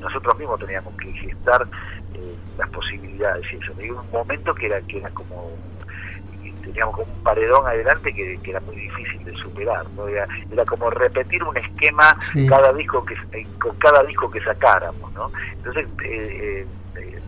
nosotros 0.00 0.38
mismos 0.38 0.60
teníamos 0.60 0.94
que 0.96 1.12
gestar 1.12 1.66
eh, 2.14 2.36
las 2.58 2.68
posibilidades 2.70 3.44
y 3.52 3.56
eso. 3.56 3.72
Y 3.80 3.90
un 3.90 4.10
momento 4.10 4.54
que 4.54 4.66
era, 4.66 4.80
que 4.82 4.98
era 4.98 5.10
como 5.10 5.50
teníamos 6.64 6.96
como 6.96 7.12
un 7.12 7.22
paredón 7.22 7.66
adelante 7.66 8.12
que, 8.12 8.38
era 8.44 8.60
muy 8.60 8.76
difícil 8.76 9.24
de 9.24 9.34
superar 9.34 9.88
¿no? 9.90 10.08
era, 10.08 10.26
como 10.66 10.90
repetir 10.90 11.42
un 11.42 11.56
esquema 11.56 12.16
cada 12.48 12.72
disco 12.72 13.04
que 13.04 13.14
eh, 13.32 13.46
con 13.60 13.76
cada 13.76 14.02
disco 14.04 14.30
que 14.30 14.40
sacáramos 14.40 15.12
¿no? 15.12 15.30
entonces 15.52 15.86
eh, 16.04 16.66
eh, 16.96 17.20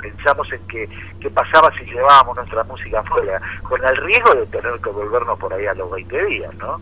pensamos 0.00 0.52
en 0.52 0.66
que 0.66 0.88
qué 1.20 1.30
pasaba 1.30 1.70
si 1.78 1.84
llevábamos 1.84 2.36
nuestra 2.36 2.64
música 2.64 3.00
afuera 3.00 3.40
con 3.62 3.84
el 3.84 3.96
riesgo 3.96 4.34
de 4.34 4.46
tener 4.46 4.80
que 4.80 4.90
volvernos 4.90 5.38
por 5.38 5.52
ahí 5.52 5.66
a 5.66 5.74
los 5.74 5.90
20 5.90 6.26
días 6.26 6.54
¿no? 6.56 6.80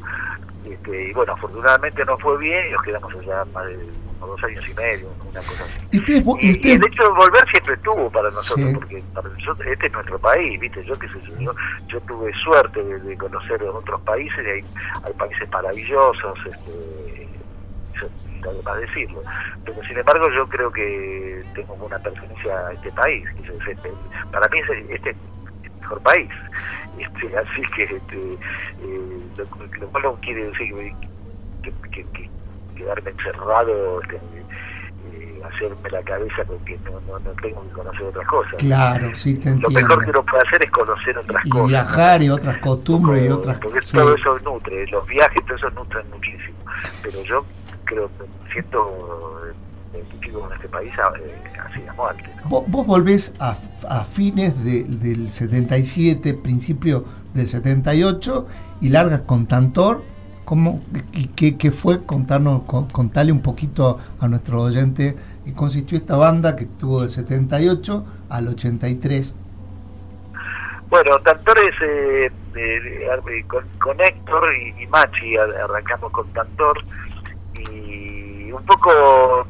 Este, 0.65 1.09
y 1.09 1.13
bueno 1.13 1.33
afortunadamente 1.33 2.05
no 2.05 2.19
fue 2.19 2.39
bien 2.39 2.69
y 2.69 2.73
nos 2.73 2.83
quedamos 2.83 3.15
allá 3.15 3.45
más 3.53 3.67
de 3.67 3.79
dos 4.27 4.45
años 4.45 4.65
y 4.69 4.75
medio, 4.75 5.09
una 5.31 5.41
cosa 5.41 5.65
así. 5.65 5.87
¿Y, 5.93 6.73
el 6.73 6.85
hecho 6.85 7.03
de 7.03 7.11
volver 7.11 7.49
siempre 7.51 7.75
estuvo 7.75 8.11
para 8.11 8.31
nosotros, 8.31 8.73
porque 8.75 9.03
este 9.71 9.87
es 9.87 9.93
nuestro 9.93 10.19
país, 10.19 10.61
¿viste? 10.61 10.85
Yo, 10.85 10.99
que 10.99 11.09
sé, 11.09 11.21
yo, 11.39 11.55
yo 11.89 12.01
tuve 12.03 12.33
suerte 12.35 12.83
de, 12.83 13.17
conocer 13.17 13.63
otros 13.63 14.01
países, 14.03 14.39
y 14.45 14.51
hay, 14.51 14.65
hay 15.05 15.13
países 15.15 15.51
maravillosos, 15.51 16.39
este, 16.47 17.29
además 18.49 18.81
decirlo. 18.81 19.23
Pero 19.65 19.83
sin 19.85 19.99
embargo 19.99 20.29
yo 20.35 20.49
creo 20.49 20.71
que 20.71 21.45
tengo 21.55 21.75
una 21.75 21.99
pertenencia 21.99 22.69
a 22.69 22.73
este 22.73 22.91
país, 22.93 23.27
que 23.37 23.71
este, 23.71 23.93
para 24.31 24.49
mí 24.49 24.59
es 24.59 24.91
este 24.91 25.11
el 25.11 25.71
mejor 25.81 26.01
país. 26.03 26.31
Este, 26.99 27.37
así 27.37 27.63
que 27.75 27.85
este, 27.85 28.33
eh, 28.83 29.21
lo, 29.37 29.89
cual 29.89 30.03
no 30.03 30.15
quiere 30.17 30.45
decir 30.51 30.75
que, 31.63 31.73
que, 31.91 32.05
que 32.13 32.31
quedarme 32.81 33.11
encerrado, 33.11 34.01
este, 34.03 34.17
eh, 34.17 35.43
hacerme 35.45 35.91
la 35.91 36.03
cabeza 36.03 36.45
con 36.45 36.59
que 36.65 36.79
no, 36.79 37.01
no, 37.01 37.19
no, 37.19 37.31
tengo 37.43 37.63
que 37.63 37.71
conocer 37.71 38.03
otras 38.03 38.27
cosas. 38.27 38.55
Claro, 38.59 39.15
sí, 39.15 39.35
te 39.35 39.51
entiendo. 39.51 39.69
Lo 39.69 39.71
mejor 39.71 40.05
que 40.05 40.11
uno 40.11 40.25
puede 40.25 40.43
hacer 40.47 40.65
es 40.65 40.71
conocer 40.71 41.19
otras 41.19 41.47
y 41.47 41.49
cosas. 41.51 41.69
Viajar 41.69 42.23
y 42.23 42.31
otras 42.31 42.59
costumbres 42.59 43.25
y 43.25 43.29
otras 43.29 43.59
Porque 43.59 43.81
todo 43.83 44.15
eso 44.15 44.39
nutre, 44.41 44.87
los 44.89 45.07
viajes, 45.07 45.45
todo 45.47 45.57
eso 45.57 45.71
nutren 45.71 46.11
muchísimo. 46.11 46.59
Pero 47.03 47.23
yo 47.25 47.45
creo, 47.85 48.11
siento 48.53 49.41
identifico 49.93 50.41
con 50.41 50.53
este 50.53 50.69
país 50.69 50.93
eh, 50.93 51.43
así 51.65 51.81
a 51.87 51.93
muerte. 51.95 52.25
¿Vos, 52.45 52.65
vos 52.69 52.87
volvés 52.87 53.35
a, 53.41 53.57
a 53.89 54.05
fines 54.05 54.65
de, 54.65 54.85
del 54.85 55.31
77, 55.31 56.35
principio 56.35 57.05
del 57.35 57.49
78 57.49 58.47
y 58.81 58.89
largas 58.89 59.23
con 59.23 59.47
Tantor 59.47 60.03
¿Cómo, 60.51 60.83
qué, 61.37 61.57
qué, 61.57 61.71
fue? 61.71 62.05
Contarnos, 62.05 62.63
contarle 62.63 63.31
un 63.31 63.41
poquito 63.41 64.01
a 64.19 64.27
nuestro 64.27 64.63
oyente 64.63 65.17
qué 65.47 65.53
consistió 65.53 65.97
esta 65.97 66.17
banda 66.17 66.57
que 66.57 66.65
estuvo 66.65 67.03
del 67.03 67.09
78 67.09 68.05
al 68.29 68.49
83. 68.49 69.33
Bueno, 70.89 71.21
Tantores 71.21 71.73
eh, 71.81 72.33
con, 73.47 73.65
con, 73.79 74.01
Héctor 74.01 74.53
y, 74.77 74.89
Machi 74.89 75.37
arrancamos 75.37 76.11
con 76.11 76.27
Tantor 76.33 76.83
y 77.55 78.51
un 78.51 78.65
poco 78.65 79.47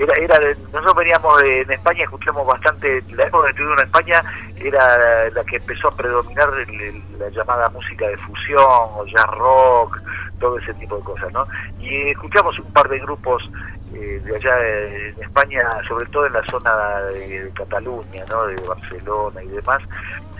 era, 0.00 0.14
era 0.14 0.38
nosotros 0.72 0.94
veníamos 0.96 1.42
en 1.42 1.70
España, 1.70 2.04
escuchamos 2.04 2.46
bastante, 2.46 3.02
la 3.12 3.24
época 3.24 3.44
que 3.44 3.50
estuvimos 3.50 3.78
en 3.78 3.84
España 3.84 4.24
era 4.56 5.30
la 5.30 5.44
que 5.44 5.56
empezó 5.56 5.88
a 5.88 5.96
predominar 5.96 6.50
la 7.18 7.28
llamada 7.28 7.68
música 7.68 8.08
de 8.08 8.16
fusión 8.16 8.62
o 8.64 9.04
jazz 9.06 9.26
rock, 9.32 10.00
todo 10.38 10.58
ese 10.58 10.72
tipo 10.74 10.96
de 10.96 11.02
cosas, 11.02 11.30
¿no? 11.32 11.46
Y 11.78 12.08
escuchamos 12.08 12.58
un 12.58 12.72
par 12.72 12.88
de 12.88 12.98
grupos 13.00 13.42
eh, 13.92 14.22
de 14.24 14.36
allá 14.36 14.66
en 14.66 15.22
España, 15.22 15.62
sobre 15.86 16.06
todo 16.06 16.26
en 16.26 16.32
la 16.32 16.42
zona 16.50 17.00
de, 17.12 17.50
Cataluña, 17.54 18.24
¿no? 18.30 18.46
De 18.46 18.56
Barcelona 18.66 19.42
y 19.42 19.48
demás, 19.48 19.82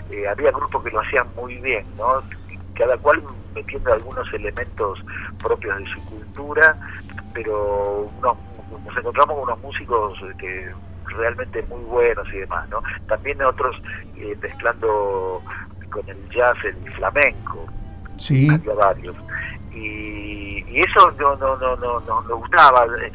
eh, 0.09 0.27
había 0.27 0.51
grupos 0.51 0.83
que 0.83 0.89
lo 0.89 1.01
hacían 1.01 1.27
muy 1.35 1.57
bien, 1.57 1.85
¿no? 1.97 2.23
Cada 2.73 2.97
cual 2.97 3.21
metiendo 3.53 3.93
algunos 3.93 4.33
elementos 4.33 4.99
propios 5.37 5.77
de 5.77 5.85
su 5.85 6.03
cultura, 6.05 6.75
pero 7.33 8.09
nos 8.85 8.97
encontramos 8.97 9.35
con 9.35 9.43
unos 9.43 9.59
músicos 9.61 10.19
que 10.39 10.71
realmente 11.05 11.63
muy 11.63 11.81
buenos 11.81 12.27
y 12.29 12.39
demás, 12.39 12.67
¿no? 12.69 12.81
También 13.07 13.41
otros 13.41 13.75
eh, 14.17 14.35
mezclando 14.41 15.41
con 15.89 16.07
el 16.07 16.29
jazz, 16.29 16.55
el 16.63 16.93
flamenco, 16.93 17.67
sí. 18.17 18.49
había 18.49 18.73
varios 18.73 19.15
y, 19.73 20.79
eso 20.79 21.11
no 21.19 21.35
no 21.35 21.55
no 21.57 21.75
no 21.75 21.99
no 22.01 22.21
nos 22.21 22.39
gustaba 22.39 22.85
eh, 23.01 23.11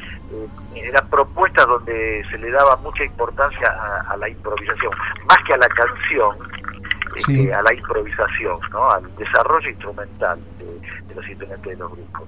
eran 0.75 1.07
propuestas 1.09 1.67
donde 1.67 2.23
se 2.29 2.37
le 2.37 2.51
daba 2.51 2.75
mucha 2.77 3.03
importancia 3.03 3.67
a, 4.07 4.15
la 4.15 4.29
improvisación 4.29 4.91
más 5.27 5.37
que 5.45 5.53
a 5.53 5.57
la 5.57 5.67
canción 5.69 6.37
este, 7.15 7.53
a 7.53 7.61
la 7.61 7.73
improvisación 7.73 8.59
no 8.71 8.91
al 8.91 9.15
desarrollo 9.15 9.69
instrumental 9.69 10.39
de, 10.59 11.15
los 11.15 11.27
instrumentos 11.27 11.71
de 11.71 11.77
los 11.77 11.91
grupos 11.91 12.23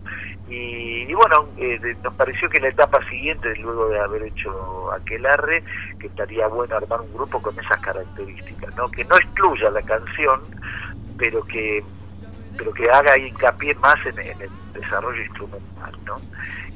y, 0.48 1.14
bueno 1.14 1.48
eh, 1.58 1.96
nos 2.04 2.14
pareció 2.16 2.50
que 2.50 2.60
la 2.60 2.70
etapa 2.70 3.00
siguiente 3.10 3.56
luego 3.58 3.90
de 3.90 4.00
haber 4.00 4.24
hecho 4.24 4.92
aquel 4.92 5.26
arre 5.26 5.64
que 6.00 6.08
estaría 6.08 6.48
bueno 6.48 6.76
armar 6.76 7.02
un 7.02 7.14
grupo 7.14 7.42
con 7.42 7.60
esas 7.60 7.78
características 7.78 8.76
no 8.76 8.90
que 8.90 9.06
no 9.06 9.16
excluya 9.16 9.70
la 9.70 9.82
canción 9.82 10.42
pero 11.18 11.44
que 11.44 11.84
pero 12.60 12.74
que 12.74 12.92
haga 12.92 13.18
hincapié 13.18 13.74
más 13.76 13.96
en, 14.06 14.20
el 14.20 14.50
desarrollo 14.74 15.24
instrumental, 15.24 15.94
¿no? 16.06 16.20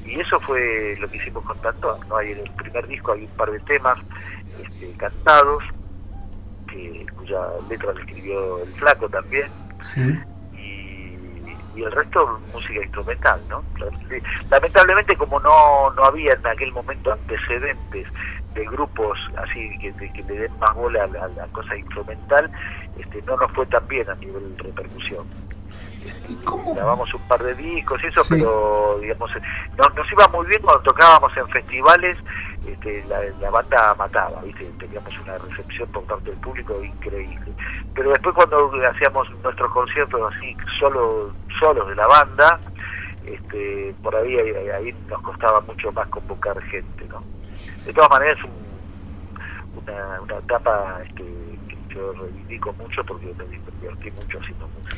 Y 0.06 0.20
eso 0.20 0.39
fue 0.39 0.95
lo 0.99 1.10
que 1.10 1.18
hicimos 1.18 1.43
con 1.43 1.60
Tanto, 1.60 1.99
¿no? 2.08 2.18
Hay 2.18 2.32
en 2.32 2.39
el 2.39 2.51
primer 2.51 2.88
disco 2.88 3.12
hay 3.12 3.24
un 3.26 3.32
par 3.32 3.51
de 3.51 3.60
temas 3.60 3.97
este, 4.62 4.91
cantados, 4.97 5.64
que, 6.74 7.05
cuya 7.15 7.39
letra 7.69 7.93
la 7.93 7.99
escribió 8.01 8.63
el 8.63 8.74
Flaco 8.74 9.07
también, 9.09 9.49
y, 10.53 11.17
el 11.76 11.91
resto 11.91 12.39
música 12.53 12.82
instrumental, 12.84 13.41
¿no? 13.49 13.63
Lamentablemente 14.49 15.15
como 15.15 15.39
no, 15.39 15.91
no 15.95 16.03
había 16.05 16.34
en 16.34 16.47
aquel 16.47 16.71
momento 16.71 17.11
antecedentes 17.11 18.07
de 18.53 18.65
grupos 18.65 19.17
así 19.38 19.78
que, 19.80 19.91
que, 20.11 20.24
le 20.24 20.39
den 20.41 20.59
más 20.59 20.74
bola 20.76 21.03
a 21.03 21.07
la, 21.07 21.47
cosa 21.47 21.76
instrumental, 21.76 22.49
este, 22.97 23.21
no 23.24 23.36
nos 23.38 23.51
fue 23.51 23.65
tan 23.65 23.88
bien 23.88 24.09
a 24.09 24.15
nivel 24.15 24.55
de 24.55 24.63
repercusión. 24.63 25.26
Grabamos 26.76 27.13
un 27.13 27.21
par 27.28 27.41
de 27.43 27.55
discos 27.55 28.01
y 28.03 28.07
eso, 28.07 28.21
pero 28.30 28.99
digamos, 29.01 29.32
nos, 29.78 29.95
nos, 29.95 30.11
iba 30.11 30.28
muy 30.30 30.45
bien 30.47 30.61
cuando 30.61 30.82
tocábamos 30.84 31.36
en 31.38 31.47
festivales, 31.49 32.17
este, 32.68 33.03
la, 33.07 33.49
banda 33.49 33.95
mataba, 33.95 34.41
¿viste? 34.41 34.70
teníamos 34.80 35.14
una 35.20 35.38
recepción 35.38 35.89
por 35.89 36.03
parte 36.03 36.30
del 36.30 36.39
público 36.39 36.84
increíble. 36.84 37.53
Pero 37.93 38.11
después 38.11 38.36
cuando 38.36 38.72
hacíamos 38.89 39.30
nuestros 39.43 39.72
conciertos 39.72 40.34
así, 40.34 40.55
solo 40.80 41.32
solos 41.59 41.88
de 41.88 41.95
la 41.95 42.07
banda, 42.07 42.59
este, 43.26 43.93
por 44.01 44.16
ahí, 44.16 44.38
ahí, 44.38 44.95
nos 45.09 45.22
costaba 45.22 45.61
mucho 45.61 45.91
más 45.91 46.07
convocar 46.07 46.61
gente. 46.64 47.05
¿no? 47.09 47.24
De 47.86 47.93
todas 47.93 48.09
maneras, 48.09 48.38
una, 49.76 50.22
una 50.22 50.38
etapa 50.38 50.99
este, 51.05 51.24
que 51.68 51.93
yo 51.93 52.14
reivindico 52.14 52.74
mucho 52.74 53.03
porque 53.05 53.34
me 53.38 53.45
divertí 53.45 54.11
mucho 54.11 54.39
haciendo 54.39 54.68
música. 54.68 54.97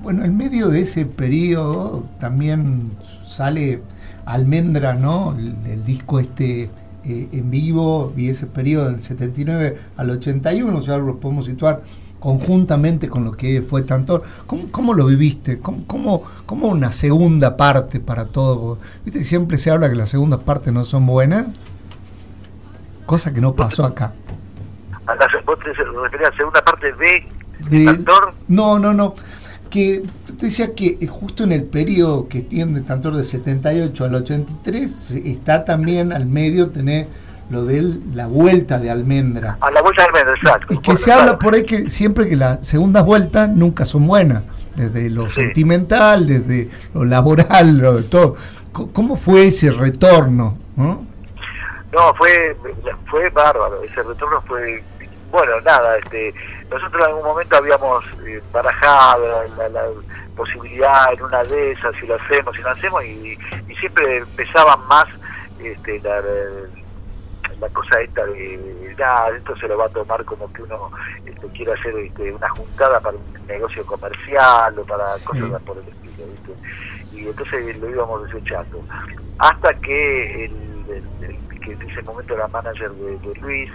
Bueno, 0.00 0.24
en 0.24 0.36
medio 0.36 0.68
de 0.68 0.82
ese 0.82 1.06
periodo 1.06 2.04
también 2.20 2.92
sale 3.24 3.82
Almendra, 4.26 4.94
¿no? 4.94 5.34
El, 5.38 5.84
disco 5.84 6.18
este 6.18 6.68
eh, 7.08 7.28
en 7.32 7.50
vivo 7.50 8.12
y 8.16 8.30
ese 8.30 8.46
periodo 8.46 8.90
del 8.90 9.00
79 9.00 9.78
al 9.96 10.10
81, 10.10 10.76
o 10.76 10.82
sea, 10.82 10.98
lo 10.98 11.20
podemos 11.20 11.44
situar 11.44 11.82
conjuntamente 12.18 13.08
con 13.08 13.24
lo 13.24 13.32
que 13.32 13.62
fue 13.62 13.82
Tantor. 13.82 14.22
¿Cómo, 14.46 14.72
cómo 14.72 14.94
lo 14.94 15.06
viviste? 15.06 15.60
¿Cómo, 15.60 16.24
¿Cómo, 16.46 16.66
una 16.66 16.90
segunda 16.90 17.56
parte 17.56 18.00
para 18.00 18.26
todo? 18.26 18.78
¿Viste 19.04 19.20
que 19.20 19.24
siempre 19.24 19.58
se 19.58 19.70
habla 19.70 19.88
que 19.88 19.94
las 19.94 20.08
segundas 20.08 20.40
partes 20.40 20.72
no 20.72 20.84
son 20.84 21.06
buenas? 21.06 21.46
Cosa 23.04 23.32
que 23.32 23.40
no 23.40 23.54
pasó 23.54 23.84
acá. 23.84 24.12
¿Vos 25.44 25.58
te 25.60 25.72
referías 25.72 26.28
a 26.28 26.30
la 26.30 26.36
segunda 26.36 26.64
parte 26.64 26.92
de, 26.94 27.28
de 27.70 27.84
Tantor? 27.84 28.34
No, 28.48 28.80
no, 28.80 28.92
no 28.92 29.14
que 29.76 30.02
te 30.38 30.46
decía 30.46 30.74
que 30.74 30.96
eh, 30.98 31.06
justo 31.06 31.44
en 31.44 31.52
el 31.52 31.64
periodo 31.64 32.28
que 32.28 32.40
tiene 32.40 32.80
tanto 32.80 33.10
de 33.10 33.24
78 33.24 34.04
al 34.06 34.14
83 34.14 35.10
está 35.10 35.66
también 35.66 36.14
al 36.14 36.24
medio 36.24 36.70
tener 36.70 37.08
lo 37.50 37.66
de 37.66 37.82
la 38.14 38.26
vuelta 38.26 38.78
de 38.78 38.90
almendra. 38.90 39.58
A 39.60 39.70
la 39.70 39.82
vuelta 39.82 40.02
de 40.02 40.08
almendra, 40.08 40.34
exacto. 40.34 40.72
Y 40.72 40.78
que 40.78 40.96
se 40.96 41.12
habla 41.12 41.38
por 41.38 41.54
ahí 41.54 41.64
que 41.64 41.90
siempre 41.90 42.26
que 42.26 42.36
las 42.36 42.66
segundas 42.66 43.04
vueltas 43.04 43.50
nunca 43.50 43.84
son 43.84 44.06
buenas, 44.06 44.44
desde 44.76 45.10
lo 45.10 45.28
sentimental, 45.28 46.26
desde 46.26 46.70
lo 46.94 47.04
laboral, 47.04 47.76
lo 47.76 47.96
de 47.96 48.04
todo. 48.04 48.34
¿Cómo 48.72 49.16
fue 49.16 49.48
ese 49.48 49.70
retorno? 49.70 50.56
¿no? 50.74 51.04
no, 51.92 52.14
fue, 52.14 52.56
fue 53.10 53.28
bárbaro, 53.28 53.82
ese 53.82 54.02
retorno 54.02 54.42
fue 54.46 54.82
bueno, 55.30 55.60
nada, 55.66 55.98
este, 55.98 56.32
nosotros 56.70 57.02
en 57.02 57.08
algún 57.08 57.24
momento 57.24 57.56
habíamos 57.56 58.04
eh, 58.26 58.42
barajado 58.52 59.44
la, 59.56 59.86
posibilidad 60.36 61.12
en 61.14 61.22
una 61.22 61.42
de 61.44 61.72
esas, 61.72 61.96
si 61.96 62.06
lo 62.06 62.14
hacemos, 62.16 62.54
si 62.54 62.62
no 62.62 62.68
hacemos, 62.68 63.04
y, 63.04 63.38
siempre 63.80 64.18
empezaba 64.18 64.76
más 64.76 65.06
este, 65.58 66.00
la, 66.00 67.68
cosa 67.70 68.00
esta 68.00 68.24
de, 68.26 68.94
nada, 68.98 69.36
esto 69.36 69.56
se 69.56 69.68
lo 69.68 69.78
va 69.78 69.86
a 69.86 69.88
tomar 69.90 70.24
como 70.24 70.50
que 70.52 70.62
uno 70.62 70.90
este, 71.24 71.46
quiere 71.48 71.72
hacer 71.72 71.94
este, 71.96 72.32
una 72.32 72.48
juntada 72.50 73.00
para 73.00 73.16
un 73.16 73.46
negocio 73.46 73.84
comercial 73.86 74.78
o 74.78 74.84
para 74.84 75.04
cosas 75.24 75.62
por 75.62 75.78
el 75.78 75.88
estilo, 75.88 76.54
y 77.12 77.28
entonces 77.28 77.78
lo 77.78 77.90
íbamos 77.90 78.30
desechando. 78.30 78.82
Hasta 79.38 79.72
que 79.80 80.44
el, 80.44 80.52
que 81.64 81.72
en 81.72 81.82
ese 81.90 82.02
momento 82.02 82.34
era 82.34 82.48
manager 82.48 82.90
de 82.92 83.34
Luis, 83.40 83.70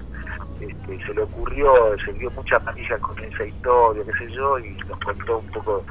este, 0.62 1.06
se 1.06 1.14
le 1.14 1.22
ocurrió, 1.22 1.96
se 2.06 2.14
dio 2.14 2.30
mucha 2.32 2.60
manilla 2.60 2.98
con 3.00 3.18
esa 3.20 3.46
historia, 3.46 4.04
qué 4.06 4.26
sé 4.26 4.32
yo, 4.32 4.60
y 4.60 4.70
nos 4.88 5.00
contó 5.00 5.40
un 5.40 5.48
poco 5.48 5.84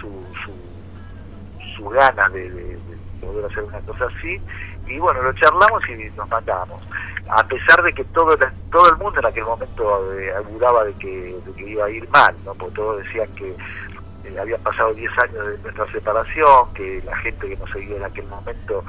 su, 0.00 0.08
su, 0.44 1.76
su 1.76 1.88
ganas 1.88 2.32
de, 2.32 2.78
poder 3.20 3.44
hacer 3.46 3.64
una 3.64 3.80
cosa 3.80 4.06
así, 4.06 4.40
y 4.86 4.98
bueno, 4.98 5.22
lo 5.22 5.32
charlamos 5.34 5.82
y 5.88 6.10
nos 6.16 6.28
mandamos. 6.28 6.82
A 7.28 7.46
pesar 7.46 7.82
de 7.82 7.92
que 7.92 8.04
todo, 8.04 8.36
todo 8.70 8.90
el 8.90 8.96
mundo 8.96 9.20
en 9.20 9.26
aquel 9.26 9.44
momento 9.44 10.14
eh, 10.14 10.32
auguraba 10.34 10.84
de 10.84 10.94
que, 10.94 11.36
iba 11.58 11.84
a 11.84 11.90
ir 11.90 12.08
mal, 12.08 12.34
¿no? 12.44 12.54
porque 12.54 12.74
todos 12.74 13.04
decían 13.04 13.28
que 13.34 13.50
eh, 14.24 14.38
habían 14.40 14.60
pasado 14.62 14.94
10 14.94 15.10
años 15.18 15.46
de 15.46 15.58
nuestra 15.58 15.92
separación, 15.92 16.72
que 16.74 17.02
la 17.04 17.16
gente 17.18 17.48
que 17.48 17.56
nos 17.56 17.70
seguía 17.70 17.96
en 17.96 18.04
aquel 18.04 18.26
momento 18.28 18.82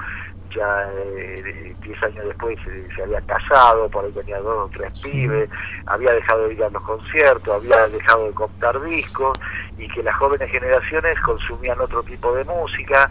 ya 0.56 0.90
10 0.92 1.46
eh, 1.46 1.76
años 2.02 2.26
después 2.26 2.58
se, 2.96 3.04
había 3.04 3.22
casado, 3.22 3.90
por 3.90 4.06
ahí 4.06 4.12
tenía 4.12 4.40
dos 4.40 4.68
o 4.68 4.70
tres 4.74 5.00
pibes, 5.00 5.50
había 5.86 6.14
dejado 6.14 6.48
de 6.48 6.54
ir 6.54 6.64
a 6.64 6.70
los 6.70 6.84
conciertos, 6.84 7.56
había 7.56 7.88
dejado 7.88 8.28
de 8.28 8.34
comprar 8.34 8.82
discos 8.82 9.40
y 9.78 9.88
que 9.88 10.04
las 10.04 10.16
jóvenes 10.18 10.52
generaciones 10.52 11.20
consumían 11.22 11.80
otro 11.80 12.04
tipo 12.04 12.34
de 12.34 12.44
música, 12.44 13.10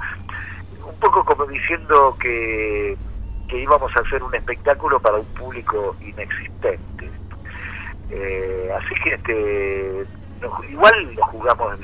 un 0.87 0.99
poco 1.01 1.25
como 1.25 1.47
diciendo 1.47 2.17
que, 2.21 2.97
que 3.49 3.59
íbamos 3.59 3.95
a 3.97 4.01
hacer 4.01 4.23
un 4.23 4.35
espectáculo 4.35 5.01
para 5.01 5.19
un 5.19 5.27
público 5.35 5.97
inexistente. 6.01 7.11
Eh, 8.11 8.71
así 8.77 8.95
que 9.03 9.15
este 9.15 10.07
igual 10.71 11.15
lo 11.15 11.23
jugamos 11.25 11.79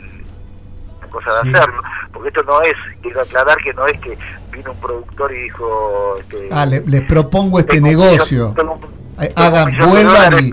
la 1.01 1.09
cosa 1.09 1.43
de 1.43 1.51
hacerlo, 1.51 1.83
porque 2.15 2.29
esto 2.29 2.43
no 2.45 2.63
es, 2.63 2.75
quiero 3.03 3.21
aclarar 3.21 3.57
que 3.59 3.75
no 3.75 3.87
es 3.87 4.01
que 4.01 4.17
vino 4.53 4.71
un 4.71 4.81
productor 4.81 5.33
y 5.33 5.43
dijo... 5.43 6.17
Este, 6.21 6.49
ah, 6.53 6.65
les 6.65 7.03
propongo 7.03 7.59
este 7.59 7.81
negocio. 7.81 8.55
Hagan, 9.37 9.77
vuelvan 9.77 10.51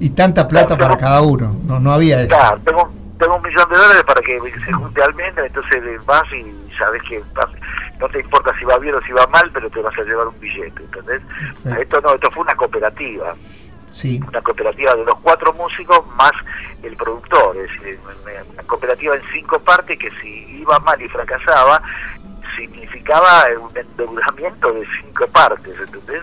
y, 0.00 0.10
tanta 0.10 0.48
plata 0.48 0.76
para 0.76 0.96
cada 0.96 1.20
uno. 1.22 1.56
No, 1.64 1.78
no 1.78 1.92
había 1.92 2.22
eso. 2.22 2.34
Claro, 2.34 2.60
tengo, 2.64 2.92
tengo 3.18 3.36
un 3.36 3.42
millón 3.42 3.68
de 3.70 3.76
dólares 3.76 4.04
para 4.04 4.20
que 4.22 4.40
se 4.64 4.72
junte 4.72 5.02
almendra, 5.02 5.46
entonces 5.46 5.82
vas 6.06 6.24
y 6.32 6.72
sabes 6.76 7.00
que 7.08 7.22
no 8.00 8.08
te 8.08 8.20
importa 8.20 8.52
si 8.58 8.64
va 8.64 8.78
bien 8.78 8.94
o 8.94 9.00
si 9.02 9.12
va 9.12 9.26
mal, 9.28 9.48
pero 9.52 9.70
te 9.70 9.80
vas 9.80 9.96
a 9.96 10.02
llevar 10.02 10.26
un 10.26 10.40
billete, 10.40 10.82
¿entendés? 10.82 11.22
Esto 11.78 12.00
no, 12.00 12.14
esto 12.14 12.30
fue 12.32 12.42
una 12.42 12.54
cooperativa. 12.56 13.34
Sí. 13.92 14.20
Una 14.26 14.40
cooperativa 14.40 14.94
de 14.94 15.04
los 15.04 15.14
cuatro 15.20 15.52
músicos 15.52 16.04
más 16.16 16.32
el 16.82 16.96
productor, 16.96 17.56
es 17.58 17.70
decir, 17.70 17.98
una 18.52 18.62
cooperativa 18.64 19.14
en 19.14 19.22
cinco 19.32 19.58
partes 19.60 19.98
que 19.98 20.10
si 20.20 20.60
iba 20.60 20.78
mal 20.80 21.00
y 21.00 21.08
fracasaba, 21.08 21.80
significaba 22.56 23.44
un 23.60 23.76
endeudamiento 23.76 24.72
de 24.72 24.86
cinco 25.00 25.26
partes, 25.28 25.78
¿entendés? 25.78 26.22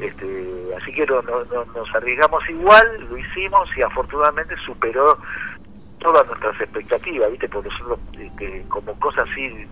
Este, 0.00 0.74
así 0.80 0.92
que 0.92 1.06
no, 1.06 1.20
nos 1.22 1.94
arriesgamos 1.94 2.48
igual, 2.48 3.08
lo 3.08 3.18
hicimos 3.18 3.68
y 3.76 3.82
afortunadamente 3.82 4.54
superó 4.64 5.18
todas 5.98 6.26
nuestras 6.26 6.60
expectativas, 6.60 7.30
¿viste? 7.30 7.48
Porque 7.48 7.68
nosotros, 7.68 7.98
este, 8.18 8.64
como 8.68 8.98
cosas 8.98 9.28
así, 9.30 9.66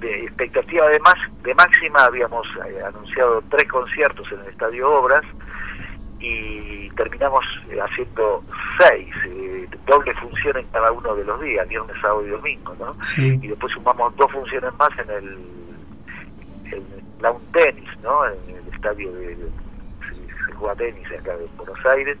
de 0.00 0.24
expectativa 0.24 0.88
de, 0.88 1.00
más, 1.00 1.16
de 1.42 1.54
máxima, 1.54 2.04
habíamos 2.04 2.46
eh, 2.66 2.80
anunciado 2.86 3.42
tres 3.50 3.68
conciertos 3.68 4.30
en 4.30 4.40
el 4.40 4.46
Estadio 4.48 4.90
Obras, 4.90 5.24
y 6.24 6.90
terminamos 6.90 7.44
eh, 7.68 7.78
haciendo 7.80 8.42
seis, 8.78 9.14
eh, 9.26 9.68
doble 9.86 10.14
función 10.14 10.56
en 10.56 10.66
cada 10.68 10.90
uno 10.90 11.14
de 11.14 11.24
los 11.24 11.40
días, 11.40 11.68
viernes, 11.68 11.96
sábado 12.00 12.26
y 12.26 12.30
domingo, 12.30 12.74
¿no? 12.78 12.92
Y 13.16 13.46
después 13.46 13.72
sumamos 13.74 14.16
dos 14.16 14.30
funciones 14.32 14.72
más 14.78 14.90
en 14.98 15.10
el, 15.10 15.38
la 17.20 17.30
un 17.30 17.44
tenis, 17.52 17.88
¿no? 18.02 18.26
En 18.26 18.56
el 18.56 18.74
estadio 18.74 19.12
de, 19.12 19.36
se, 20.08 20.54
juega 20.54 20.74
tenis 20.76 21.06
acá 21.12 21.36
de 21.36 21.46
Buenos 21.56 21.86
Aires, 21.86 22.16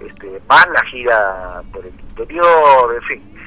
este, 0.00 0.40
más 0.48 0.66
la 0.68 0.84
gira 0.84 1.62
por 1.72 1.84
el 1.84 1.94
interior, 1.94 2.94
en 2.94 3.02
fin. 3.02 3.38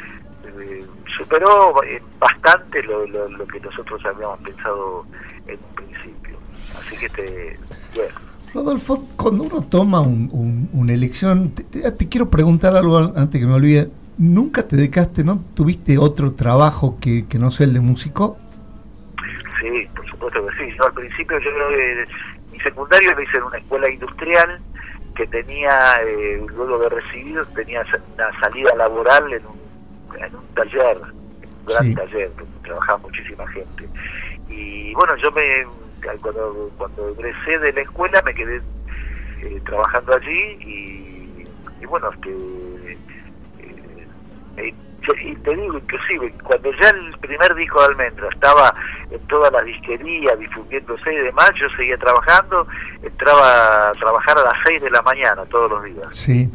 Eh, 0.60 0.86
superó 1.18 1.74
bastante 2.20 2.84
lo, 2.84 3.06
lo, 3.08 3.48
que 3.48 3.60
nosotros 3.62 4.06
habíamos 4.06 4.40
pensado 4.42 5.06
en 5.48 5.58
un 5.58 5.76
principio. 5.76 6.38
Así 6.78 6.98
que, 6.98 7.06
este, 7.06 7.60
bueno 7.96 8.35
Rodolfo, 8.56 9.04
cuando 9.18 9.44
uno 9.44 9.62
toma 9.64 10.00
una 10.00 10.94
elección, 10.94 11.52
te, 11.52 12.08
quiero 12.08 12.30
preguntar 12.30 12.74
algo 12.78 13.12
antes 13.14 13.42
que 13.42 13.46
me 13.46 13.54
olvide. 13.54 13.90
¿Nunca 14.18 14.66
te 14.66 14.78
dedicaste, 14.78 15.26
no 15.26 15.44
tuviste 15.54 15.98
otro 15.98 16.36
trabajo 16.36 16.98
que, 17.02 17.26
no 17.38 17.52
sea 17.52 17.66
el 17.66 17.74
de 17.74 17.82
músico? 17.82 18.38
Sí, 19.60 19.90
por 19.94 20.10
supuesto 20.10 20.48
que 20.48 20.56
sí. 20.56 20.74
Yo 20.78 20.86
al 20.86 20.94
principio, 20.94 21.38
yo 21.40 21.50
eh, 21.78 22.08
mi 22.54 22.60
secundario 22.62 23.14
lo 23.14 23.22
hice 23.22 23.38
en 23.38 23.44
una 23.44 23.58
escuela 23.58 23.90
industrial 23.90 24.62
que 25.18 25.28
tenía, 25.28 25.96
eh, 26.08 26.42
luego 26.56 26.80
de 26.80 26.90
recibido, 26.90 27.46
tenía 27.48 27.86
una 28.14 28.40
salida 28.40 28.74
laboral 28.78 29.34
en 29.34 29.46
un, 29.48 30.24
en 30.24 30.34
un 30.34 30.48
taller, 30.56 30.98
un 31.02 31.66
gran 31.66 31.94
taller, 31.94 32.32
donde 32.38 32.60
trabajaba 32.64 33.00
muchísima 33.00 33.46
gente. 33.50 33.90
Y 34.48 34.94
bueno, 34.94 35.14
yo 35.18 35.30
me 35.34 35.66
cuando, 36.22 36.72
cuando 36.78 37.10
egresé 37.10 37.60
de 37.60 37.74
la 37.74 37.82
escuela 37.82 38.22
me 38.24 38.34
quedé 38.34 38.62
eh, 39.42 39.62
trabajando 39.66 40.16
allí 40.16 41.46
y, 41.82 41.86
bueno, 41.86 42.10
que 42.22 42.98
eh, 44.58 44.74
te 45.44 45.56
digo, 45.56 45.78
inclusive, 45.78 46.34
cuando 46.44 46.72
ya 46.82 46.90
el 46.90 47.18
primer 47.20 47.54
disco 47.54 47.80
de 47.80 47.86
Almendra 47.88 48.28
estaba 48.30 48.74
en 49.12 49.20
toda 49.28 49.52
la 49.52 49.62
disquería, 49.62 50.36
difundiéndose 50.36 51.14
y 51.14 51.18
demás, 51.18 51.52
yo 51.60 51.68
seguía 51.78 51.98
trabajando, 51.98 52.68
entraba 53.04 53.90
a 53.90 53.92
trabajar 53.94 54.38
a 54.40 54.44
las 54.44 54.54
6 54.66 54.82
de 54.82 54.90
la 54.90 55.04
mañana 55.04 55.46
todos 55.46 55.70
los 55.70 55.84
días. 55.84 56.08
Sí. 56.12 56.50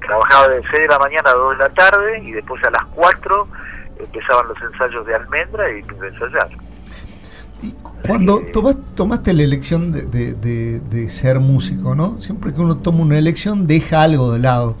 Trabajaba 0.00 0.48
de 0.48 0.62
6 0.70 0.72
de 0.72 0.88
la 0.88 0.98
mañana 0.98 1.30
a 1.30 1.34
2 1.34 1.58
de 1.58 1.64
la 1.64 1.74
tarde 1.74 2.18
y 2.20 2.32
después 2.32 2.62
a 2.62 2.70
las 2.70 2.84
4 2.94 3.48
empezaban 3.98 4.48
los 4.48 4.60
ensayos 4.62 5.06
de 5.06 5.14
Almendra 5.14 5.70
y 5.72 5.80
empecé 5.80 6.04
a 6.04 6.08
ensayar. 6.08 6.50
Cuando 8.06 8.42
tomaste 8.94 9.32
la 9.32 9.42
elección 9.42 9.92
de, 9.92 11.06
ser 11.10 11.40
músico, 11.40 11.94
¿no? 11.94 12.20
Siempre 12.20 12.52
que 12.52 12.60
uno 12.60 12.76
toma 12.76 13.00
una 13.00 13.18
elección 13.18 13.66
deja 13.66 14.02
algo 14.02 14.32
de 14.32 14.40
lado. 14.40 14.76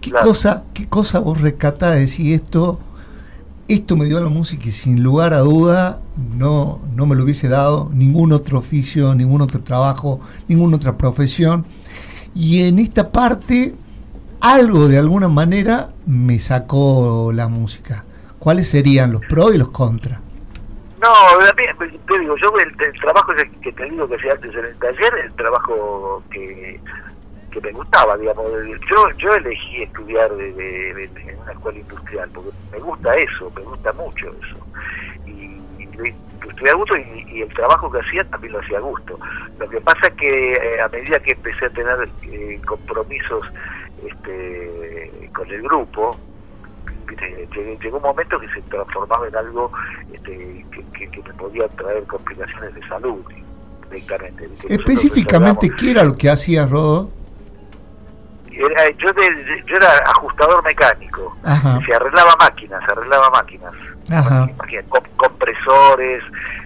¿Qué, 0.00 0.10
cosa, 0.10 0.64
qué 0.72 0.86
cosa 0.86 1.18
vos 1.18 1.40
rescatás 1.40 1.94
de 1.94 2.00
decir 2.00 2.32
esto, 2.34 2.78
esto 3.68 3.96
me 3.96 4.06
dio 4.06 4.20
la 4.20 4.28
música 4.28 4.68
y 4.68 4.72
sin 4.72 5.02
lugar 5.02 5.34
a 5.34 5.40
duda 5.40 6.00
no, 6.36 6.80
no 6.94 7.06
me 7.06 7.16
lo 7.16 7.24
hubiese 7.24 7.48
dado 7.48 7.90
ningún 7.92 8.32
otro 8.32 8.58
oficio, 8.58 9.14
ningún 9.14 9.42
otro 9.42 9.60
trabajo, 9.60 10.20
ninguna 10.48 10.76
otra 10.76 10.96
profesión? 10.96 11.66
Y 12.34 12.62
en 12.62 12.78
esta 12.78 13.10
parte, 13.10 13.74
algo 14.40 14.88
de 14.88 14.98
alguna 14.98 15.28
manera 15.28 15.90
me 16.06 16.38
sacó 16.38 17.32
la 17.34 17.48
música. 17.48 18.04
¿Cuáles 18.38 18.68
serían 18.68 19.12
los 19.12 19.22
pros 19.26 19.54
y 19.54 19.58
los 19.58 19.70
contras? 19.70 20.20
No, 21.00 21.12
te 21.54 22.18
digo, 22.18 22.36
yo 22.36 22.52
el, 22.58 23.00
trabajo 23.00 23.32
que 23.62 23.72
te 23.72 23.84
digo 23.84 24.08
que 24.08 24.14
hacía 24.14 24.32
antes 24.32 24.54
en 24.54 24.64
el 24.64 24.78
taller, 24.78 25.14
el 25.24 25.32
trabajo 25.34 26.22
que, 26.30 26.80
que 27.50 27.60
me 27.60 27.72
gustaba, 27.72 28.16
digamos. 28.16 28.46
Yo 28.90 29.10
yo 29.18 29.34
elegí 29.34 29.82
estudiar 29.82 30.34
de, 30.36 31.04
en 31.04 31.38
una 31.38 31.52
escuela 31.52 31.78
industrial, 31.78 32.30
porque 32.32 32.50
me 32.72 32.78
gusta 32.78 33.14
eso, 33.16 33.50
me 33.54 33.62
gusta 33.62 33.92
mucho 33.92 34.26
eso. 34.26 34.56
Y, 35.26 35.60
estudié 36.48 36.70
a 36.70 36.74
gusto 36.74 36.96
y, 36.96 37.42
el 37.42 37.54
trabajo 37.54 37.90
que 37.90 38.00
hacía 38.00 38.24
también 38.24 38.54
lo 38.54 38.60
hacía 38.60 38.78
a 38.78 38.82
gusto. 38.82 39.18
Lo 39.58 39.68
que 39.68 39.80
pasa 39.80 40.06
es 40.08 40.14
que 40.14 40.52
eh, 40.52 40.80
a 40.80 40.88
medida 40.88 41.20
que 41.20 41.32
empecé 41.32 41.66
a 41.66 41.70
tener 41.70 42.08
eh, 42.22 42.60
compromisos 42.66 43.46
este, 44.06 45.30
con 45.34 45.50
el 45.50 45.62
grupo, 45.62 46.18
llegó 47.80 47.96
un 47.96 48.02
momento 48.02 48.38
que 48.40 48.48
se 48.48 48.62
transformaba 48.62 49.28
en 49.28 49.36
algo 49.36 49.70
este, 50.12 50.64
que, 50.92 51.10
que, 51.10 51.22
me 51.22 51.34
podía 51.34 51.68
traer 51.68 52.04
complicaciones 52.04 52.74
de 52.74 52.88
salud 52.88 53.20
directamente. 53.90 54.48
Específicamente, 54.68 55.70
¿qué 55.76 55.92
era 55.92 56.04
lo 56.04 56.16
que 56.16 56.30
hacía 56.30 56.66
Rodo? 56.66 57.10
Era, 58.50 58.88
yo, 58.96 59.10
yo 59.66 59.76
era 59.76 59.88
ajustador 60.16 60.64
mecánico, 60.64 61.36
se 61.86 61.94
arreglaba 61.94 62.34
máquinas, 62.38 62.82
se 62.86 62.92
arreglaba 62.92 63.30
máquinas, 63.30 63.74
compresores, 65.16 66.22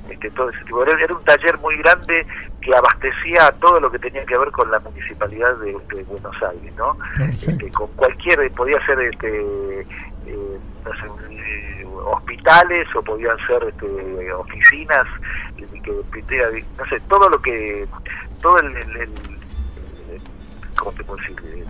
este, 0.09 0.30
todo 0.30 0.51
ese 0.51 0.64
tipo. 0.64 0.84
Era, 0.84 1.14
un 1.14 1.24
taller 1.24 1.59
muy 1.59 1.76
grande 1.78 2.26
que 2.61 2.74
abastecía 2.74 3.53
todo 3.61 3.80
lo 3.80 3.91
que 3.91 3.99
tenía 3.99 4.24
que 4.24 4.36
ver 4.38 4.51
con 4.51 4.70
la 4.70 4.78
municipalidad 4.80 5.57
de, 5.57 5.72
Buenos 6.05 6.36
Aires, 6.43 6.72
¿no? 6.76 6.97
Este, 7.24 7.70
con 7.72 7.88
cualquier, 7.97 8.51
podía 8.53 8.84
ser 8.86 9.01
este, 9.01 9.86
eh, 10.27 11.87
hospitales 12.05 12.87
o 12.95 13.03
podían 13.03 13.37
ser 13.47 13.62
este, 13.64 14.33
oficinas 14.33 15.07
que 15.57 16.64
no 16.79 16.87
sé 16.87 17.01
todo 17.09 17.29
lo 17.29 17.41
que 17.41 17.87
todo 18.41 18.59
el, 18.59 18.77
el, 18.77 19.11
cómo 20.77 20.93
te 20.93 21.05
puedo 21.05 21.21
decir 21.21 21.37
eh, 21.45 21.64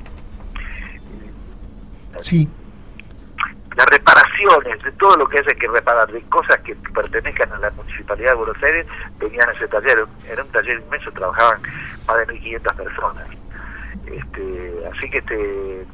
sí. 2.21 2.49
las 3.77 3.87
reparaciones 3.87 4.83
de 4.83 4.93
todo 4.93 5.17
lo 5.17 5.29
que 5.29 5.39
haya 5.39 5.55
que 5.55 5.69
reparar 5.69 6.11
de 6.11 6.21
cosas 6.23 6.59
que 6.61 6.75
pertenezcan 6.95 7.53
a 7.53 7.59
la 7.59 7.71
municipalidad 7.71 8.31
de 8.31 8.37
Buenos 8.37 8.63
Aires 8.63 8.87
venían 9.19 9.49
a 9.49 9.53
ese 9.53 9.69
taller 9.69 10.07
era 10.29 10.43
un 10.43 10.51
taller 10.51 10.81
inmenso 10.81 11.11
trabajaban 11.13 11.61
más 12.07 12.19
de 12.19 12.27
1500 12.33 12.73
personas. 12.75 13.29
Este 14.07 14.85
así 14.93 15.11
que 15.11 15.19
este 15.19 15.87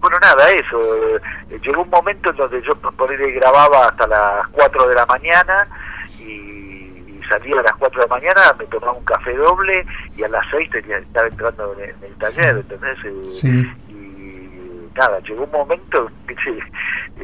bueno, 0.00 0.18
nada, 0.20 0.50
eso. 0.50 1.16
Eh, 1.16 1.20
llegó 1.62 1.82
un 1.82 1.90
momento 1.90 2.30
en 2.30 2.36
donde 2.36 2.62
yo 2.62 2.74
por 2.76 3.10
ahí 3.10 3.32
grababa 3.32 3.88
hasta 3.88 4.06
las 4.06 4.46
4 4.48 4.88
de 4.88 4.94
la 4.94 5.06
mañana 5.06 5.66
y, 6.20 7.20
salía 7.28 7.60
a 7.60 7.62
las 7.62 7.74
4 7.74 8.00
de 8.00 8.08
la 8.08 8.14
mañana, 8.14 8.40
me 8.58 8.64
tomaba 8.66 8.92
un 8.92 9.04
café 9.04 9.36
doble 9.36 9.84
y 10.16 10.22
a 10.22 10.28
las 10.28 10.44
6 10.50 10.70
tenía, 10.70 10.96
estaba 10.96 11.28
entrando 11.28 11.76
en, 11.78 11.94
el 12.02 12.14
taller, 12.16 12.56
¿entendés? 12.56 12.98
Eh, 13.04 13.30
sí. 13.32 13.72
Y 13.90 14.88
nada, 14.96 15.20
llegó 15.20 15.44
un 15.44 15.50
momento 15.50 16.10
que 16.26 16.34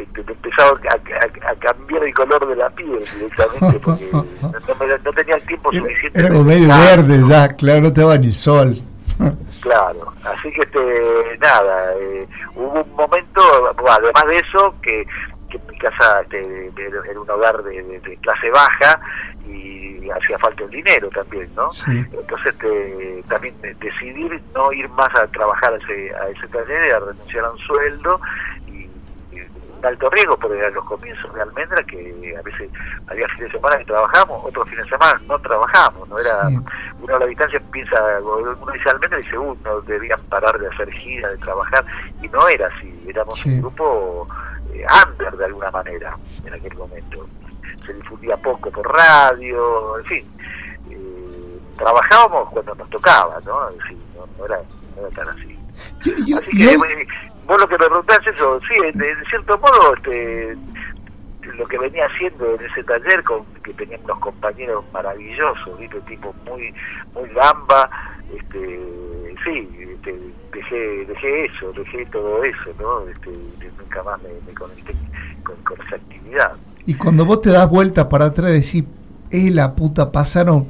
este, 0.00 0.22
me 0.24 0.32
empezaba 0.32 0.78
a, 0.90 1.54
cambiar 1.56 2.04
el 2.04 2.14
color 2.14 2.48
de 2.48 2.56
la 2.56 2.68
piel 2.70 2.98
directamente 3.14 3.80
porque 3.82 4.10
no, 4.12 5.12
tenía 5.12 5.36
el 5.36 5.42
tiempo 5.46 5.72
suficiente. 5.72 6.18
Era 6.18 6.28
como 6.28 6.44
medio 6.44 6.68
verde 6.68 7.22
ya, 7.28 7.48
claro, 7.48 7.82
no 7.82 7.92
te 7.92 8.00
daba 8.00 8.18
ni 8.18 8.32
sol. 8.32 8.78
Claro, 9.64 10.12
así 10.24 10.52
que 10.52 10.60
este 10.60 11.38
nada, 11.40 11.94
eh, 11.96 12.28
hubo 12.54 12.82
un 12.82 12.94
momento, 12.94 13.40
además 13.88 14.26
de 14.26 14.36
eso, 14.36 14.74
que, 14.82 15.06
que 15.50 15.58
mi 15.70 15.78
casa 15.78 16.20
este, 16.20 16.70
era 16.76 17.18
un 17.18 17.30
hogar 17.30 17.62
de, 17.62 18.18
clase 18.20 18.50
baja 18.50 19.00
y 19.48 20.10
hacía 20.10 20.38
falta 20.38 20.64
el 20.64 20.70
dinero 20.70 21.08
también, 21.08 21.48
¿no? 21.56 21.70
Entonces 21.88 22.52
este, 22.52 23.24
también 23.26 23.54
decidir 23.80 24.38
no 24.54 24.70
ir 24.70 24.86
más 24.90 25.08
a 25.14 25.26
trabajar 25.28 25.72
a 25.72 25.76
ese, 25.78 26.14
a 26.14 26.28
ese 26.28 26.46
taller, 26.48 26.96
a 26.96 27.00
renunciar 27.00 27.46
a 27.46 27.50
un 27.50 27.58
sueldo 27.60 28.20
alto 29.86 30.10
riesgo, 30.10 30.36
porque 30.36 30.58
eran 30.58 30.74
los 30.74 30.84
comienzos 30.84 31.34
de 31.34 31.42
Almendra 31.42 31.82
que 31.84 32.34
a 32.38 32.42
veces 32.42 32.70
había 33.06 33.28
fines 33.28 33.52
de 33.52 33.58
semana 33.58 33.78
que 33.78 33.84
trabajamos, 33.84 34.44
otros 34.44 34.68
fines 34.68 34.84
de 34.84 34.90
semana 34.90 35.20
no 35.26 35.38
trabajamos, 35.40 36.08
no 36.08 36.18
era 36.18 36.48
uno 37.00 37.16
a 37.16 37.18
la 37.18 37.26
distancia 37.26 37.60
piensa, 37.72 37.96
uno 38.20 38.72
dice 38.72 38.90
Almendra 38.90 39.20
y 39.20 39.22
dice, 39.22 39.38
uno 39.38 39.80
debían 39.82 40.20
parar 40.28 40.58
de 40.58 40.68
hacer 40.68 40.90
gira, 40.92 41.28
de 41.30 41.38
trabajar, 41.38 41.84
y 42.22 42.28
no 42.28 42.48
era 42.48 42.68
así, 42.68 43.04
éramos 43.08 43.44
un 43.44 43.60
grupo 43.60 44.28
eh, 44.72 44.84
under 45.06 45.36
de 45.36 45.44
alguna 45.44 45.70
manera 45.70 46.16
en 46.44 46.54
aquel 46.54 46.74
momento. 46.74 47.26
Se 47.86 47.92
difundía 47.92 48.36
poco 48.38 48.70
por 48.70 48.90
radio, 48.90 49.98
en 49.98 50.04
fin. 50.06 50.26
Eh, 50.90 51.58
trabajábamos 51.76 52.48
cuando 52.50 52.74
nos 52.74 52.90
tocaba, 52.90 53.40
¿no? 53.44 53.70
no, 53.70 54.44
era, 54.44 54.58
no 54.96 55.06
era 55.06 55.10
tan 55.10 55.28
así. 55.28 55.58
Así 56.00 56.56
que, 56.56 56.76
vos 57.46 57.60
lo 57.60 57.68
que 57.68 57.78
me 57.78 57.86
preguntás 57.86 58.20
eso, 58.26 58.60
sí, 58.68 58.98
de, 58.98 59.14
cierto 59.28 59.58
modo, 59.58 59.94
este, 59.94 60.56
lo 61.56 61.66
que 61.66 61.78
venía 61.78 62.06
haciendo 62.06 62.54
en 62.54 62.64
ese 62.64 62.82
taller, 62.84 63.22
con 63.22 63.44
que 63.62 63.72
tenía 63.74 63.98
unos 64.04 64.18
compañeros 64.18 64.84
maravillosos, 64.92 65.78
¿viste? 65.78 66.00
tipo 66.02 66.34
muy 66.46 66.74
muy 67.14 67.28
gamba, 67.30 67.90
este, 68.36 68.80
sí, 69.44 69.68
este, 69.94 70.18
dejé, 70.52 71.06
dejé 71.06 71.44
eso, 71.46 71.72
dejé 71.72 72.06
todo 72.06 72.42
eso, 72.44 72.70
¿no? 72.78 73.08
Este, 73.08 73.30
nunca 73.78 74.02
más 74.02 74.20
me, 74.22 74.54
conecté 74.54 74.94
con, 75.42 75.56
esa 75.86 75.96
actividad. 75.96 76.52
Y 76.86 76.94
cuando 76.94 77.24
vos 77.24 77.40
te 77.40 77.50
das 77.50 77.68
vuelta 77.68 78.08
para 78.08 78.26
atrás 78.26 78.50
y 78.50 78.54
decís, 78.54 78.84
eh, 79.30 79.50
la 79.50 79.74
puta, 79.74 80.12
pasaron 80.12 80.68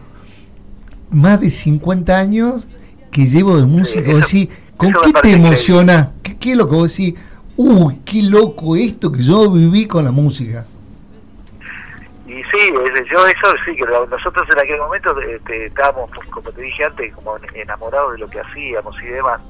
más 1.11 1.41
de 1.41 1.51
50 1.51 2.17
años 2.19 2.67
que 3.11 3.27
llevo 3.27 3.57
de 3.57 3.65
músico, 3.65 4.23
sí, 4.23 4.51
¿Con 4.77 4.93
qué 4.93 5.13
te 5.23 5.33
emociona? 5.33 6.13
¿Qué, 6.23 6.53
es 6.53 6.57
lo 6.57 6.69
que 6.69 6.77
vos 6.77 6.97
decís? 6.97 7.15
Uy, 7.57 8.01
qué 8.05 8.23
loco 8.23 8.77
esto 8.77 9.13
que 9.13 9.23
yo 9.23 9.51
viví 9.51 9.87
con 9.87 10.05
la 10.05 10.11
música. 10.11 10.67
Y 12.27 12.43
sí, 12.45 12.73
yo 13.11 13.27
eso 13.27 13.55
sí, 13.65 13.77
que 13.77 13.85
nosotros 13.85 14.47
en 14.53 14.59
aquel 14.59 14.79
momento 14.79 15.19
este, 15.21 15.67
estábamos, 15.67 16.11
como 16.31 16.51
te 16.51 16.63
dije 16.63 16.85
antes, 16.85 17.15
como 17.15 17.37
enamorados 17.55 18.13
de 18.13 18.19
lo 18.19 18.29
que 18.29 18.41
hacíamos 18.41 18.97
y 19.03 19.07
demás, 19.07 19.41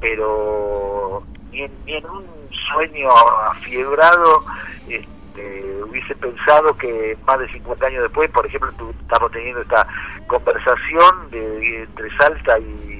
pero 0.00 1.22
ni 1.52 1.62
en, 1.62 2.06
un 2.06 2.24
sueño 2.72 3.10
afiebrado 3.50 4.44
este, 4.88 5.82
hubiese 5.82 6.14
pensado 6.16 6.76
que 6.76 7.16
más 7.26 7.38
de 7.38 7.52
50 7.52 7.86
años 7.86 8.02
después, 8.04 8.30
por 8.30 8.46
ejemplo, 8.46 8.72
estamos 9.02 9.30
teniendo 9.30 9.60
esta 9.60 9.86
conversación 10.26 11.30
de, 11.30 11.82
entre 11.82 12.16
Salta 12.16 12.58
y 12.58 12.99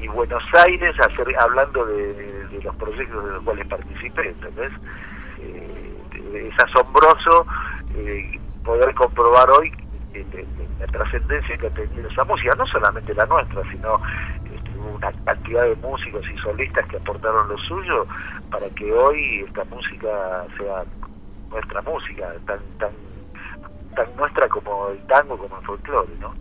y 0.00 0.08
Buenos 0.08 0.42
Aires 0.64 0.94
hacer, 1.00 1.26
hablando 1.38 1.84
de, 1.86 2.60
los 2.62 2.76
proyectos 2.76 3.24
de 3.24 3.32
los 3.32 3.42
cuales 3.42 3.66
participé, 3.66 4.28
¿entendés? 4.28 4.72
Eh, 5.40 6.48
es 6.48 6.60
asombroso 6.60 7.46
eh, 7.96 8.38
poder 8.64 8.94
comprobar 8.94 9.50
hoy 9.50 9.72
la 10.78 10.86
trascendencia 10.86 11.56
que 11.56 11.66
ha 11.66 11.70
tenido 11.70 12.08
esa 12.08 12.24
música, 12.24 12.54
no 12.56 12.66
solamente 12.66 13.14
la 13.14 13.26
nuestra, 13.26 13.62
sino 13.70 14.00
este, 14.44 14.78
una 14.78 15.12
cantidad 15.24 15.64
de 15.64 15.74
músicos 15.76 16.22
y 16.32 16.38
solistas 16.38 16.86
que 16.86 16.96
aportaron 16.96 17.48
lo 17.48 17.58
suyo 17.58 18.06
para 18.50 18.68
que 18.70 18.92
hoy 18.92 19.44
esta 19.46 19.64
música 19.64 20.44
sea 20.58 20.84
nuestra 21.50 21.82
música, 21.82 22.32
tan, 22.46 22.60
tan, 22.78 22.90
tan 23.96 24.16
nuestra 24.16 24.48
como 24.48 24.88
el 24.88 24.98
tango, 25.06 25.36
como 25.36 25.58
el 25.58 25.64
folclore, 25.64 26.12
¿no? 26.20 26.34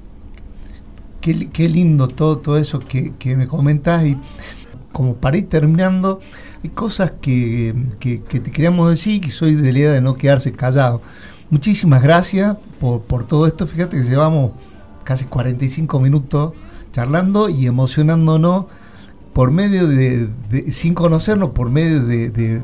Qué, 1.24 1.70
lindo 1.70 2.08
todo, 2.08 2.38
todo 2.38 2.58
eso 2.58 2.80
que, 2.80 3.14
me 3.36 3.48
comentas. 3.48 4.06
Y 4.06 4.18
como 4.92 5.16
para 5.16 5.38
ir 5.38 5.48
terminando, 5.48 6.20
hay 6.64 6.70
cosas 6.70 7.14
que, 7.22 7.74
que, 8.00 8.18
te 8.18 8.52
queríamos 8.52 8.90
decir 8.90 9.22
que 9.22 9.32
soy 9.32 9.56
de 9.56 9.72
la 9.72 9.80
idea 9.80 9.92
de 9.92 10.02
no 10.02 10.16
quedarse 10.16 10.52
callado. 10.52 11.02
Muchísimas 11.50 12.04
gracias 12.04 12.58
por, 12.80 13.04
por 13.04 13.26
todo 13.26 13.48
esto. 13.48 13.66
Fíjate 13.66 13.98
que 13.98 14.04
llevamos 14.04 14.52
casi 15.04 15.26
45 15.26 16.00
minutos 16.00 16.54
charlando 16.92 17.50
y 17.50 17.66
emocionándonos 17.68 18.66
por 19.34 19.52
medio 19.52 19.88
de, 19.88 20.30
sin 20.72 20.94
conocernos, 20.94 21.50
por 21.50 21.70
medio 21.70 22.04
de, 22.04 22.30
de, 22.30 22.62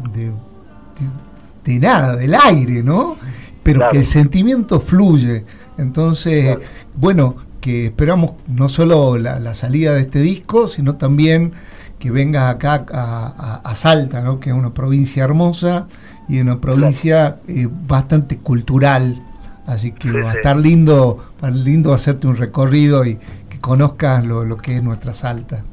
de, 1.66 1.80
nada, 1.80 2.16
del 2.16 2.36
aire, 2.36 2.84
¿no? 2.84 3.16
Pero 3.64 3.90
que 3.92 4.00
el 4.00 4.06
sentimiento 4.06 4.80
fluye. 4.80 5.46
Entonces, 5.78 6.58
bueno, 6.96 7.36
que 7.60 7.88
esperamos 7.88 8.34
no 8.48 8.70
solo 8.70 9.18
la, 9.18 9.54
salida 9.54 9.94
de 9.94 10.02
este 10.02 10.20
disco, 10.20 10.68
sino 10.68 10.96
también 10.96 11.54
que 12.00 12.12
vengas 12.12 12.54
acá 12.54 12.86
a, 12.92 13.76
Salta, 13.76 14.22
¿no? 14.22 14.40
que 14.40 14.50
es 14.50 14.56
una 14.56 14.74
provincia 14.74 15.24
hermosa 15.24 15.88
y 16.28 16.40
una 16.40 16.60
provincia 16.60 17.38
eh, 17.48 17.68
bastante 17.70 18.38
cultural. 18.38 19.22
Así 19.68 19.92
que 19.92 20.12
va 20.12 20.32
a 20.32 20.34
estar 20.34 20.58
lindo, 20.58 21.34
va 21.44 21.52
lindo 21.52 21.94
hacerte 21.94 22.26
un 22.26 22.38
recorrido 22.38 23.06
y 23.06 23.20
que 23.50 23.60
conozcas 23.60 24.26
lo, 24.26 24.44
lo 24.44 24.58
que 24.58 24.76
es 24.76 24.84
nuestra 24.84 25.14
Salta. 25.14 25.64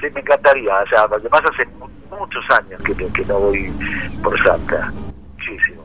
Sí, 0.00 0.06
me 0.14 0.20
encantaría. 0.20 0.72
O 0.74 0.88
sea, 0.88 1.02
además 1.02 1.42
hace 1.52 1.68
muchos 2.18 2.44
años 2.50 2.82
que, 2.82 2.94
que 2.94 3.24
no 3.26 3.38
voy 3.38 3.70
por 4.22 4.42
Salta. 4.42 4.92
Muchísimo. 5.36 5.82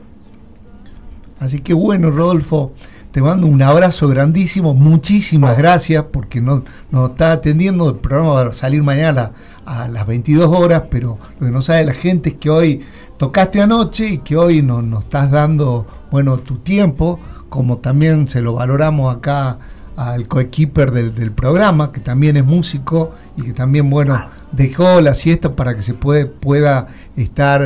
Así 1.38 1.60
que 1.60 1.74
bueno, 1.74 2.10
Rodolfo 2.10 2.74
te 3.16 3.22
mando 3.22 3.46
un 3.46 3.62
abrazo 3.62 4.08
grandísimo, 4.08 4.74
muchísimas 4.74 5.56
gracias 5.56 6.04
porque 6.12 6.42
nos, 6.42 6.64
está 6.92 7.32
atendiendo, 7.32 7.88
el 7.88 7.96
programa 7.96 8.28
va 8.32 8.42
a 8.42 8.52
salir 8.52 8.82
mañana 8.82 9.32
a, 9.64 9.88
las 9.88 10.06
22 10.06 10.54
horas, 10.54 10.82
pero 10.90 11.18
lo 11.40 11.46
que 11.46 11.50
no 11.50 11.62
sabe 11.62 11.86
la 11.86 11.94
gente 11.94 12.28
es 12.28 12.34
que 12.34 12.50
hoy 12.50 12.82
tocaste 13.16 13.62
anoche 13.62 14.06
y 14.06 14.18
que 14.18 14.36
hoy 14.36 14.60
nos, 14.60 14.84
nos 14.84 15.04
estás 15.04 15.30
dando, 15.30 15.86
bueno, 16.10 16.36
tu 16.36 16.58
tiempo, 16.58 17.18
como 17.48 17.78
también 17.78 18.28
se 18.28 18.42
lo 18.42 18.52
valoramos 18.52 19.16
acá 19.16 19.60
al 19.96 20.28
coequiper 20.28 20.90
del, 20.90 21.14
del 21.14 21.32
programa, 21.32 21.92
que 21.92 22.00
también 22.00 22.36
es 22.36 22.44
músico 22.44 23.14
y 23.34 23.44
que 23.44 23.54
también, 23.54 23.88
bueno, 23.88 24.20
dejó 24.52 25.00
la 25.00 25.14
siesta 25.14 25.56
para 25.56 25.74
que 25.74 25.80
se 25.80 25.94
puede, 25.94 26.26
pueda 26.26 26.88
estar 27.16 27.62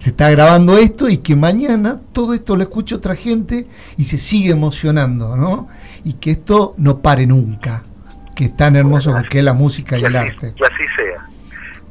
se 0.00 0.10
está 0.10 0.30
grabando 0.30 0.78
esto 0.78 1.10
y 1.10 1.18
que 1.18 1.36
mañana 1.36 2.00
todo 2.12 2.32
esto 2.32 2.56
lo 2.56 2.62
escuche 2.62 2.94
otra 2.94 3.14
gente 3.14 3.66
y 3.98 4.04
se 4.04 4.16
sigue 4.16 4.50
emocionando, 4.50 5.36
¿no? 5.36 5.68
Y 6.04 6.14
que 6.14 6.30
esto 6.30 6.74
no 6.78 7.00
pare 7.00 7.26
nunca, 7.26 7.82
que 8.34 8.46
es 8.46 8.56
tan 8.56 8.76
hermoso 8.76 9.14
que 9.28 9.40
es 9.40 9.44
la 9.44 9.52
música 9.52 9.98
y, 9.98 10.04
el 10.04 10.16
arte. 10.16 10.54
Que 10.54 10.64
así 10.64 10.84
sea, 10.96 11.28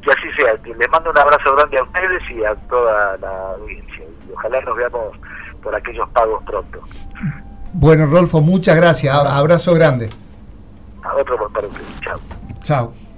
que 0.02 0.10
así 0.10 0.28
sea. 0.36 0.54
Les 0.76 0.90
mando 0.90 1.12
un 1.12 1.18
abrazo 1.18 1.54
grande 1.54 1.78
a 1.78 1.84
ustedes 1.84 2.22
y 2.32 2.44
a 2.44 2.54
toda 2.68 3.16
la 3.18 3.52
audiencia. 3.52 4.04
Y 4.28 4.32
ojalá 4.32 4.60
nos 4.62 4.76
veamos 4.76 5.16
por 5.62 5.72
aquellos 5.72 6.08
pagos 6.10 6.42
pronto. 6.42 6.80
Bueno, 7.72 8.06
Rolfo, 8.06 8.40
muchas 8.40 8.74
gracias. 8.74 9.14
Abrazo 9.14 9.72
grande. 9.72 10.10
A 11.04 11.14
otro 11.14 11.36
por 11.36 11.46
ustedes. 11.46 12.00
Chao. 12.00 12.20
Chao. 12.60 13.09